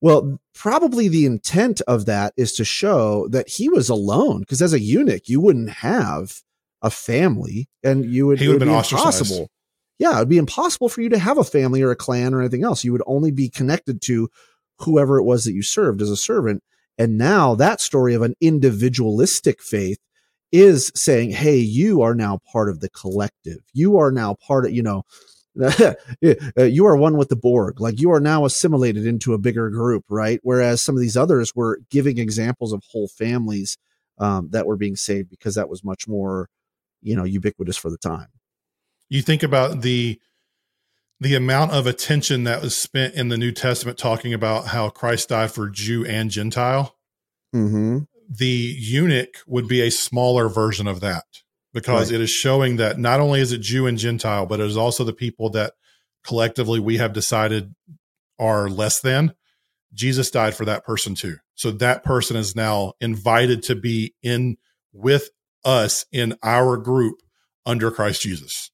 Well, 0.00 0.40
probably 0.54 1.08
the 1.08 1.26
intent 1.26 1.82
of 1.82 2.06
that 2.06 2.32
is 2.36 2.54
to 2.54 2.64
show 2.64 3.28
that 3.28 3.50
he 3.50 3.68
was 3.68 3.90
alone, 3.90 4.40
because 4.40 4.62
as 4.62 4.72
a 4.72 4.80
eunuch, 4.80 5.28
you 5.28 5.42
wouldn't 5.42 5.68
have 5.68 6.40
a 6.80 6.88
family, 6.88 7.68
and 7.84 8.06
you 8.06 8.26
would, 8.26 8.38
he 8.38 8.48
would, 8.48 8.60
would 8.60 8.66
be 8.66 8.72
impossible. 8.72 9.50
Yeah, 9.98 10.16
it'd 10.16 10.28
be 10.30 10.38
impossible 10.38 10.88
for 10.88 11.02
you 11.02 11.10
to 11.10 11.18
have 11.18 11.36
a 11.36 11.44
family 11.44 11.82
or 11.82 11.90
a 11.90 11.96
clan 11.96 12.32
or 12.32 12.40
anything 12.40 12.64
else. 12.64 12.84
You 12.84 12.92
would 12.92 13.02
only 13.06 13.30
be 13.30 13.50
connected 13.50 14.00
to 14.02 14.30
whoever 14.78 15.18
it 15.18 15.24
was 15.24 15.44
that 15.44 15.52
you 15.52 15.62
served 15.62 16.00
as 16.00 16.08
a 16.08 16.16
servant. 16.16 16.62
And 16.96 17.18
now 17.18 17.56
that 17.56 17.82
story 17.82 18.14
of 18.14 18.22
an 18.22 18.36
individualistic 18.40 19.60
faith 19.60 19.98
is 20.52 20.90
saying, 20.94 21.30
Hey, 21.30 21.56
you 21.56 22.02
are 22.02 22.14
now 22.14 22.40
part 22.50 22.68
of 22.68 22.80
the 22.80 22.88
collective. 22.90 23.58
You 23.72 23.98
are 23.98 24.10
now 24.10 24.34
part 24.34 24.66
of, 24.66 24.72
you 24.72 24.82
know, 24.82 25.04
you 26.20 26.86
are 26.86 26.96
one 26.96 27.16
with 27.16 27.28
the 27.28 27.36
Borg. 27.36 27.80
Like 27.80 28.00
you 28.00 28.12
are 28.12 28.20
now 28.20 28.44
assimilated 28.44 29.06
into 29.06 29.34
a 29.34 29.38
bigger 29.38 29.70
group, 29.70 30.04
right? 30.08 30.38
Whereas 30.42 30.80
some 30.80 30.94
of 30.94 31.00
these 31.00 31.16
others 31.16 31.54
were 31.54 31.80
giving 31.90 32.18
examples 32.18 32.72
of 32.72 32.82
whole 32.90 33.08
families 33.08 33.76
um, 34.18 34.50
that 34.50 34.66
were 34.66 34.76
being 34.76 34.96
saved 34.96 35.30
because 35.30 35.56
that 35.56 35.68
was 35.68 35.82
much 35.82 36.06
more, 36.06 36.48
you 37.02 37.16
know, 37.16 37.24
ubiquitous 37.24 37.76
for 37.76 37.90
the 37.90 37.98
time. 37.98 38.28
You 39.08 39.22
think 39.22 39.42
about 39.42 39.82
the 39.82 40.20
the 41.20 41.34
amount 41.34 41.72
of 41.72 41.88
attention 41.88 42.44
that 42.44 42.62
was 42.62 42.76
spent 42.76 43.14
in 43.14 43.28
the 43.28 43.36
New 43.36 43.50
Testament 43.50 43.98
talking 43.98 44.32
about 44.32 44.68
how 44.68 44.88
Christ 44.88 45.30
died 45.30 45.50
for 45.50 45.68
Jew 45.68 46.04
and 46.06 46.30
Gentile. 46.30 46.94
Mm-hmm 47.52 47.98
the 48.28 48.74
eunuch 48.78 49.42
would 49.46 49.68
be 49.68 49.80
a 49.80 49.90
smaller 49.90 50.48
version 50.48 50.86
of 50.86 51.00
that 51.00 51.24
because 51.72 52.10
right. 52.10 52.16
it 52.16 52.22
is 52.22 52.30
showing 52.30 52.76
that 52.76 52.98
not 52.98 53.20
only 53.20 53.40
is 53.40 53.52
it 53.52 53.60
Jew 53.60 53.86
and 53.86 53.98
Gentile, 53.98 54.46
but 54.46 54.60
it 54.60 54.66
is 54.66 54.76
also 54.76 55.04
the 55.04 55.12
people 55.12 55.50
that 55.50 55.74
collectively 56.24 56.78
we 56.78 56.98
have 56.98 57.12
decided 57.12 57.74
are 58.38 58.68
less 58.68 59.00
than. 59.00 59.34
Jesus 59.94 60.30
died 60.30 60.54
for 60.54 60.66
that 60.66 60.84
person 60.84 61.14
too. 61.14 61.36
So 61.54 61.70
that 61.72 62.04
person 62.04 62.36
is 62.36 62.54
now 62.54 62.92
invited 63.00 63.62
to 63.64 63.74
be 63.74 64.14
in 64.22 64.58
with 64.92 65.30
us 65.64 66.04
in 66.12 66.36
our 66.42 66.76
group 66.76 67.16
under 67.64 67.90
Christ 67.90 68.22
Jesus. 68.22 68.70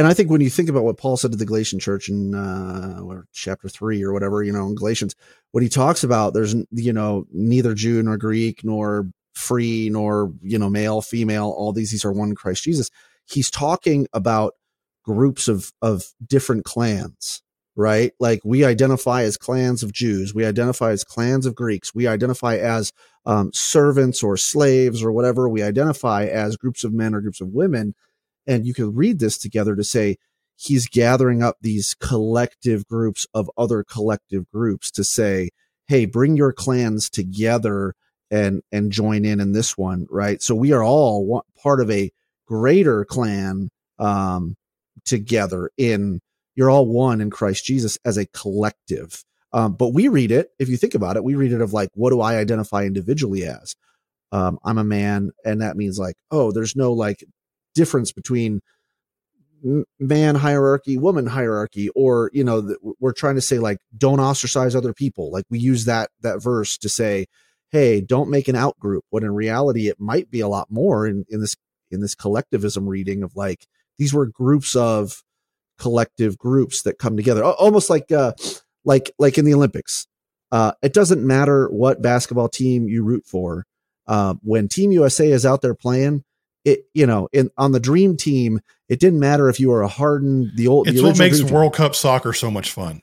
And 0.00 0.06
I 0.06 0.14
think 0.14 0.30
when 0.30 0.40
you 0.40 0.48
think 0.48 0.70
about 0.70 0.84
what 0.84 0.96
Paul 0.96 1.18
said 1.18 1.30
to 1.32 1.36
the 1.36 1.44
Galatian 1.44 1.78
church 1.78 2.08
in 2.08 2.34
uh, 2.34 3.02
chapter 3.34 3.68
three 3.68 4.02
or 4.02 4.14
whatever, 4.14 4.42
you 4.42 4.50
know, 4.50 4.66
in 4.66 4.74
Galatians, 4.74 5.14
what 5.50 5.62
he 5.62 5.68
talks 5.68 6.02
about, 6.02 6.32
there's, 6.32 6.54
you 6.70 6.90
know, 6.90 7.26
neither 7.30 7.74
Jew 7.74 8.02
nor 8.02 8.16
Greek 8.16 8.64
nor 8.64 9.10
free 9.34 9.90
nor, 9.90 10.32
you 10.40 10.58
know, 10.58 10.70
male, 10.70 11.02
female, 11.02 11.50
all 11.50 11.74
these, 11.74 11.90
these 11.90 12.06
are 12.06 12.12
one 12.12 12.34
Christ 12.34 12.62
Jesus. 12.62 12.88
He's 13.26 13.50
talking 13.50 14.06
about 14.14 14.54
groups 15.04 15.48
of, 15.48 15.70
of 15.82 16.04
different 16.26 16.64
clans, 16.64 17.42
right? 17.76 18.14
Like 18.18 18.40
we 18.42 18.64
identify 18.64 19.24
as 19.24 19.36
clans 19.36 19.82
of 19.82 19.92
Jews, 19.92 20.34
we 20.34 20.46
identify 20.46 20.92
as 20.92 21.04
clans 21.04 21.44
of 21.44 21.54
Greeks, 21.54 21.94
we 21.94 22.06
identify 22.06 22.56
as 22.56 22.90
um, 23.26 23.50
servants 23.52 24.22
or 24.22 24.38
slaves 24.38 25.02
or 25.02 25.12
whatever, 25.12 25.46
we 25.46 25.62
identify 25.62 26.24
as 26.24 26.56
groups 26.56 26.84
of 26.84 26.94
men 26.94 27.14
or 27.14 27.20
groups 27.20 27.42
of 27.42 27.48
women. 27.48 27.94
And 28.46 28.66
you 28.66 28.74
can 28.74 28.94
read 28.94 29.18
this 29.18 29.38
together 29.38 29.76
to 29.76 29.84
say 29.84 30.16
he's 30.56 30.86
gathering 30.86 31.42
up 31.42 31.56
these 31.60 31.94
collective 31.94 32.86
groups 32.86 33.26
of 33.32 33.50
other 33.56 33.82
collective 33.82 34.48
groups 34.50 34.90
to 34.92 35.04
say, 35.04 35.50
hey, 35.88 36.04
bring 36.06 36.36
your 36.36 36.52
clans 36.52 37.08
together 37.08 37.94
and 38.30 38.62
and 38.70 38.92
join 38.92 39.24
in 39.24 39.40
in 39.40 39.52
this 39.52 39.76
one, 39.76 40.06
right? 40.10 40.42
So 40.42 40.54
we 40.54 40.72
are 40.72 40.84
all 40.84 41.44
part 41.62 41.80
of 41.80 41.90
a 41.90 42.12
greater 42.46 43.04
clan 43.04 43.70
um, 43.98 44.56
together 45.04 45.70
in 45.76 46.20
you're 46.54 46.70
all 46.70 46.86
one 46.86 47.20
in 47.20 47.30
Christ 47.30 47.64
Jesus 47.64 47.98
as 48.04 48.16
a 48.18 48.26
collective. 48.26 49.24
Um, 49.52 49.74
but 49.74 49.94
we 49.94 50.08
read 50.08 50.30
it, 50.30 50.50
if 50.58 50.68
you 50.68 50.76
think 50.76 50.94
about 50.94 51.16
it, 51.16 51.24
we 51.24 51.34
read 51.34 51.52
it 51.52 51.60
of 51.60 51.72
like, 51.72 51.90
what 51.94 52.10
do 52.10 52.20
I 52.20 52.36
identify 52.36 52.84
individually 52.84 53.44
as? 53.44 53.74
Um, 54.30 54.58
I'm 54.64 54.78
a 54.78 54.84
man, 54.84 55.32
and 55.44 55.60
that 55.62 55.76
means 55.76 55.98
like, 55.98 56.16
oh, 56.30 56.52
there's 56.52 56.76
no 56.76 56.92
like 56.92 57.24
difference 57.80 58.12
between 58.12 58.60
man 59.98 60.34
hierarchy, 60.34 60.96
woman 60.96 61.26
hierarchy, 61.26 61.88
or 61.90 62.30
you 62.34 62.44
know, 62.44 62.76
we're 62.98 63.12
trying 63.12 63.36
to 63.36 63.40
say 63.40 63.58
like, 63.58 63.78
don't 63.96 64.20
ostracize 64.20 64.74
other 64.74 64.92
people. 64.92 65.30
Like 65.30 65.44
we 65.50 65.58
use 65.58 65.86
that 65.86 66.10
that 66.20 66.42
verse 66.42 66.76
to 66.78 66.88
say, 66.88 67.26
hey, 67.70 68.00
don't 68.00 68.30
make 68.30 68.48
an 68.48 68.56
out 68.56 68.78
group. 68.78 69.04
When 69.10 69.24
in 69.24 69.34
reality, 69.34 69.88
it 69.88 69.98
might 69.98 70.30
be 70.30 70.40
a 70.40 70.48
lot 70.48 70.68
more 70.70 71.06
in 71.06 71.24
in 71.28 71.40
this 71.40 71.56
in 71.90 72.00
this 72.00 72.14
collectivism 72.14 72.86
reading 72.86 73.22
of 73.22 73.34
like 73.34 73.66
these 73.98 74.12
were 74.14 74.26
groups 74.26 74.76
of 74.76 75.22
collective 75.78 76.36
groups 76.36 76.82
that 76.82 76.98
come 76.98 77.16
together, 77.16 77.42
almost 77.42 77.88
like 77.90 78.12
uh, 78.12 78.32
like 78.84 79.10
like 79.18 79.38
in 79.38 79.44
the 79.44 79.54
Olympics. 79.54 80.06
Uh, 80.52 80.72
it 80.82 80.92
doesn't 80.92 81.24
matter 81.24 81.68
what 81.68 82.02
basketball 82.02 82.48
team 82.48 82.88
you 82.88 83.04
root 83.04 83.24
for. 83.24 83.64
Uh, 84.06 84.34
when 84.42 84.66
Team 84.66 84.90
USA 84.90 85.30
is 85.30 85.46
out 85.46 85.62
there 85.62 85.74
playing, 85.74 86.24
it 86.64 86.84
you 86.94 87.06
know 87.06 87.28
in 87.32 87.50
on 87.56 87.72
the 87.72 87.80
dream 87.80 88.16
team, 88.16 88.60
it 88.88 89.00
didn't 89.00 89.20
matter 89.20 89.48
if 89.48 89.60
you 89.60 89.70
were 89.70 89.82
a 89.82 89.88
Harden, 89.88 90.52
the 90.54 90.68
old. 90.68 90.88
It's 90.88 90.98
the 90.98 91.04
what 91.04 91.18
makes 91.18 91.42
World 91.42 91.74
Cup 91.74 91.94
soccer 91.94 92.32
so 92.32 92.50
much 92.50 92.72
fun. 92.72 93.02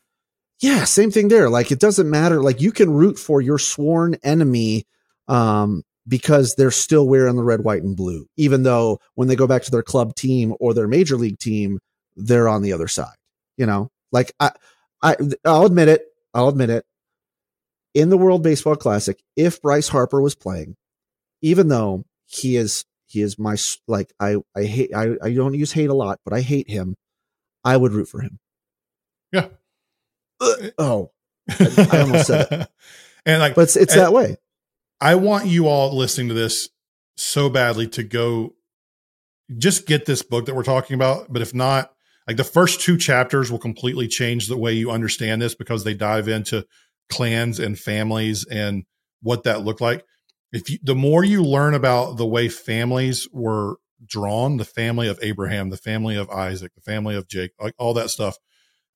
Yeah, 0.60 0.86
same 0.86 1.12
thing 1.12 1.28
there. 1.28 1.50
Like 1.50 1.72
it 1.72 1.80
doesn't 1.80 2.10
matter. 2.10 2.42
Like 2.42 2.62
you 2.62 2.72
can 2.72 2.92
root 2.92 3.20
for 3.20 3.42
your 3.42 3.60
sworn 3.60 4.16
enemy 4.24 4.86
um, 5.28 5.84
because 6.08 6.56
they're 6.56 6.72
still 6.72 7.08
wearing 7.08 7.36
the 7.36 7.44
red, 7.44 7.64
white, 7.64 7.84
and 7.84 7.96
blue, 7.96 8.28
even 8.38 8.64
though 8.64 9.00
when 9.16 9.28
they 9.28 9.36
go 9.36 9.48
back 9.48 9.64
to 9.64 9.72
their 9.72 9.84
club 9.84 10.16
team 10.16 10.56
or 10.60 10.74
their 10.74 10.88
major 10.88 11.16
league 11.16 11.40
team, 11.40 11.80
they're 12.16 12.50
on 12.50 12.64
the 12.64 12.74
other 12.74 12.88
side. 12.88 13.16
You 13.56 13.66
know, 13.66 13.90
like 14.12 14.34
I, 14.40 14.52
I, 15.02 15.16
I'll 15.46 15.66
admit 15.66 15.90
it. 15.90 16.06
I'll 16.34 16.50
admit 16.50 16.70
it. 16.70 16.86
In 17.94 18.10
the 18.10 18.18
World 18.18 18.44
Baseball 18.44 18.76
Classic, 18.76 19.20
if 19.36 19.62
Bryce 19.62 19.88
Harper 19.88 20.22
was 20.22 20.36
playing, 20.36 20.76
even 21.42 21.68
though 21.68 22.04
he 22.26 22.56
is 22.56 22.86
he 23.08 23.22
is 23.22 23.40
my 23.40 23.56
like 23.88 24.14
I 24.20 24.38
I 24.56 24.64
hate 24.64 24.92
I 24.94 25.16
I 25.22 25.34
don't 25.34 25.54
use 25.54 25.72
hate 25.72 25.90
a 25.90 25.94
lot, 25.94 26.20
but 26.24 26.34
I 26.34 26.42
hate 26.42 26.70
him. 26.70 26.96
I 27.64 27.76
would 27.76 27.94
root 27.94 28.08
for 28.08 28.22
him. 28.22 28.40
Yeah. 29.32 29.48
Uh, 30.40 30.54
oh, 30.78 31.12
I, 31.50 31.88
I, 31.92 32.02
almost 32.02 32.28
said 32.28 32.48
it. 32.52 32.70
And 33.26 33.42
like, 33.42 33.56
but 33.56 33.62
it's 33.62 33.76
it's 33.76 33.96
that 33.96 34.14
way. 34.14 34.38
I 35.02 35.16
want 35.16 35.48
you 35.48 35.68
all 35.68 35.96
listening 35.96 36.30
to 36.30 36.34
this 36.34 36.70
so 37.18 37.50
badly 37.50 37.88
to 37.88 38.04
go 38.04 38.56
just 39.58 39.88
get 39.88 40.06
this 40.06 40.22
book 40.22 40.46
that 40.46 40.56
we're 40.56 40.64
talking 40.64 40.96
about. 40.96 41.32
But 41.32 41.42
if 41.42 41.54
not, 41.54 41.92
like 42.28 42.38
the 42.38 42.44
first 42.44 42.82
two 42.82 42.98
chapters 42.98 43.52
will 43.52 43.60
completely 43.60 44.08
change 44.08 44.48
the 44.48 44.58
way 44.58 44.74
you 44.74 44.92
understand 44.92 45.42
this 45.42 45.56
because 45.56 45.84
they 45.84 45.94
dive 45.94 46.28
into 46.28 46.66
clans 47.10 47.60
and 47.60 47.80
families 47.80 48.46
and 48.46 48.84
what 49.22 49.44
that 49.44 49.64
looked 49.64 49.82
like. 49.82 50.06
If 50.52 50.70
you, 50.70 50.80
the 50.82 50.96
more 50.96 51.24
you 51.24 51.44
learn 51.44 51.74
about 51.74 52.18
the 52.18 52.26
way 52.26 52.48
families 52.48 53.28
were 53.32 53.78
drawn, 54.06 54.58
the 54.58 54.66
family 54.66 55.08
of 55.08 55.20
Abraham, 55.22 55.70
the 55.70 55.78
family 55.78 56.16
of 56.16 56.30
Isaac, 56.30 56.74
the 56.76 56.82
family 56.82 57.16
of 57.16 57.28
Jake, 57.28 57.52
like 57.60 57.74
all 57.78 57.94
that 57.96 58.10
stuff, 58.10 58.38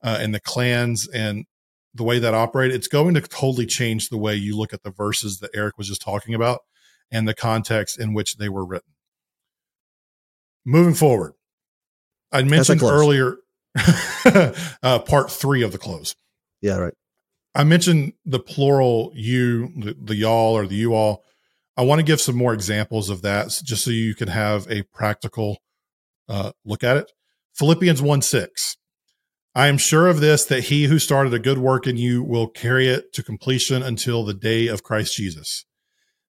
uh, 0.04 0.18
and 0.20 0.34
the 0.34 0.39
clans 0.39 1.08
and 1.08 1.45
the 1.93 2.04
way 2.04 2.20
that 2.20 2.34
operate, 2.34 2.72
it's 2.72 2.88
going 2.88 3.14
to 3.16 3.22
totally 3.22 3.66
change 3.66 4.10
the 4.10 4.18
way 4.18 4.36
you 4.36 4.58
look 4.58 4.74
at 4.74 4.84
the 4.84 4.91
verses 4.91 5.39
that 5.39 5.52
Eric 5.54 5.78
was 5.78 5.88
just 5.88 6.02
talking 6.02 6.34
about 6.34 6.62
and 7.12 7.28
the 7.28 7.34
context 7.34 7.99
in 7.99 8.14
which 8.14 8.38
they 8.38 8.49
were 8.49 8.66
written. 8.66 8.93
Moving 10.66 10.93
forward, 10.93 11.34
I 12.32 12.43
mentioned 12.43 12.82
earlier 12.82 13.38
uh, 14.84 14.99
part 14.99 15.32
three 15.32 15.64
of 15.64 15.72
the 15.72 15.78
close. 15.78 16.16
Yeah, 16.62 16.78
right. 16.78 16.93
I 17.54 17.64
mentioned 17.64 18.14
the 18.26 18.39
plural 18.39 19.12
you, 19.14 19.74
the, 19.76 19.97
the 19.99 20.16
y'all 20.16 20.56
or 20.56 20.66
the 20.66 20.76
you 20.76 20.93
all. 20.93 21.24
I 21.82 21.84
want 21.84 21.97
to 21.97 22.05
give 22.05 22.21
some 22.21 22.36
more 22.36 22.53
examples 22.53 23.09
of 23.09 23.23
that 23.23 23.49
just 23.63 23.84
so 23.84 23.89
you 23.89 24.13
can 24.13 24.27
have 24.27 24.69
a 24.69 24.84
practical 24.84 25.57
uh, 26.29 26.51
look 26.63 26.84
at 26.84 26.95
it. 26.95 27.11
Philippians 27.55 28.03
1 28.03 28.21
6. 28.21 28.77
I 29.55 29.65
am 29.65 29.79
sure 29.79 30.07
of 30.07 30.19
this 30.19 30.45
that 30.45 30.65
he 30.65 30.84
who 30.84 30.99
started 30.99 31.34
a 31.34 31.39
good 31.39 31.57
work 31.57 31.88
in 31.88 31.97
you 31.97 32.21
will 32.21 32.47
carry 32.47 32.88
it 32.88 33.11
to 33.13 33.23
completion 33.23 33.82
until 33.82 34.23
the 34.23 34.36
day 34.36 34.67
of 34.67 34.84
Christ 34.84 35.15
Jesus. 35.15 35.65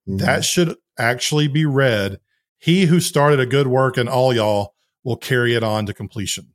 Mm-hmm. 0.09 0.25
That 0.25 0.43
should 0.47 0.75
actually 0.99 1.49
be 1.49 1.67
read. 1.67 2.19
He 2.57 2.87
who 2.87 2.99
started 2.99 3.39
a 3.39 3.45
good 3.45 3.67
work 3.67 3.99
in 3.99 4.09
all 4.09 4.33
y'all 4.33 4.73
will 5.05 5.19
carry 5.19 5.55
it 5.55 5.63
on 5.63 5.85
to 5.85 5.93
completion. 5.93 6.55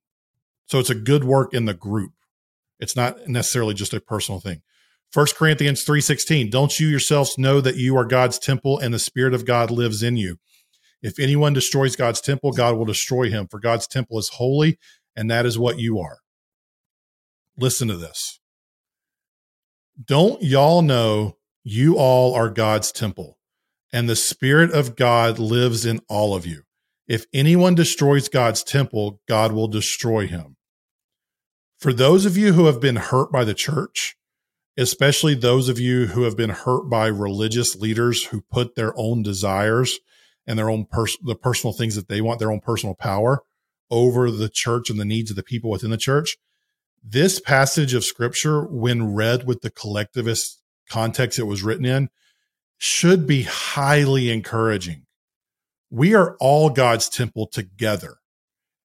So 0.65 0.79
it's 0.79 0.89
a 0.89 0.95
good 0.95 1.23
work 1.23 1.53
in 1.53 1.65
the 1.65 1.75
group. 1.75 2.13
It's 2.79 2.95
not 2.95 3.27
necessarily 3.27 3.75
just 3.75 3.93
a 3.93 4.01
personal 4.01 4.39
thing. 4.39 4.63
First 5.11 5.35
Corinthians 5.35 5.83
3:16 5.83 6.49
Don't 6.49 6.79
you 6.79 6.87
yourselves 6.87 7.37
know 7.37 7.61
that 7.61 7.77
you 7.77 7.97
are 7.97 8.05
God's 8.05 8.39
temple 8.39 8.79
and 8.79 8.93
the 8.93 8.99
spirit 8.99 9.33
of 9.33 9.45
God 9.45 9.71
lives 9.71 10.03
in 10.03 10.17
you? 10.17 10.39
If 11.01 11.19
anyone 11.19 11.53
destroys 11.53 11.95
God's 11.95 12.21
temple, 12.21 12.51
God 12.51 12.75
will 12.75 12.85
destroy 12.85 13.29
him, 13.29 13.47
for 13.47 13.59
God's 13.59 13.87
temple 13.87 14.17
is 14.17 14.29
holy, 14.29 14.79
and 15.15 15.29
that 15.29 15.45
is 15.45 15.57
what 15.57 15.79
you 15.79 15.99
are. 15.99 16.17
Listen 17.57 17.87
to 17.87 17.97
this. 17.97 18.39
Don't 20.03 20.41
y'all 20.43 20.81
know 20.81 21.37
you 21.63 21.97
all 21.97 22.35
are 22.35 22.49
God's 22.49 22.91
temple 22.91 23.37
and 23.91 24.07
the 24.07 24.15
Spirit 24.15 24.71
of 24.71 24.95
God 24.95 25.39
lives 25.39 25.85
in 25.85 26.01
all 26.07 26.35
of 26.35 26.45
you? 26.45 26.63
If 27.07 27.25
anyone 27.33 27.73
destroys 27.73 28.27
God's 28.27 28.63
temple, 28.63 29.21
God 29.27 29.53
will 29.53 29.67
destroy 29.67 30.27
him. 30.27 30.57
For 31.79 31.93
those 31.93 32.25
of 32.25 32.35
you 32.37 32.53
who 32.53 32.65
have 32.65 32.81
been 32.81 32.97
hurt 32.97 33.31
by 33.31 33.43
the 33.43 33.53
church, 33.53 34.16
especially 34.77 35.33
those 35.33 35.69
of 35.69 35.79
you 35.79 36.07
who 36.07 36.23
have 36.23 36.37
been 36.37 36.51
hurt 36.51 36.89
by 36.89 37.07
religious 37.07 37.75
leaders 37.75 38.25
who 38.25 38.41
put 38.41 38.75
their 38.75 38.93
own 38.97 39.23
desires 39.23 39.99
and 40.45 40.57
their 40.57 40.69
own 40.69 40.85
pers- 40.85 41.17
the 41.23 41.35
personal 41.35 41.73
things 41.73 41.95
that 41.95 42.07
they 42.07 42.21
want, 42.21 42.39
their 42.39 42.51
own 42.51 42.61
personal 42.61 42.95
power 42.95 43.41
over 43.89 44.29
the 44.29 44.49
church 44.49 44.89
and 44.89 44.99
the 44.99 45.05
needs 45.05 45.29
of 45.29 45.35
the 45.35 45.43
people 45.43 45.69
within 45.69 45.89
the 45.89 45.97
church, 45.97 46.37
this 47.03 47.39
passage 47.39 47.93
of 47.93 48.03
scripture, 48.03 48.65
when 48.65 49.13
read 49.13 49.47
with 49.47 49.61
the 49.61 49.71
collectivist 49.71 50.61
context 50.89 51.39
it 51.39 51.43
was 51.43 51.63
written 51.63 51.85
in, 51.85 52.09
should 52.77 53.25
be 53.25 53.43
highly 53.43 54.29
encouraging. 54.29 55.05
We 55.89 56.13
are 56.13 56.35
all 56.39 56.69
God's 56.69 57.09
temple 57.09 57.47
together. 57.47 58.17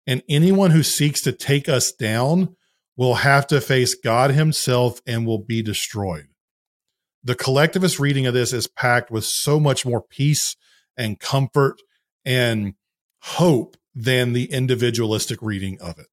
And 0.07 0.23
anyone 0.29 0.71
who 0.71 0.83
seeks 0.83 1.21
to 1.23 1.33
take 1.33 1.69
us 1.69 1.93
down 1.93 2.57
will 2.97 3.17
have 3.17 3.47
to 3.49 3.61
face 3.61 3.95
God 3.95 4.31
himself 4.31 5.01
and 5.07 5.27
will 5.27 5.39
be 5.39 5.63
destroyed. 5.63 6.29
The 7.25 7.35
collectivist 7.35 7.99
reading 7.99 8.27
of 8.27 8.35
this 8.35 8.53
is 8.53 8.67
packed 8.67 9.11
with 9.11 9.25
so 9.25 9.61
much 9.61 9.87
more 9.87 10.03
peace 10.03 10.57
and 10.97 11.19
comfort 11.19 11.81
and 12.25 12.75
hope 13.21 13.77
than 13.95 14.33
the 14.33 14.53
individualistic 14.53 15.41
reading 15.41 15.81
of 15.81 15.99
it 15.99 16.09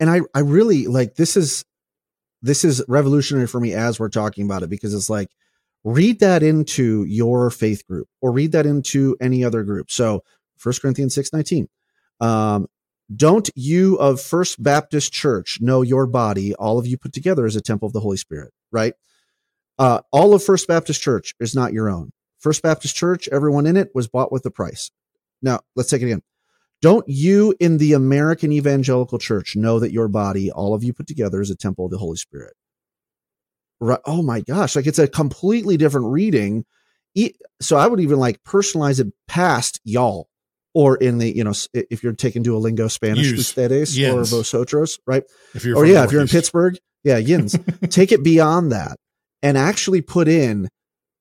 and 0.00 0.10
I, 0.10 0.20
I 0.34 0.40
really 0.40 0.86
like 0.86 1.14
this 1.14 1.36
is, 1.36 1.64
this 2.42 2.64
is 2.64 2.82
revolutionary 2.88 3.46
for 3.46 3.60
me 3.60 3.72
as 3.72 4.00
we're 4.00 4.08
talking 4.08 4.44
about 4.44 4.62
it 4.62 4.70
because 4.70 4.94
it's 4.94 5.10
like 5.10 5.28
read 5.84 6.20
that 6.20 6.42
into 6.42 7.04
your 7.04 7.50
faith 7.50 7.86
group 7.86 8.08
or 8.20 8.32
read 8.32 8.52
that 8.52 8.66
into 8.66 9.16
any 9.20 9.44
other 9.44 9.62
group. 9.62 9.90
So 9.90 10.24
1 10.62 10.74
Corinthians 10.80 11.14
6 11.14 11.32
19. 11.32 11.68
Um, 12.20 12.66
don't 13.16 13.50
you 13.54 13.96
of 13.96 14.20
First 14.20 14.62
Baptist 14.62 15.12
Church 15.12 15.58
know 15.60 15.82
your 15.82 16.06
body, 16.06 16.54
all 16.54 16.78
of 16.78 16.86
you 16.86 16.96
put 16.96 17.12
together, 17.12 17.46
as 17.46 17.56
a 17.56 17.60
temple 17.60 17.86
of 17.86 17.92
the 17.92 18.00
Holy 18.00 18.16
Spirit, 18.16 18.52
right? 18.70 18.94
Uh, 19.78 20.00
all 20.12 20.34
of 20.34 20.44
First 20.44 20.68
Baptist 20.68 21.00
Church 21.00 21.34
is 21.40 21.54
not 21.54 21.72
your 21.72 21.90
own. 21.90 22.12
First 22.38 22.62
Baptist 22.62 22.94
Church, 22.94 23.28
everyone 23.30 23.66
in 23.66 23.76
it 23.76 23.90
was 23.94 24.08
bought 24.08 24.32
with 24.32 24.44
a 24.46 24.50
price. 24.50 24.90
Now, 25.42 25.60
let's 25.76 25.90
take 25.90 26.02
it 26.02 26.06
again. 26.06 26.22
Don't 26.80 27.08
you 27.08 27.54
in 27.60 27.78
the 27.78 27.92
American 27.92 28.52
Evangelical 28.52 29.18
Church 29.18 29.54
know 29.56 29.78
that 29.78 29.92
your 29.92 30.08
body, 30.08 30.50
all 30.50 30.74
of 30.74 30.82
you 30.82 30.92
put 30.92 31.06
together, 31.06 31.40
is 31.40 31.50
a 31.50 31.56
temple 31.56 31.84
of 31.84 31.90
the 31.92 31.98
Holy 31.98 32.16
Spirit? 32.16 32.54
Right. 33.80 34.00
Oh 34.04 34.22
my 34.22 34.40
gosh. 34.40 34.76
Like 34.76 34.86
it's 34.86 34.98
a 34.98 35.08
completely 35.08 35.76
different 35.76 36.06
reading. 36.08 36.64
So 37.60 37.76
I 37.76 37.86
would 37.86 38.00
even 38.00 38.18
like 38.18 38.42
personalize 38.44 39.00
it 39.00 39.12
past 39.28 39.80
y'all 39.84 40.28
or 40.74 40.96
in 40.96 41.18
the, 41.18 41.34
you 41.34 41.44
know, 41.44 41.52
if 41.74 42.02
you're 42.02 42.12
taking 42.14 42.42
Duolingo 42.42 42.90
Spanish, 42.90 43.30
Use. 43.30 43.40
ustedes 43.40 43.96
Yins. 43.96 44.32
or 44.32 44.38
vosotros, 44.38 44.98
right? 45.06 45.24
If 45.54 45.64
you're 45.64 45.76
or 45.76 45.86
yeah, 45.86 46.04
if 46.04 46.12
you're 46.12 46.22
in 46.22 46.28
Pittsburgh, 46.28 46.78
yeah, 47.04 47.18
yins. 47.18 47.58
Take 47.90 48.12
it 48.12 48.22
beyond 48.22 48.72
that 48.72 48.96
and 49.42 49.58
actually 49.58 50.00
put 50.02 50.28
in 50.28 50.68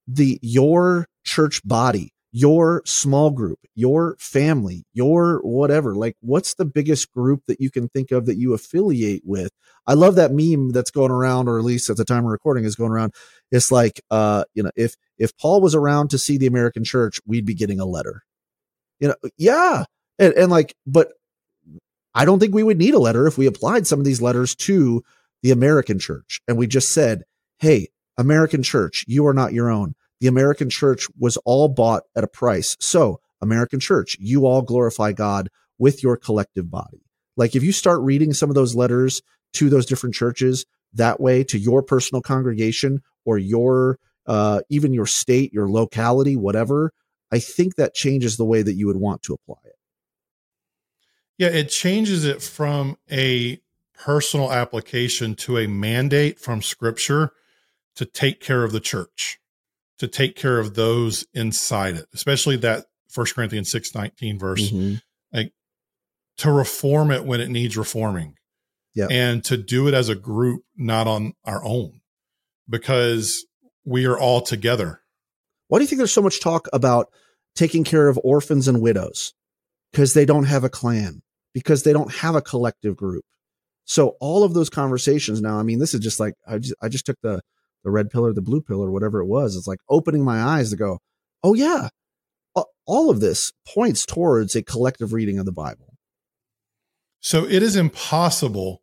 the 0.08 0.40
your 0.42 1.08
church 1.26 1.62
body, 1.66 2.12
your 2.32 2.82
small 2.86 3.32
group, 3.32 3.60
your 3.76 4.16
family, 4.20 4.84
your 4.94 5.40
whatever. 5.44 5.96
Like, 5.96 6.16
what's 6.22 6.54
the 6.54 6.66
biggest 6.66 7.12
group 7.12 7.42
that 7.48 7.60
you 7.60 7.72
can 7.72 7.90
think 7.90 8.12
of 8.12 8.26
that 8.28 8.38
you 8.38 8.54
affiliate 8.54 9.24
with? 9.26 9.52
I 9.88 9.94
love 9.94 10.16
that 10.16 10.32
meme 10.32 10.72
that's 10.72 10.92
going 10.92 11.12
around, 11.12 11.50
or 11.50 11.58
at 11.58 11.66
least 11.66 11.90
at 11.90 11.98
the 11.98 12.06
time 12.06 12.26
of 12.26 12.32
recording 12.32 12.66
is 12.66 12.76
going 12.76 12.92
around. 12.92 13.14
It's 13.52 13.72
like, 13.72 14.02
uh, 14.12 14.46
you 14.54 14.64
know, 14.64 14.72
if 14.76 14.96
if 15.18 15.36
Paul 15.38 15.62
was 15.62 15.76
around 15.76 16.10
to 16.12 16.18
see 16.18 16.38
the 16.38 16.48
American 16.48 16.84
church, 16.84 17.20
we'd 17.26 17.46
be 17.46 17.56
getting 17.56 17.80
a 17.80 17.86
letter. 17.86 18.24
You 19.02 19.10
know, 19.10 19.16
yeah, 19.38 19.84
and, 20.18 20.34
and 20.36 20.50
like, 20.52 20.74
but 20.88 21.10
I 22.14 22.24
don't 22.24 22.40
think 22.40 22.54
we 22.54 22.64
would 22.64 22.78
need 22.78 22.94
a 22.94 23.00
letter 23.00 23.28
if 23.28 23.38
we 23.38 23.48
applied 23.48 23.88
some 23.88 24.00
of 24.00 24.06
these 24.06 24.22
letters 24.22 24.56
to 24.56 25.04
the 25.44 25.52
American 25.52 26.00
church 26.00 26.40
and 26.48 26.58
we 26.58 26.68
just 26.68 26.94
said, 26.94 27.24
hey, 27.60 27.90
American 28.18 28.64
church, 28.64 29.04
you 29.08 29.26
are 29.28 29.34
not 29.34 29.54
your 29.54 29.70
own. 29.70 29.96
The 30.20 30.28
American 30.28 30.70
church 30.70 31.08
was 31.18 31.38
all 31.38 31.68
bought 31.68 32.04
at 32.16 32.24
a 32.24 32.28
price. 32.28 32.78
So, 32.80 33.20
American 33.42 33.80
church, 33.80 34.16
you 34.20 34.46
all 34.46 34.62
glorify 34.62 35.14
God 35.14 35.50
with 35.80 36.04
your 36.04 36.16
collective 36.16 36.70
body. 36.70 37.02
Like 37.38 37.56
if 37.56 37.64
you 37.64 37.72
start 37.72 38.02
reading 38.02 38.34
some 38.34 38.50
of 38.50 38.56
those 38.56 38.76
letters 38.76 39.24
to 39.54 39.70
those 39.70 39.88
different 39.88 40.14
churches 40.14 40.66
that 40.94 41.20
way 41.20 41.44
to 41.46 41.58
your 41.58 41.82
personal 41.82 42.22
congregation 42.22 43.02
or 43.26 43.38
your 43.40 43.98
uh, 44.28 44.62
even 44.70 44.94
your 44.94 45.08
state, 45.08 45.52
your 45.52 45.68
locality, 45.68 46.36
whatever, 46.36 46.92
I 47.32 47.40
think 47.40 47.76
that 47.76 47.94
changes 47.94 48.38
the 48.38 48.46
way 48.46 48.62
that 48.62 48.74
you 48.74 48.88
would 48.88 48.98
want 48.98 49.24
to 49.24 49.34
apply 49.34 49.62
it. 49.66 49.76
Yeah, 51.38 51.48
it 51.48 51.70
changes 51.70 52.26
it 52.26 52.42
from 52.42 52.98
a 53.12 53.60
personal 53.94 54.52
application 54.52 55.36
to 55.36 55.58
a 55.58 55.68
mandate 55.68 56.40
from 56.40 56.62
scripture 56.62 57.32
to 57.96 58.06
take 58.06 58.40
care 58.40 58.64
of 58.64 58.72
the 58.72 58.80
church, 58.80 59.40
to 60.00 60.08
take 60.08 60.36
care 60.36 60.60
of 60.60 60.76
those 60.76 61.26
inside 61.34 61.96
it, 61.96 62.06
especially 62.14 62.58
that 62.58 62.86
First 63.10 63.36
Corinthians 63.36 63.72
6 63.72 63.94
19 63.96 64.40
verse, 64.40 64.70
Mhm. 64.72 65.02
to 66.38 66.52
reform 66.52 67.12
it 67.12 67.24
when 67.24 67.40
it 67.40 67.50
needs 67.50 67.78
reforming. 67.78 68.36
Yeah. 68.96 69.08
And 69.12 69.44
to 69.46 69.58
do 69.58 69.88
it 69.88 69.94
as 69.94 70.10
a 70.10 70.16
group, 70.16 70.64
not 70.76 71.06
on 71.06 71.34
our 71.46 71.64
own, 71.64 72.02
because 72.68 73.46
we 73.86 74.06
are 74.06 74.18
all 74.18 74.42
together. 74.42 75.02
Why 75.68 75.78
do 75.78 75.84
you 75.84 75.88
think 75.88 75.98
there's 75.98 76.12
so 76.14 76.22
much 76.22 76.40
talk 76.40 76.68
about 76.74 77.12
taking 77.56 77.84
care 77.84 78.08
of 78.08 78.20
orphans 78.24 78.68
and 78.68 78.82
widows? 78.82 79.34
Because 79.92 80.14
they 80.14 80.26
don't 80.26 80.46
have 80.46 80.64
a 80.64 80.70
clan, 80.70 81.22
because 81.54 81.84
they 81.84 81.94
don't 81.94 82.14
have 82.16 82.36
a 82.36 82.42
collective 82.42 82.96
group. 82.96 83.26
So 83.86 84.16
all 84.20 84.44
of 84.44 84.54
those 84.54 84.70
conversations 84.70 85.42
now, 85.42 85.58
I 85.58 85.64
mean, 85.64 85.80
this 85.80 85.94
is 85.94 86.00
just 86.00 86.20
like 86.20 86.36
I 86.48 86.60
just 86.60 86.76
I 86.82 86.88
just 86.88 87.06
took 87.06 87.18
the 87.22 87.42
the 87.84 87.92
red 87.92 88.10
pillar, 88.10 88.32
the 88.32 88.42
blue 88.42 88.62
pillar, 88.62 88.92
whatever 88.92 89.20
it 89.22 89.26
was. 89.26 89.56
It's 89.56 89.68
like 89.68 89.80
opening 89.90 90.24
my 90.24 90.42
eyes 90.42 90.70
to 90.70 90.76
go, 90.76 91.00
oh 91.44 91.56
yeah, 91.56 91.90
all 92.86 93.10
of 93.10 93.22
this 93.22 93.52
points 93.66 94.06
towards 94.06 94.56
a 94.56 94.64
collective 94.64 95.14
reading 95.14 95.40
of 95.40 95.46
the 95.46 95.52
Bible. 95.52 95.94
So 97.22 97.46
it 97.46 97.64
is 97.64 97.76
impossible 97.76 98.82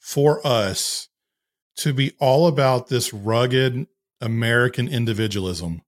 for 0.00 0.44
us 0.46 1.08
to 1.76 1.92
be 1.92 2.12
all 2.18 2.46
about 2.46 2.88
this 2.88 3.12
rugged 3.12 3.86
American 4.20 4.88
individualism 4.88 5.82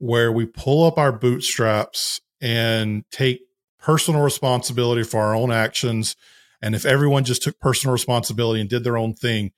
where 0.00 0.32
we 0.32 0.46
pull 0.46 0.84
up 0.84 0.98
our 0.98 1.12
bootstraps 1.12 2.20
and 2.40 3.04
take 3.12 3.42
personal 3.78 4.22
responsibility 4.22 5.02
for 5.02 5.20
our 5.20 5.34
own 5.34 5.52
actions. 5.52 6.16
And 6.62 6.74
if 6.74 6.86
everyone 6.86 7.24
just 7.24 7.42
took 7.42 7.60
personal 7.60 7.92
responsibility 7.92 8.62
and 8.62 8.68
did 8.68 8.82
their 8.82 8.96
own 8.96 9.14
thing, 9.14 9.52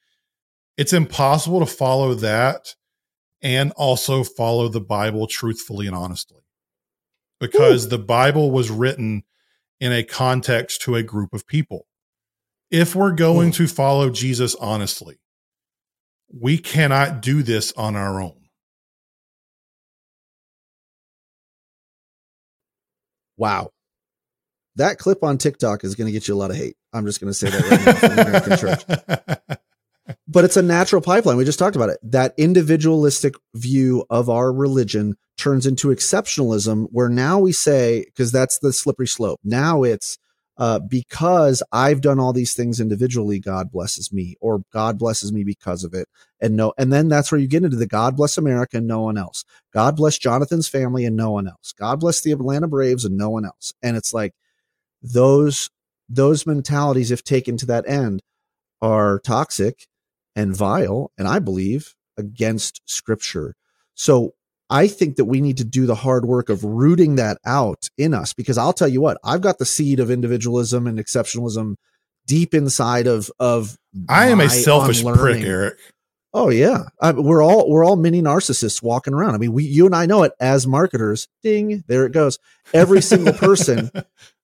it's 0.76 0.92
impossible 0.92 1.60
to 1.60 1.66
follow 1.66 2.14
that 2.14 2.74
and 3.40 3.72
also 3.72 4.24
follow 4.24 4.68
the 4.68 4.80
Bible 4.80 5.28
truthfully 5.28 5.86
and 5.86 5.94
honestly. 5.94 6.42
Because 7.38 7.88
the 7.88 7.98
Bible 7.98 8.50
was 8.50 8.70
written 8.70 9.22
in 9.80 9.92
a 9.92 10.02
context 10.02 10.82
to 10.82 10.96
a 10.96 11.02
group 11.02 11.32
of 11.32 11.46
people. 11.46 11.86
If 12.70 12.96
we're 12.96 13.12
going 13.12 13.48
hmm. 13.48 13.54
to 13.54 13.68
follow 13.68 14.10
Jesus 14.10 14.56
honestly, 14.56 15.20
we 16.32 16.58
cannot 16.58 17.22
do 17.22 17.42
this 17.44 17.72
on 17.72 17.94
our 17.94 18.20
own. 18.20 18.41
Wow. 23.36 23.70
That 24.76 24.98
clip 24.98 25.22
on 25.22 25.38
TikTok 25.38 25.84
is 25.84 25.94
going 25.94 26.06
to 26.06 26.12
get 26.12 26.28
you 26.28 26.34
a 26.34 26.36
lot 26.36 26.50
of 26.50 26.56
hate. 26.56 26.76
I'm 26.92 27.04
just 27.04 27.20
going 27.20 27.30
to 27.30 27.34
say 27.34 27.50
that 27.50 27.62
right 27.62 27.86
now 27.86 27.92
from 27.92 28.16
the 28.16 28.22
American 28.22 28.58
church. 28.58 29.58
but 30.28 30.44
it's 30.44 30.56
a 30.56 30.62
natural 30.62 31.02
pipeline. 31.02 31.36
We 31.36 31.44
just 31.44 31.58
talked 31.58 31.76
about 31.76 31.90
it. 31.90 31.98
That 32.02 32.34
individualistic 32.38 33.34
view 33.54 34.04
of 34.08 34.30
our 34.30 34.52
religion 34.52 35.16
turns 35.38 35.66
into 35.66 35.88
exceptionalism, 35.88 36.86
where 36.90 37.08
now 37.08 37.38
we 37.38 37.52
say, 37.52 38.04
because 38.06 38.32
that's 38.32 38.58
the 38.60 38.72
slippery 38.72 39.06
slope. 39.06 39.40
Now 39.44 39.82
it's 39.82 40.18
uh, 40.62 40.78
because 40.78 41.60
I've 41.72 42.02
done 42.02 42.20
all 42.20 42.32
these 42.32 42.54
things 42.54 42.78
individually, 42.78 43.40
God 43.40 43.72
blesses 43.72 44.12
me, 44.12 44.36
or 44.40 44.62
God 44.72 44.96
blesses 44.96 45.32
me 45.32 45.42
because 45.42 45.82
of 45.82 45.92
it. 45.92 46.08
And 46.40 46.54
no, 46.54 46.72
and 46.78 46.92
then 46.92 47.08
that's 47.08 47.32
where 47.32 47.40
you 47.40 47.48
get 47.48 47.64
into 47.64 47.76
the 47.76 47.84
God 47.84 48.16
bless 48.16 48.38
America 48.38 48.76
and 48.76 48.86
no 48.86 49.00
one 49.00 49.18
else. 49.18 49.44
God 49.74 49.96
bless 49.96 50.18
Jonathan's 50.18 50.68
family 50.68 51.04
and 51.04 51.16
no 51.16 51.32
one 51.32 51.48
else. 51.48 51.74
God 51.76 51.98
bless 51.98 52.20
the 52.20 52.30
Atlanta 52.30 52.68
Braves 52.68 53.04
and 53.04 53.16
no 53.16 53.28
one 53.28 53.44
else. 53.44 53.74
And 53.82 53.96
it's 53.96 54.14
like 54.14 54.34
those 55.02 55.68
those 56.08 56.46
mentalities, 56.46 57.10
if 57.10 57.24
taken 57.24 57.56
to 57.56 57.66
that 57.66 57.88
end, 57.88 58.22
are 58.80 59.18
toxic 59.18 59.88
and 60.36 60.54
vile, 60.54 61.10
and 61.18 61.26
I 61.26 61.40
believe 61.40 61.96
against 62.16 62.82
scripture. 62.84 63.56
So 63.94 64.34
I 64.72 64.88
think 64.88 65.16
that 65.16 65.26
we 65.26 65.42
need 65.42 65.58
to 65.58 65.64
do 65.64 65.84
the 65.84 65.94
hard 65.94 66.24
work 66.24 66.48
of 66.48 66.64
rooting 66.64 67.16
that 67.16 67.36
out 67.44 67.90
in 67.98 68.14
us 68.14 68.32
because 68.32 68.56
I'll 68.56 68.72
tell 68.72 68.88
you 68.88 69.02
what, 69.02 69.18
I've 69.22 69.42
got 69.42 69.58
the 69.58 69.66
seed 69.66 70.00
of 70.00 70.10
individualism 70.10 70.86
and 70.86 70.98
exceptionalism 70.98 71.74
deep 72.26 72.54
inside 72.54 73.06
of 73.06 73.30
of 73.38 73.76
I 74.08 74.28
am 74.28 74.40
a 74.40 74.48
selfish 74.48 75.04
prick. 75.04 75.44
Eric. 75.44 75.78
Oh 76.32 76.48
yeah, 76.48 76.84
I, 76.98 77.12
we're 77.12 77.42
all 77.42 77.70
we're 77.70 77.84
all 77.84 77.96
mini 77.96 78.22
narcissists 78.22 78.82
walking 78.82 79.12
around. 79.12 79.34
I 79.34 79.38
mean, 79.38 79.52
we 79.52 79.64
you 79.64 79.84
and 79.84 79.94
I 79.94 80.06
know 80.06 80.22
it 80.22 80.32
as 80.40 80.66
marketers. 80.66 81.28
Ding, 81.42 81.84
there 81.86 82.06
it 82.06 82.12
goes. 82.12 82.38
Every 82.72 83.02
single 83.02 83.34
person 83.34 83.90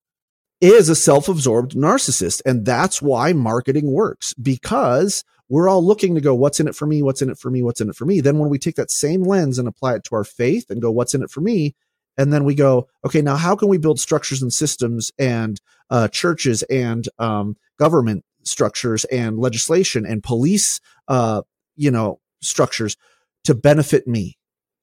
is 0.60 0.90
a 0.90 0.94
self-absorbed 0.94 1.72
narcissist, 1.72 2.42
and 2.44 2.66
that's 2.66 3.00
why 3.00 3.32
marketing 3.32 3.90
works 3.90 4.34
because 4.34 5.24
we're 5.48 5.68
all 5.68 5.84
looking 5.84 6.14
to 6.14 6.20
go, 6.20 6.34
what's 6.34 6.60
in 6.60 6.68
it 6.68 6.76
for 6.76 6.86
me? 6.86 7.02
What's 7.02 7.22
in 7.22 7.30
it 7.30 7.38
for 7.38 7.50
me? 7.50 7.62
What's 7.62 7.80
in 7.80 7.88
it 7.88 7.96
for 7.96 8.04
me? 8.04 8.20
Then 8.20 8.38
when 8.38 8.50
we 8.50 8.58
take 8.58 8.76
that 8.76 8.90
same 8.90 9.22
lens 9.22 9.58
and 9.58 9.66
apply 9.66 9.94
it 9.94 10.04
to 10.04 10.14
our 10.14 10.24
faith 10.24 10.70
and 10.70 10.82
go, 10.82 10.90
what's 10.90 11.14
in 11.14 11.22
it 11.22 11.30
for 11.30 11.40
me? 11.40 11.74
And 12.18 12.32
then 12.32 12.44
we 12.44 12.54
go, 12.54 12.88
okay, 13.04 13.22
now 13.22 13.36
how 13.36 13.54
can 13.56 13.68
we 13.68 13.78
build 13.78 14.00
structures 14.00 14.42
and 14.42 14.52
systems 14.52 15.12
and 15.18 15.60
uh, 15.88 16.08
churches 16.08 16.62
and 16.64 17.08
um, 17.18 17.56
government 17.78 18.24
structures 18.42 19.04
and 19.06 19.38
legislation 19.38 20.04
and 20.04 20.22
police, 20.22 20.80
uh, 21.06 21.42
you 21.76 21.90
know, 21.90 22.20
structures 22.42 22.96
to 23.44 23.54
benefit 23.54 24.06
me? 24.06 24.36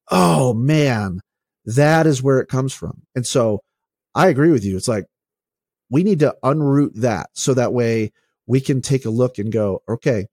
Oh 0.10 0.54
man, 0.54 1.20
that 1.66 2.08
is 2.08 2.24
where 2.24 2.40
it 2.40 2.48
comes 2.48 2.74
from. 2.74 3.04
And 3.16 3.28
so 3.28 3.62
I 4.16 4.30
agree 4.30 4.52
with 4.52 4.64
you. 4.64 4.78
It's 4.78 4.88
like 4.88 5.06
we 5.90 6.04
need 6.04 6.20
to 6.20 6.36
unroot 6.44 6.96
that 6.96 7.30
so 7.34 7.54
that 7.54 7.74
way 7.74 8.14
we 8.48 8.62
can 8.62 8.82
take 8.82 9.06
a 9.06 9.10
look 9.10 9.38
and 9.40 9.52
go, 9.52 9.84
okay, 9.90 10.28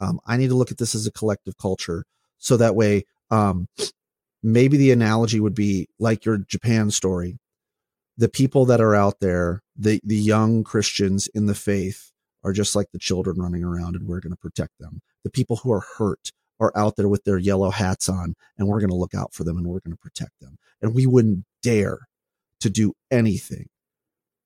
um, 0.00 0.20
I 0.26 0.36
need 0.36 0.48
to 0.48 0.54
look 0.54 0.70
at 0.70 0.78
this 0.78 0.94
as 0.94 1.06
a 1.06 1.12
collective 1.12 1.56
culture. 1.56 2.04
So 2.38 2.56
that 2.56 2.74
way, 2.74 3.04
um, 3.30 3.68
maybe 4.42 4.76
the 4.76 4.92
analogy 4.92 5.40
would 5.40 5.54
be 5.54 5.88
like 5.98 6.24
your 6.24 6.38
Japan 6.38 6.90
story. 6.90 7.38
The 8.16 8.28
people 8.28 8.64
that 8.66 8.80
are 8.80 8.94
out 8.94 9.20
there, 9.20 9.62
the, 9.76 10.00
the 10.04 10.16
young 10.16 10.64
Christians 10.64 11.28
in 11.28 11.46
the 11.46 11.54
faith 11.54 12.12
are 12.44 12.52
just 12.52 12.76
like 12.76 12.86
the 12.92 12.98
children 12.98 13.38
running 13.40 13.64
around 13.64 13.96
and 13.96 14.06
we're 14.06 14.20
going 14.20 14.32
to 14.32 14.38
protect 14.38 14.78
them. 14.78 15.00
The 15.24 15.30
people 15.30 15.56
who 15.56 15.72
are 15.72 15.84
hurt 15.98 16.30
are 16.60 16.72
out 16.76 16.96
there 16.96 17.08
with 17.08 17.24
their 17.24 17.38
yellow 17.38 17.70
hats 17.70 18.08
on 18.08 18.34
and 18.56 18.68
we're 18.68 18.80
going 18.80 18.90
to 18.90 18.96
look 18.96 19.14
out 19.14 19.34
for 19.34 19.44
them 19.44 19.58
and 19.58 19.66
we're 19.66 19.80
going 19.80 19.96
to 19.96 20.00
protect 20.00 20.32
them. 20.40 20.56
And 20.80 20.94
we 20.94 21.06
wouldn't 21.06 21.44
dare 21.62 21.98
to 22.60 22.70
do 22.70 22.94
anything 23.10 23.68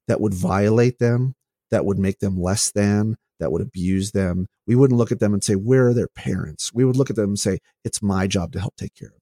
that 0.09 0.21
would 0.21 0.35
violate 0.35 0.99
them, 0.99 1.35
that 1.71 1.85
would 1.85 1.99
make 1.99 2.19
them 2.19 2.41
less 2.41 2.71
than, 2.73 3.17
that 3.39 3.53
would 3.53 3.63
abuse 3.63 4.13
them. 4.13 4.47
We 4.67 4.77
wouldn't 4.77 4.99
look 4.99 5.13
at 5.13 5.21
them 5.21 5.35
and 5.35 5.43
say, 5.43 5.55
Where 5.55 5.89
are 5.89 5.95
their 5.95 6.09
parents? 6.09 6.73
We 6.73 6.85
would 6.85 6.97
look 6.97 7.11
at 7.11 7.17
them 7.17 7.31
and 7.31 7.39
say, 7.39 7.59
It's 7.85 8.03
my 8.03 8.27
job 8.27 8.53
to 8.53 8.61
help 8.61 8.77
take 8.77 8.95
care 8.95 9.09
of 9.09 9.15
them. 9.15 9.21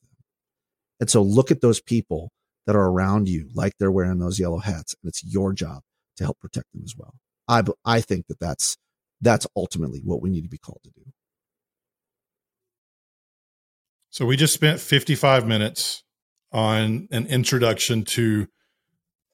And 1.01 1.11
so 1.11 1.23
look 1.23 1.51
at 1.51 1.61
those 1.61 1.81
people 1.81 2.31
that 2.67 2.77
are 2.77 2.91
around 2.91 3.29
you 3.29 3.49
like 3.55 3.73
they're 3.79 3.91
wearing 3.91 4.19
those 4.19 4.39
yellow 4.39 4.59
hats, 4.59 4.95
and 5.03 5.09
it's 5.09 5.25
your 5.25 5.53
job 5.53 5.81
to 6.17 6.25
help 6.25 6.39
protect 6.41 6.67
them 6.75 6.83
as 6.85 6.95
well. 6.97 7.15
I, 7.47 7.63
I 7.85 8.01
think 8.01 8.27
that 8.27 8.41
that's, 8.41 8.77
that's 9.21 9.47
ultimately 9.57 10.01
what 10.05 10.21
we 10.21 10.29
need 10.29 10.43
to 10.43 10.51
be 10.51 10.59
called 10.59 10.81
to 10.85 10.91
do. 10.91 11.03
So 14.11 14.27
we 14.27 14.37
just 14.37 14.55
spent 14.55 14.81
55 14.81 15.47
minutes 15.47 16.03
on 16.53 17.09
an 17.11 17.27
introduction 17.27 18.05
to 18.05 18.49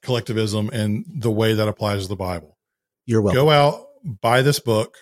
collectivism 0.02 0.68
and 0.72 1.04
the 1.08 1.30
way 1.30 1.54
that 1.54 1.68
applies 1.68 2.02
to 2.02 2.08
the 2.08 2.16
Bible. 2.16 2.53
You're 3.06 3.22
welcome. 3.22 3.44
Go 3.44 3.50
out, 3.50 3.86
buy 4.02 4.42
this 4.42 4.60
book, 4.60 4.96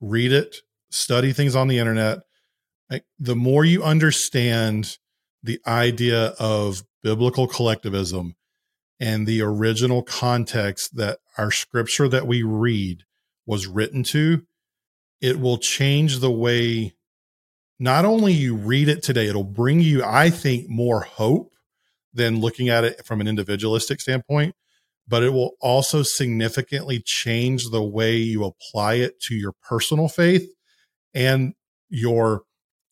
read 0.00 0.32
it, 0.32 0.56
study 0.90 1.32
things 1.32 1.56
on 1.56 1.68
the 1.68 1.78
internet. 1.78 2.18
Like, 2.90 3.04
the 3.18 3.36
more 3.36 3.64
you 3.64 3.82
understand 3.82 4.98
the 5.42 5.60
idea 5.66 6.34
of 6.38 6.82
biblical 7.02 7.46
collectivism 7.46 8.34
and 9.00 9.26
the 9.26 9.42
original 9.42 10.02
context 10.02 10.96
that 10.96 11.18
our 11.36 11.50
scripture 11.50 12.08
that 12.08 12.26
we 12.26 12.42
read 12.42 13.04
was 13.46 13.66
written 13.66 14.02
to, 14.02 14.42
it 15.20 15.38
will 15.40 15.58
change 15.58 16.18
the 16.18 16.30
way 16.30 16.94
not 17.78 18.04
only 18.04 18.32
you 18.32 18.56
read 18.56 18.88
it 18.88 19.02
today, 19.02 19.28
it'll 19.28 19.44
bring 19.44 19.80
you, 19.80 20.02
I 20.04 20.30
think, 20.30 20.68
more 20.68 21.02
hope 21.02 21.52
than 22.12 22.40
looking 22.40 22.68
at 22.68 22.84
it 22.84 23.06
from 23.06 23.20
an 23.20 23.28
individualistic 23.28 24.00
standpoint, 24.00 24.54
but 25.08 25.22
it 25.22 25.30
will 25.30 25.52
also 25.60 26.02
significantly 26.02 27.02
change 27.04 27.70
the 27.70 27.82
way 27.82 28.16
you 28.16 28.44
apply 28.44 28.94
it 28.94 29.20
to 29.22 29.34
your 29.34 29.52
personal 29.66 30.06
faith 30.06 30.48
and 31.14 31.54
your 31.88 32.42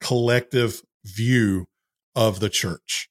collective 0.01 0.83
view 1.05 1.67
of 2.15 2.41
the 2.41 2.49
church. 2.49 3.09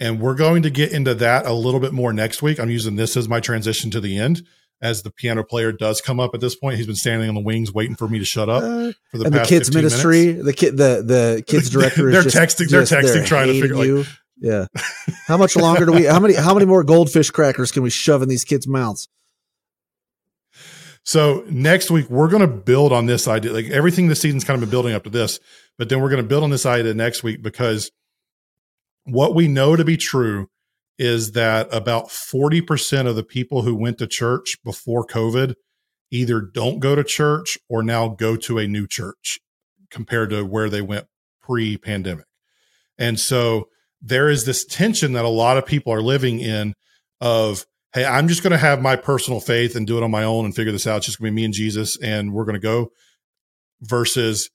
And 0.00 0.20
we're 0.20 0.36
going 0.36 0.62
to 0.62 0.70
get 0.70 0.92
into 0.92 1.14
that 1.16 1.44
a 1.44 1.52
little 1.52 1.80
bit 1.80 1.92
more 1.92 2.12
next 2.12 2.40
week. 2.40 2.60
I'm 2.60 2.70
using 2.70 2.94
this 2.94 3.16
as 3.16 3.28
my 3.28 3.40
transition 3.40 3.90
to 3.90 4.00
the 4.00 4.16
end 4.16 4.42
as 4.80 5.02
the 5.02 5.10
piano 5.10 5.42
player 5.42 5.72
does 5.72 6.00
come 6.00 6.20
up 6.20 6.34
at 6.34 6.40
this 6.40 6.54
point. 6.54 6.76
He's 6.76 6.86
been 6.86 6.94
standing 6.94 7.28
on 7.28 7.34
the 7.34 7.40
wings 7.40 7.72
waiting 7.72 7.96
for 7.96 8.06
me 8.06 8.20
to 8.20 8.24
shut 8.24 8.48
up 8.48 8.62
uh, 8.62 8.92
for 9.10 9.18
the 9.18 9.24
and 9.24 9.34
the 9.34 9.44
kids 9.44 9.74
ministry. 9.74 10.26
Minutes. 10.26 10.44
The 10.44 10.52
kid, 10.52 10.76
the 10.76 11.02
the 11.04 11.44
kids 11.46 11.70
director. 11.70 12.10
they're 12.10 12.22
just, 12.22 12.36
texting. 12.36 12.70
They're 12.70 12.82
texting, 12.82 13.14
they're 13.14 13.26
trying 13.26 13.48
to 13.48 13.60
figure. 13.60 13.84
You. 13.84 13.96
Like, 13.98 14.06
yeah. 14.40 14.66
How 15.26 15.36
much 15.36 15.56
longer 15.56 15.86
do 15.86 15.92
we? 15.92 16.04
How 16.04 16.20
many? 16.20 16.34
How 16.34 16.54
many 16.54 16.66
more 16.66 16.84
goldfish 16.84 17.30
crackers 17.30 17.72
can 17.72 17.82
we 17.82 17.90
shove 17.90 18.22
in 18.22 18.28
these 18.28 18.44
kids' 18.44 18.66
mouths? 18.66 19.08
So 21.08 21.42
next 21.48 21.90
week 21.90 22.10
we're 22.10 22.28
going 22.28 22.42
to 22.42 22.46
build 22.46 22.92
on 22.92 23.06
this 23.06 23.26
idea. 23.26 23.52
Like 23.52 23.70
everything 23.70 24.08
this 24.08 24.20
season's 24.20 24.44
kind 24.44 24.56
of 24.56 24.60
been 24.60 24.70
building 24.70 24.94
up 24.94 25.04
to 25.04 25.10
this, 25.10 25.40
but 25.78 25.88
then 25.88 26.02
we're 26.02 26.10
going 26.10 26.22
to 26.22 26.28
build 26.28 26.44
on 26.44 26.50
this 26.50 26.66
idea 26.66 26.92
next 26.92 27.22
week 27.22 27.42
because 27.42 27.90
what 29.04 29.34
we 29.34 29.48
know 29.48 29.74
to 29.74 29.86
be 29.86 29.96
true 29.96 30.50
is 30.98 31.32
that 31.32 31.72
about 31.72 32.08
40% 32.08 33.06
of 33.06 33.16
the 33.16 33.22
people 33.22 33.62
who 33.62 33.74
went 33.74 33.96
to 33.98 34.06
church 34.06 34.58
before 34.64 35.06
COVID 35.06 35.54
either 36.10 36.42
don't 36.42 36.78
go 36.78 36.94
to 36.94 37.04
church 37.04 37.56
or 37.70 37.82
now 37.82 38.08
go 38.08 38.36
to 38.36 38.58
a 38.58 38.66
new 38.66 38.86
church 38.86 39.38
compared 39.90 40.28
to 40.28 40.44
where 40.44 40.68
they 40.68 40.82
went 40.82 41.06
pre 41.40 41.78
pandemic. 41.78 42.26
And 42.98 43.18
so 43.18 43.68
there 44.00 44.28
is 44.28 44.44
this 44.44 44.64
tension 44.64 45.12
that 45.12 45.24
a 45.24 45.28
lot 45.28 45.56
of 45.56 45.66
people 45.66 45.92
are 45.92 46.02
living 46.02 46.40
in 46.40 46.74
of, 47.20 47.66
Hey, 47.94 48.04
I'm 48.04 48.28
just 48.28 48.42
going 48.42 48.50
to 48.52 48.58
have 48.58 48.82
my 48.82 48.96
personal 48.96 49.40
faith 49.40 49.74
and 49.74 49.86
do 49.86 49.96
it 49.96 50.02
on 50.02 50.10
my 50.10 50.24
own 50.24 50.44
and 50.44 50.54
figure 50.54 50.72
this 50.72 50.86
out. 50.86 50.98
It's 50.98 51.06
just 51.06 51.18
going 51.18 51.30
to 51.30 51.32
be 51.32 51.36
me 51.36 51.44
and 51.46 51.54
Jesus 51.54 51.96
and 52.02 52.32
we're 52.32 52.44
going 52.44 52.54
to 52.54 52.60
go 52.60 52.92
versus 53.80 54.50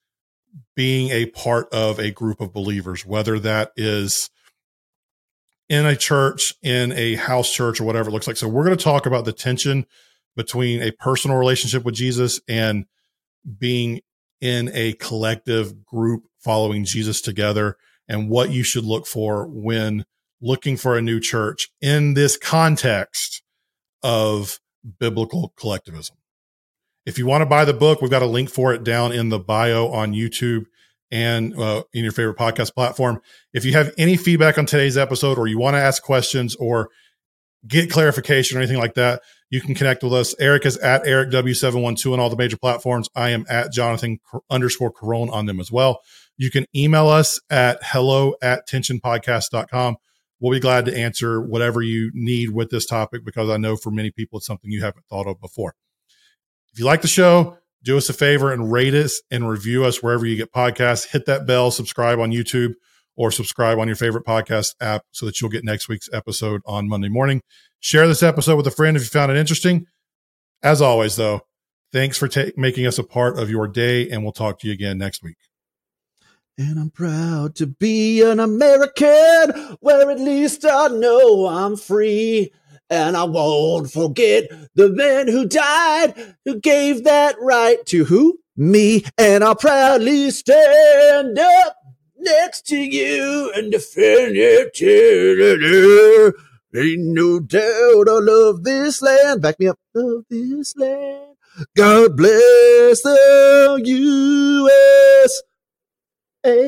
being 0.75 1.09
a 1.09 1.25
part 1.27 1.67
of 1.73 1.99
a 1.99 2.11
group 2.11 2.41
of 2.41 2.53
believers, 2.53 3.05
whether 3.05 3.39
that 3.39 3.71
is 3.75 4.29
in 5.69 5.85
a 5.85 5.95
church, 5.95 6.53
in 6.61 6.91
a 6.91 7.15
house 7.15 7.51
church, 7.51 7.81
or 7.81 7.85
whatever 7.85 8.09
it 8.09 8.13
looks 8.13 8.27
like. 8.27 8.37
So, 8.37 8.47
we're 8.47 8.65
going 8.65 8.77
to 8.77 8.83
talk 8.83 9.05
about 9.05 9.25
the 9.25 9.33
tension 9.33 9.85
between 10.35 10.81
a 10.81 10.91
personal 10.91 11.37
relationship 11.37 11.83
with 11.83 11.95
Jesus 11.95 12.39
and 12.47 12.85
being 13.57 14.01
in 14.41 14.69
a 14.73 14.93
collective 14.93 15.85
group 15.85 16.25
following 16.39 16.85
Jesus 16.85 17.21
together 17.21 17.77
and 18.07 18.29
what 18.29 18.51
you 18.51 18.63
should 18.63 18.85
look 18.85 19.07
for 19.07 19.47
when 19.47 20.05
looking 20.41 20.77
for 20.77 20.97
a 20.97 21.01
new 21.01 21.19
church 21.19 21.69
in 21.81 22.13
this 22.13 22.37
context 22.37 23.41
of 24.03 24.59
biblical 24.99 25.53
collectivism. 25.55 26.17
If 27.05 27.17
you 27.17 27.25
want 27.25 27.41
to 27.41 27.45
buy 27.45 27.65
the 27.65 27.73
book, 27.73 28.01
we've 28.01 28.11
got 28.11 28.21
a 28.21 28.27
link 28.27 28.49
for 28.49 28.73
it 28.73 28.83
down 28.83 29.11
in 29.11 29.29
the 29.29 29.39
bio 29.39 29.87
on 29.87 30.13
YouTube 30.13 30.65
and 31.11 31.57
uh, 31.57 31.83
in 31.93 32.03
your 32.03 32.11
favorite 32.11 32.37
podcast 32.37 32.73
platform. 32.73 33.21
If 33.53 33.65
you 33.65 33.73
have 33.73 33.93
any 33.97 34.17
feedback 34.17 34.57
on 34.57 34.65
today's 34.65 34.97
episode 34.97 35.37
or 35.37 35.47
you 35.47 35.59
want 35.59 35.75
to 35.75 35.79
ask 35.79 36.01
questions 36.01 36.55
or 36.55 36.89
get 37.67 37.89
clarification 37.89 38.57
or 38.57 38.61
anything 38.61 38.79
like 38.79 38.95
that, 38.95 39.21
you 39.49 39.61
can 39.61 39.75
connect 39.75 40.03
with 40.03 40.13
us. 40.13 40.33
Eric 40.39 40.65
is 40.65 40.77
at 40.77 41.05
Eric 41.05 41.29
W712 41.29 42.13
on 42.13 42.19
all 42.19 42.29
the 42.29 42.35
major 42.35 42.57
platforms. 42.57 43.09
I 43.15 43.29
am 43.29 43.45
at 43.47 43.71
Jonathan 43.71 44.19
underscore 44.49 44.91
Carone 44.91 45.31
on 45.31 45.45
them 45.45 45.59
as 45.59 45.71
well. 45.71 46.01
You 46.37 46.49
can 46.51 46.65
email 46.75 47.07
us 47.07 47.39
at 47.49 47.79
hello 47.83 48.35
at 48.41 48.67
tensionpodcast.com. 48.67 49.97
We'll 50.39 50.51
be 50.51 50.59
glad 50.59 50.85
to 50.85 50.97
answer 50.97 51.41
whatever 51.41 51.81
you 51.81 52.11
need 52.13 52.49
with 52.49 52.69
this 52.69 52.85
topic 52.85 53.23
because 53.23 53.49
I 53.49 53.57
know 53.57 53.77
for 53.77 53.91
many 53.91 54.11
people 54.11 54.37
it's 54.37 54.47
something 54.47 54.71
you 54.71 54.81
haven't 54.81 55.05
thought 55.09 55.27
of 55.27 55.39
before. 55.39 55.75
If 56.73 56.79
you 56.79 56.85
like 56.85 57.01
the 57.01 57.07
show, 57.07 57.57
do 57.83 57.97
us 57.97 58.09
a 58.09 58.13
favor 58.13 58.51
and 58.51 58.71
rate 58.71 58.93
us 58.93 59.21
and 59.29 59.47
review 59.47 59.85
us 59.85 60.01
wherever 60.01 60.25
you 60.25 60.35
get 60.35 60.51
podcasts. 60.51 61.11
Hit 61.11 61.25
that 61.27 61.45
bell, 61.45 61.71
subscribe 61.71 62.19
on 62.19 62.31
YouTube 62.31 62.73
or 63.15 63.31
subscribe 63.31 63.77
on 63.79 63.87
your 63.87 63.95
favorite 63.95 64.25
podcast 64.25 64.73
app 64.81 65.03
so 65.11 65.25
that 65.25 65.39
you'll 65.39 65.49
get 65.49 65.63
next 65.63 65.87
week's 65.87 66.09
episode 66.11 66.61
on 66.65 66.87
Monday 66.87 67.09
morning. 67.09 67.41
Share 67.79 68.07
this 68.07 68.23
episode 68.23 68.55
with 68.55 68.67
a 68.67 68.71
friend 68.71 68.97
if 68.97 69.03
you 69.03 69.09
found 69.09 69.31
it 69.31 69.37
interesting. 69.37 69.85
As 70.63 70.81
always, 70.81 71.15
though, 71.15 71.41
thanks 71.91 72.17
for 72.17 72.27
ta- 72.27 72.51
making 72.55 72.87
us 72.87 72.97
a 72.97 73.03
part 73.03 73.37
of 73.37 73.49
your 73.49 73.67
day, 73.67 74.09
and 74.09 74.23
we'll 74.23 74.31
talk 74.31 74.59
to 74.59 74.67
you 74.67 74.73
again 74.73 74.97
next 74.97 75.21
week. 75.21 75.37
And 76.55 76.79
I'm 76.79 76.91
proud 76.91 77.55
to 77.55 77.65
be 77.65 78.21
an 78.21 78.39
American 78.39 79.77
where 79.79 80.11
at 80.11 80.19
least 80.19 80.63
I 80.63 80.87
know 80.87 81.47
I'm 81.47 81.75
free. 81.75 82.51
And 82.91 83.17
I 83.17 83.23
won't 83.23 83.91
forget 83.91 84.51
the 84.75 84.89
man 84.89 85.27
who 85.27 85.47
died, 85.47 86.35
who 86.45 86.59
gave 86.59 87.05
that 87.05 87.35
right 87.41 87.83
to 87.87 88.05
who? 88.05 88.39
Me. 88.55 89.03
And 89.17 89.43
I'll 89.43 89.55
proudly 89.55 90.29
stand 90.29 91.39
up 91.39 91.75
next 92.19 92.67
to 92.67 92.77
you 92.77 93.51
and 93.55 93.71
defend 93.71 94.35
it 94.35 94.75
till 94.75 96.33
Ain't 96.75 97.01
no 97.01 97.39
doubt 97.39 98.09
I 98.09 98.19
love 98.19 98.63
this 98.63 99.01
land. 99.01 99.41
Back 99.41 99.59
me 99.59 99.69
up. 99.69 99.79
Love 99.95 100.25
this 100.29 100.75
land. 100.77 101.35
God 101.75 102.15
bless 102.15 103.01
the 103.01 103.81
U.S. 103.83 105.41
And 106.45 106.63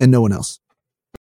no 0.00 0.22
one 0.22 0.32
else. 0.32 0.58